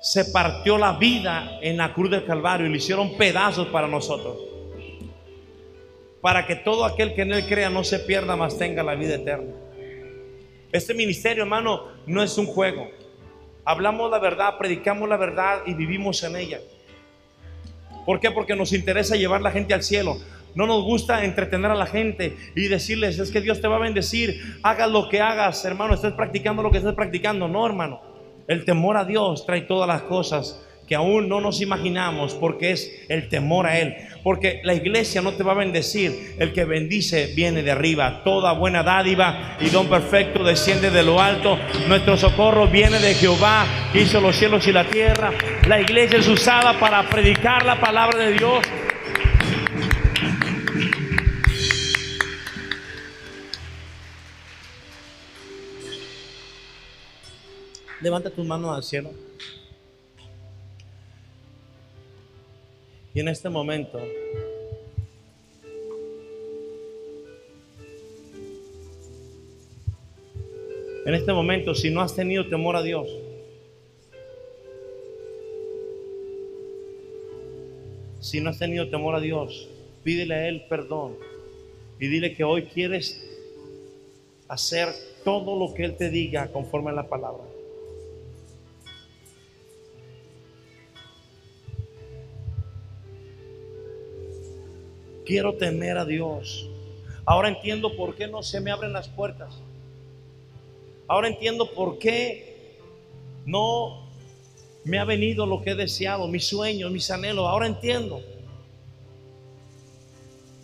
se 0.00 0.24
partió 0.26 0.78
la 0.78 0.94
vida 0.94 1.58
en 1.60 1.76
la 1.76 1.92
cruz 1.92 2.10
del 2.10 2.24
Calvario 2.24 2.66
y 2.66 2.70
le 2.70 2.78
hicieron 2.78 3.16
pedazos 3.16 3.68
para 3.68 3.86
nosotros. 3.86 4.36
Para 6.22 6.46
que 6.46 6.56
todo 6.56 6.84
aquel 6.84 7.14
que 7.14 7.22
en 7.22 7.32
él 7.32 7.46
crea 7.46 7.70
no 7.70 7.84
se 7.84 7.98
pierda, 7.98 8.36
más 8.36 8.56
tenga 8.58 8.82
la 8.82 8.94
vida 8.94 9.16
eterna. 9.16 9.52
Este 10.72 10.94
ministerio, 10.94 11.42
hermano, 11.42 11.88
no 12.06 12.22
es 12.22 12.36
un 12.38 12.46
juego. 12.46 12.90
Hablamos 13.64 14.10
la 14.10 14.18
verdad, 14.18 14.56
predicamos 14.58 15.08
la 15.08 15.16
verdad 15.16 15.60
y 15.66 15.74
vivimos 15.74 16.22
en 16.22 16.36
ella. 16.36 16.60
¿Por 18.06 18.20
qué? 18.20 18.30
Porque 18.30 18.56
nos 18.56 18.72
interesa 18.72 19.16
llevar 19.16 19.42
la 19.42 19.50
gente 19.50 19.74
al 19.74 19.82
cielo. 19.82 20.18
No 20.54 20.66
nos 20.66 20.82
gusta 20.82 21.24
entretener 21.24 21.70
a 21.70 21.74
la 21.74 21.86
gente 21.86 22.36
y 22.56 22.68
decirles, 22.68 23.18
es 23.18 23.30
que 23.30 23.40
Dios 23.40 23.60
te 23.60 23.68
va 23.68 23.76
a 23.76 23.80
bendecir, 23.80 24.58
hagas 24.62 24.90
lo 24.90 25.08
que 25.08 25.20
hagas, 25.20 25.64
hermano, 25.64 25.94
estés 25.94 26.12
practicando 26.14 26.62
lo 26.62 26.70
que 26.70 26.78
estés 26.78 26.94
practicando. 26.94 27.46
No, 27.46 27.66
hermano. 27.66 28.09
El 28.50 28.64
temor 28.64 28.96
a 28.96 29.04
Dios 29.04 29.46
trae 29.46 29.60
todas 29.60 29.86
las 29.86 30.02
cosas 30.02 30.60
que 30.88 30.96
aún 30.96 31.28
no 31.28 31.40
nos 31.40 31.60
imaginamos 31.60 32.34
porque 32.34 32.72
es 32.72 32.92
el 33.08 33.28
temor 33.28 33.64
a 33.64 33.78
Él. 33.78 33.94
Porque 34.24 34.60
la 34.64 34.74
iglesia 34.74 35.22
no 35.22 35.34
te 35.34 35.44
va 35.44 35.52
a 35.52 35.54
bendecir. 35.54 36.34
El 36.36 36.52
que 36.52 36.64
bendice 36.64 37.32
viene 37.36 37.62
de 37.62 37.70
arriba. 37.70 38.22
Toda 38.24 38.50
buena 38.50 38.82
dádiva 38.82 39.56
y 39.60 39.70
don 39.70 39.86
perfecto 39.86 40.42
desciende 40.42 40.90
de 40.90 41.04
lo 41.04 41.20
alto. 41.20 41.60
Nuestro 41.86 42.16
socorro 42.16 42.66
viene 42.66 42.98
de 42.98 43.14
Jehová, 43.14 43.66
hizo 43.94 44.20
los 44.20 44.34
cielos 44.34 44.66
y 44.66 44.72
la 44.72 44.82
tierra. 44.82 45.30
La 45.68 45.80
iglesia 45.80 46.18
es 46.18 46.26
usada 46.26 46.76
para 46.80 47.08
predicar 47.08 47.64
la 47.64 47.80
palabra 47.80 48.18
de 48.18 48.32
Dios. 48.32 48.58
Levanta 58.00 58.30
tus 58.30 58.46
manos 58.46 58.74
al 58.74 58.82
cielo. 58.82 59.10
Y 63.12 63.20
en 63.20 63.28
este 63.28 63.48
momento, 63.48 64.00
En 71.10 71.14
este 71.14 71.32
momento, 71.32 71.74
si 71.74 71.90
no 71.90 72.02
has 72.02 72.14
tenido 72.14 72.46
temor 72.46 72.76
a 72.76 72.82
Dios, 72.82 73.08
si 78.20 78.40
no 78.40 78.50
has 78.50 78.58
tenido 78.60 78.88
temor 78.90 79.16
a 79.16 79.20
Dios, 79.20 79.68
pídele 80.04 80.34
a 80.34 80.48
Él 80.48 80.66
perdón 80.68 81.16
y 81.98 82.06
dile 82.06 82.36
que 82.36 82.44
hoy 82.44 82.64
quieres 82.64 83.26
hacer 84.46 84.88
todo 85.24 85.58
lo 85.58 85.74
que 85.74 85.84
Él 85.84 85.96
te 85.96 86.10
diga 86.10 86.52
conforme 86.52 86.90
a 86.90 86.94
la 86.94 87.08
palabra. 87.08 87.42
Quiero 95.30 95.54
temer 95.54 95.96
a 95.96 96.04
Dios. 96.04 96.68
Ahora 97.24 97.50
entiendo 97.50 97.94
por 97.94 98.16
qué 98.16 98.26
no 98.26 98.42
se 98.42 98.60
me 98.60 98.72
abren 98.72 98.92
las 98.92 99.06
puertas. 99.06 99.62
Ahora 101.06 101.28
entiendo 101.28 101.70
por 101.70 102.00
qué 102.00 102.80
no 103.46 104.10
me 104.82 104.98
ha 104.98 105.04
venido 105.04 105.46
lo 105.46 105.62
que 105.62 105.70
he 105.70 105.74
deseado, 105.76 106.26
mis 106.26 106.48
sueños, 106.48 106.90
mis 106.90 107.08
anhelos. 107.12 107.46
Ahora 107.46 107.68
entiendo. 107.68 108.20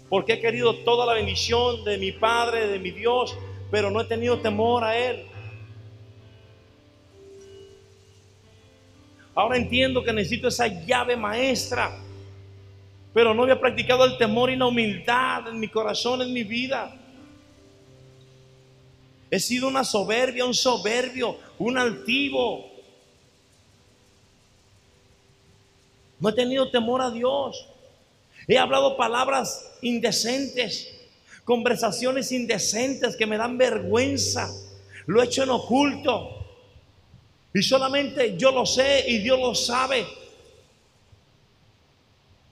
Porque 0.09 0.33
he 0.33 0.41
querido 0.41 0.75
toda 0.79 1.07
la 1.07 1.13
bendición 1.13 1.85
de 1.85 1.99
mi 1.99 2.11
Padre, 2.11 2.67
de 2.67 2.81
mi 2.81 2.91
Dios, 2.91 3.39
pero 3.71 3.89
no 3.93 4.01
he 4.01 4.05
tenido 4.07 4.41
temor 4.41 4.83
a 4.83 4.99
Él. 4.99 5.27
Ahora 9.33 9.59
entiendo 9.59 10.03
que 10.03 10.13
necesito 10.13 10.49
esa 10.49 10.67
llave 10.67 11.15
maestra, 11.15 12.03
pero 13.17 13.33
no 13.33 13.45
había 13.45 13.59
practicado 13.59 14.05
el 14.05 14.19
temor 14.19 14.51
y 14.51 14.57
la 14.57 14.67
humildad 14.67 15.49
en 15.49 15.59
mi 15.59 15.69
corazón, 15.69 16.21
en 16.21 16.35
mi 16.35 16.43
vida. 16.45 16.95
He 19.31 19.41
sido 19.41 19.69
una 19.69 19.85
soberbia, 19.85 20.45
un 20.45 20.53
soberbio, 20.53 21.39
un 21.59 21.79
altivo. 21.79 22.71
No 26.21 26.29
he 26.29 26.33
tenido 26.35 26.71
temor 26.71 27.01
a 27.01 27.11
Dios. 27.11 27.67
He 28.47 28.59
hablado 28.59 28.99
palabras 28.99 29.67
indecentes, 29.81 30.95
conversaciones 31.43 32.33
indecentes 32.33 33.17
que 33.17 33.25
me 33.25 33.39
dan 33.39 33.57
vergüenza. 33.57 34.47
Lo 35.07 35.23
he 35.23 35.25
hecho 35.25 35.43
en 35.43 35.49
oculto. 35.49 36.45
Y 37.55 37.63
solamente 37.63 38.37
yo 38.37 38.53
lo 38.53 38.67
sé 38.67 39.07
y 39.09 39.21
Dios 39.21 39.41
lo 39.41 39.55
sabe. 39.55 40.05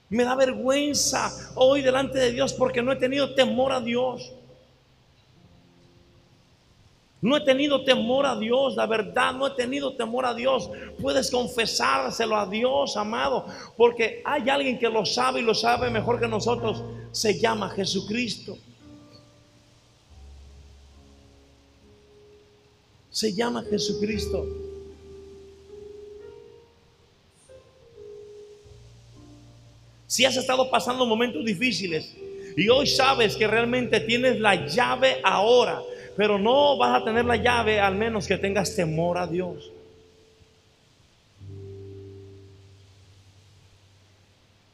Me 0.09 0.23
da 0.23 0.35
vergüenza 0.35 1.31
hoy 1.55 1.81
delante 1.81 2.19
de 2.19 2.31
Dios 2.31 2.53
porque 2.53 2.81
no 2.81 2.91
he 2.91 2.95
tenido 2.95 3.33
temor 3.33 3.71
a 3.71 3.81
Dios. 3.81 4.33
No 7.21 7.35
he 7.37 7.41
tenido 7.41 7.83
temor 7.83 8.27
a 8.27 8.37
Dios, 8.37 8.75
la 8.75 8.85
verdad, 8.85 9.33
no 9.33 9.47
he 9.47 9.51
tenido 9.51 9.95
temor 9.95 10.27
a 10.27 10.35
Dios. 10.35 10.69
Puedes 11.01 11.31
confesárselo 11.31 12.35
a 12.35 12.45
Dios, 12.45 12.95
amado, 12.97 13.47
porque 13.75 14.21
hay 14.23 14.47
alguien 14.47 14.77
que 14.77 14.87
lo 14.87 15.05
sabe 15.07 15.39
y 15.39 15.43
lo 15.43 15.55
sabe 15.55 15.89
mejor 15.89 16.19
que 16.19 16.27
nosotros. 16.27 16.83
Se 17.11 17.39
llama 17.39 17.69
Jesucristo. 17.69 18.59
Se 23.09 23.33
llama 23.33 23.63
Jesucristo. 23.63 24.64
Si 30.15 30.23
has 30.23 30.37
estado 30.37 30.69
pasando 30.69 31.05
momentos 31.05 31.43
difíciles 31.43 32.15
y 32.55 32.69
hoy 32.69 32.87
sabes 32.87 33.35
que 33.35 33.47
realmente 33.47 33.99
tienes 33.99 34.39
la 34.39 34.65
llave 34.65 35.17
ahora, 35.21 35.81
pero 36.15 36.39
no 36.39 36.77
vas 36.77 37.01
a 37.01 37.03
tener 37.03 37.25
la 37.25 37.35
llave 37.35 37.81
al 37.81 37.95
menos 37.95 38.25
que 38.25 38.37
tengas 38.37 38.73
temor 38.77 39.17
a 39.17 39.27
Dios. 39.27 39.73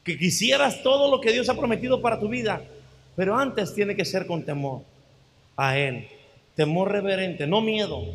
Que 0.04 0.16
quisieras 0.16 0.80
todo 0.84 1.10
lo 1.10 1.20
que 1.20 1.32
Dios 1.32 1.48
ha 1.48 1.56
prometido 1.56 2.00
para 2.00 2.20
tu 2.20 2.28
vida, 2.28 2.62
pero 3.16 3.36
antes 3.36 3.74
tiene 3.74 3.96
que 3.96 4.04
ser 4.04 4.28
con 4.28 4.44
temor 4.44 4.82
a 5.56 5.76
Él. 5.76 6.06
Temor 6.54 6.92
reverente, 6.92 7.48
no 7.48 7.60
miedo. 7.60 8.06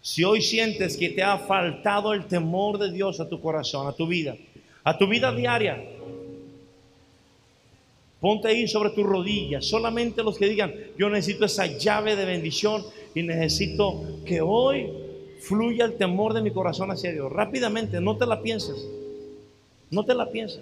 Si 0.00 0.24
hoy 0.24 0.42
sientes 0.42 0.96
que 0.96 1.10
te 1.10 1.22
ha 1.22 1.38
faltado 1.38 2.14
el 2.14 2.26
temor 2.26 2.78
de 2.78 2.92
Dios 2.92 3.20
a 3.20 3.28
tu 3.28 3.40
corazón, 3.40 3.86
a 3.88 3.92
tu 3.92 4.06
vida, 4.06 4.36
a 4.84 4.96
tu 4.96 5.06
vida 5.06 5.34
diaria, 5.34 5.84
ponte 8.20 8.48
ahí 8.48 8.68
sobre 8.68 8.90
tus 8.90 9.04
rodillas. 9.04 9.64
Solamente 9.64 10.22
los 10.22 10.38
que 10.38 10.48
digan, 10.48 10.72
yo 10.96 11.10
necesito 11.10 11.44
esa 11.44 11.66
llave 11.66 12.16
de 12.16 12.24
bendición 12.24 12.84
y 13.14 13.22
necesito 13.22 14.20
que 14.24 14.40
hoy 14.40 14.90
fluya 15.40 15.84
el 15.84 15.96
temor 15.96 16.34
de 16.34 16.42
mi 16.42 16.50
corazón 16.50 16.90
hacia 16.90 17.12
Dios. 17.12 17.30
Rápidamente, 17.30 18.00
no 18.00 18.16
te 18.16 18.26
la 18.26 18.42
pienses. 18.42 18.88
No 19.90 20.04
te 20.04 20.14
la 20.14 20.30
pienses. 20.30 20.60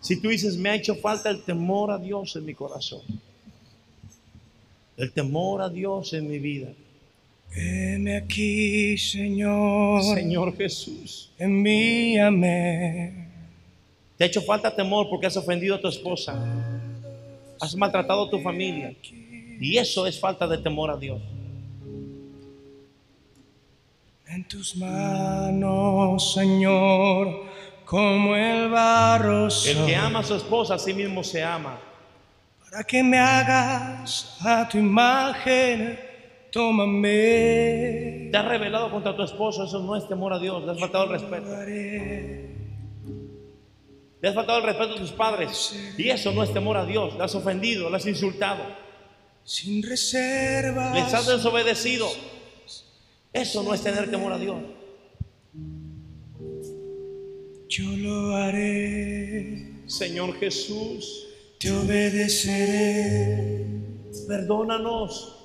Si 0.00 0.20
tú 0.20 0.28
dices, 0.28 0.56
me 0.56 0.70
ha 0.70 0.74
hecho 0.74 0.94
falta 0.94 1.30
el 1.30 1.42
temor 1.42 1.90
a 1.90 1.98
Dios 1.98 2.36
en 2.36 2.44
mi 2.44 2.54
corazón. 2.54 3.02
El 4.96 5.12
temor 5.12 5.62
a 5.62 5.68
Dios 5.68 6.12
en 6.12 6.28
mi 6.28 6.38
vida. 6.38 6.68
Heme 7.54 8.16
aquí, 8.16 8.98
Señor. 8.98 10.02
Señor 10.02 10.56
Jesús. 10.56 11.30
Envíame. 11.38 13.26
Te 14.16 14.24
ha 14.24 14.26
hecho 14.26 14.42
falta 14.42 14.74
temor 14.74 15.08
porque 15.08 15.26
has 15.26 15.36
ofendido 15.36 15.74
a 15.76 15.80
tu 15.80 15.88
esposa. 15.88 16.34
Has 17.60 17.74
maltratado 17.76 18.26
a 18.26 18.30
tu 18.30 18.40
familia. 18.40 18.94
Y 19.60 19.78
eso 19.78 20.06
es 20.06 20.20
falta 20.20 20.46
de 20.46 20.58
temor 20.58 20.90
a 20.90 20.96
Dios. 20.96 21.20
En 24.28 24.44
tus 24.44 24.76
manos, 24.76 26.34
Señor, 26.34 27.44
como 27.84 28.34
el 28.36 28.68
barro 28.68 29.48
El 29.66 29.86
que 29.86 29.94
ama 29.96 30.18
a 30.18 30.22
su 30.24 30.34
esposa 30.34 30.74
a 30.74 30.78
sí 30.78 30.92
mismo 30.92 31.22
se 31.24 31.42
ama. 31.42 31.78
para 32.64 32.82
que 32.84 33.02
me 33.02 33.18
hagas 33.18 34.36
a 34.44 34.68
tu 34.68 34.76
imagen, 34.78 35.98
tómame. 36.56 38.28
Te 38.32 38.36
has 38.36 38.48
rebelado 38.48 38.90
contra 38.90 39.14
tu 39.14 39.22
esposo, 39.22 39.64
eso 39.64 39.78
no 39.80 39.94
es 39.94 40.08
temor 40.08 40.32
a 40.32 40.38
Dios. 40.38 40.64
Le 40.64 40.72
has 40.72 40.80
faltado 40.80 41.04
el 41.04 41.10
respeto. 41.10 41.46
Le 44.22 44.28
has 44.28 44.34
faltado 44.34 44.58
el 44.60 44.64
respeto 44.64 44.94
a 44.94 44.96
tus 44.96 45.12
padres. 45.12 45.78
Y 45.98 46.08
eso 46.08 46.32
no 46.32 46.42
es 46.42 46.52
temor 46.52 46.78
a 46.78 46.86
Dios. 46.86 47.14
Le 47.16 47.22
has 47.22 47.34
ofendido, 47.34 47.90
le 47.90 47.96
has 47.96 48.06
insultado. 48.06 48.62
sin 49.44 49.82
Les 49.82 49.90
has 50.14 50.14
reservas. 50.14 51.26
desobedecido. 51.26 52.08
Eso 53.32 53.62
no 53.62 53.74
es 53.74 53.82
tener 53.82 54.10
temor 54.10 54.32
a 54.32 54.38
Dios. 54.38 54.56
Yo 57.68 57.84
lo 57.96 58.34
haré, 58.34 59.82
Señor 59.86 60.38
Jesús, 60.38 61.26
te 61.58 61.70
obedeceré. 61.70 63.66
perdónanos. 64.26 65.35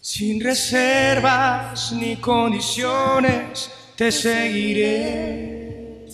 Sin 0.00 0.40
reservas 0.40 1.92
ni 1.92 2.16
condiciones, 2.16 3.70
te 3.96 4.10
seguiré. 4.10 6.06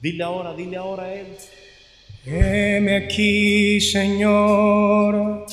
Dile 0.00 0.22
ahora, 0.22 0.54
dile 0.54 0.76
ahora 0.76 1.02
a 1.02 1.14
Él. 1.14 1.26
Heme 2.24 2.94
aquí, 2.96 3.80
Señor, 3.80 5.46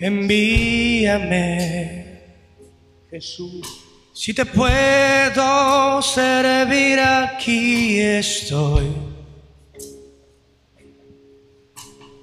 envíame. 0.00 2.02
Jesús, 3.10 3.66
Si 4.14 4.34
te 4.34 4.44
puedo 4.44 6.02
servir, 6.02 6.98
aquí 6.98 8.00
estoy. 8.00 8.86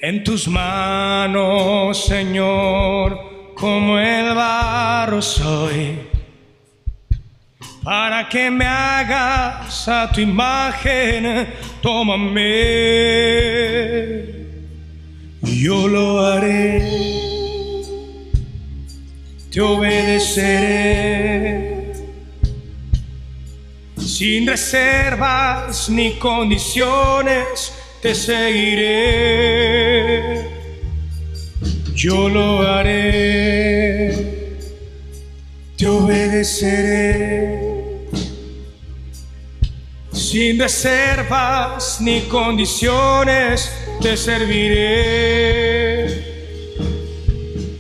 En 0.02 0.24
tus 0.24 0.48
manos, 0.48 2.06
Señor, 2.06 3.29
como 3.60 4.00
el 4.00 4.34
barro 4.36 5.22
soy. 5.22 6.00
Para 7.84 8.28
que 8.30 8.50
me 8.50 8.66
hagas 8.66 9.88
a 9.88 10.12
tu 10.12 10.22
imagen, 10.22 11.48
tómame. 11.82 12.40
Yo 15.42 15.88
lo 15.88 16.26
haré 16.26 17.20
te 19.52 19.62
obedeceré. 19.62 21.14
Sin 23.98 24.46
reservas 24.48 25.90
ni 25.90 26.14
condiciones, 26.14 27.74
te 28.02 28.14
seguiré. 28.16 29.30
Yo 32.02 32.30
lo 32.30 32.62
haré, 32.62 34.16
te 35.76 35.86
obedeceré. 35.86 37.60
Sin 40.10 40.58
reservas 40.60 42.00
ni 42.00 42.22
condiciones, 42.22 43.70
te 44.00 44.16
serviré. 44.16 44.88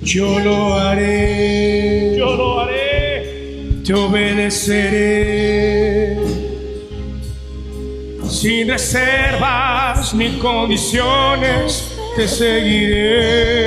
yo 0.03 0.37
lo 0.39 0.73
haré, 0.75 2.17
yo 2.17 2.35
lo 2.35 2.59
haré. 2.59 3.83
te 3.85 3.93
obedeceré. 3.93 5.39
Sin 8.29 8.67
reservas 8.67 10.13
ni 10.13 10.37
condiciones, 10.39 11.88
te 12.15 12.23
Pídele 12.23 12.27
seguiré. 12.27 13.65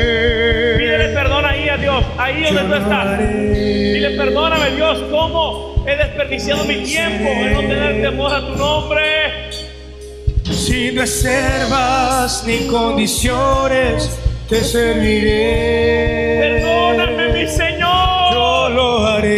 perdón 1.15 1.45
ahí 1.45 1.69
a 1.69 1.77
Dios, 1.77 2.05
ahí 2.19 2.43
Yo 2.45 2.53
donde 2.55 2.63
tú 2.63 2.75
estás. 2.83 3.19
Dile, 3.19 4.11
perdóname 4.11 4.71
Dios, 4.77 5.03
cómo 5.11 5.85
he 5.87 5.97
desperdiciado 5.97 6.65
mi 6.65 6.83
tiempo 6.83 7.29
en 7.29 7.53
no 7.53 7.61
tener 7.61 8.03
temor 8.03 8.33
a 8.35 8.41
tu 8.47 8.55
nombre. 8.57 9.03
Sin 10.51 10.97
reservas 10.97 12.45
ni 12.47 12.67
condiciones, 12.67 14.11
te 14.49 14.63
serviré. 14.63 16.39
Perdóname, 16.63 17.33
mi 17.33 17.43
Yo 17.43 17.49
Señor. 17.49 18.71
lo 18.73 19.07
haré, 19.07 19.33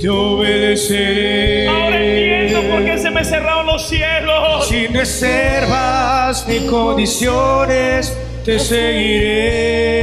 te 0.00 0.08
obedeceré. 0.08 1.21
Reservas 5.02 6.46
ni 6.46 6.60
condiciones, 6.68 8.16
te 8.44 8.56
seguiré. 8.60 9.98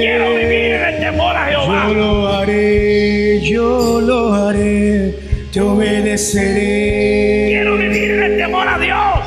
Quiero 0.00 0.30
vivir 0.36 0.74
en 0.74 0.84
el 0.94 1.00
temor 1.00 1.34
a 1.34 1.50
Yo 1.50 1.60
Jehová. 1.62 1.88
lo 1.88 2.28
haré, 2.28 3.40
yo 3.40 4.00
lo 4.00 4.32
haré, 4.32 5.18
te 5.52 5.60
obedeceré. 5.60 7.46
Quiero 7.48 7.76
vivir 7.76 8.10
en 8.12 8.22
el 8.22 8.36
temor 8.36 8.68
a 8.68 8.78
Dios. 8.78 9.18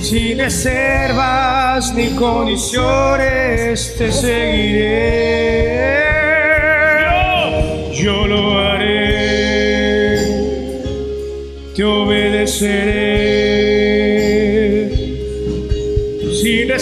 Sin 0.00 0.38
reservas 0.38 1.92
ni 1.96 2.10
condiciones, 2.10 3.96
te 3.98 4.12
seguiré. 4.12 5.02
Yo 7.92 8.24
lo 8.28 8.56
haré, 8.60 10.16
te 11.74 11.82
obedeceré. 11.82 13.31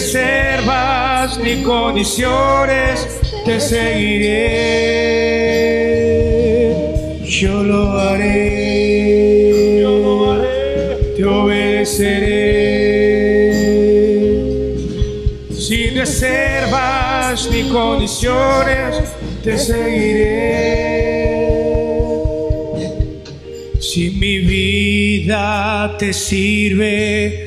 Reservas 0.01 1.37
ni 1.37 1.61
condiciones, 1.61 3.07
te 3.45 3.59
seguiré. 3.59 4.47
Yo 7.23 7.61
lo 7.61 7.91
haré, 7.99 9.79
yo 9.79 9.99
lo 9.99 10.31
haré. 10.31 10.97
te 11.15 11.23
obedeceré. 11.23 12.31
Sin 15.51 15.95
reservas 15.95 17.47
ni 17.51 17.69
condiciones, 17.69 18.95
te 19.43 19.55
seguiré. 19.59 20.81
Si 23.79 24.09
mi 24.09 24.39
vida 24.39 25.95
te 25.99 26.11
sirve, 26.11 27.40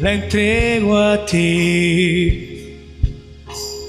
la 0.00 0.14
entrego 0.14 0.98
a 0.98 1.24
ti. 1.26 2.78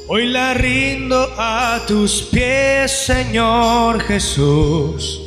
Hoy 0.08 0.28
la 0.28 0.54
rindo 0.54 1.34
a 1.38 1.82
tus 1.88 2.24
pies, 2.24 2.92
Señor 2.92 4.02
Jesús. 4.02 5.22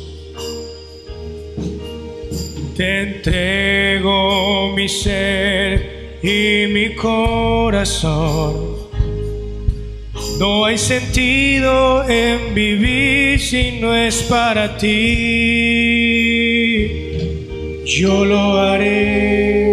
Te 2.77 3.01
entrego 3.01 4.75
mi 4.75 4.87
ser 4.87 6.19
y 6.21 6.67
mi 6.71 6.93
corazón. 6.93 8.75
No 10.39 10.65
hay 10.65 10.77
sentido 10.77 12.07
en 12.07 12.53
vivir 12.53 13.39
si 13.39 13.79
no 13.79 13.95
es 13.95 14.21
para 14.23 14.77
ti. 14.77 14.91
Yo 17.85 18.23
lo 18.25 18.59
haré. 18.59 19.64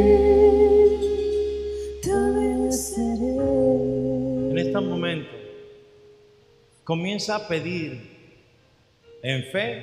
Comienza 6.92 7.36
a 7.36 7.48
pedir 7.48 8.02
en 9.22 9.44
fe 9.44 9.82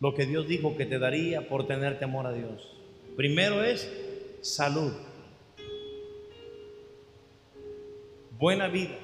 lo 0.00 0.14
que 0.14 0.24
Dios 0.24 0.48
dijo 0.48 0.74
que 0.74 0.86
te 0.86 0.98
daría 0.98 1.46
por 1.46 1.66
tener 1.66 1.98
temor 1.98 2.26
a 2.26 2.32
Dios. 2.32 2.74
Primero 3.18 3.62
es 3.62 3.86
salud, 4.40 4.94
buena 8.38 8.68
vida, 8.68 8.96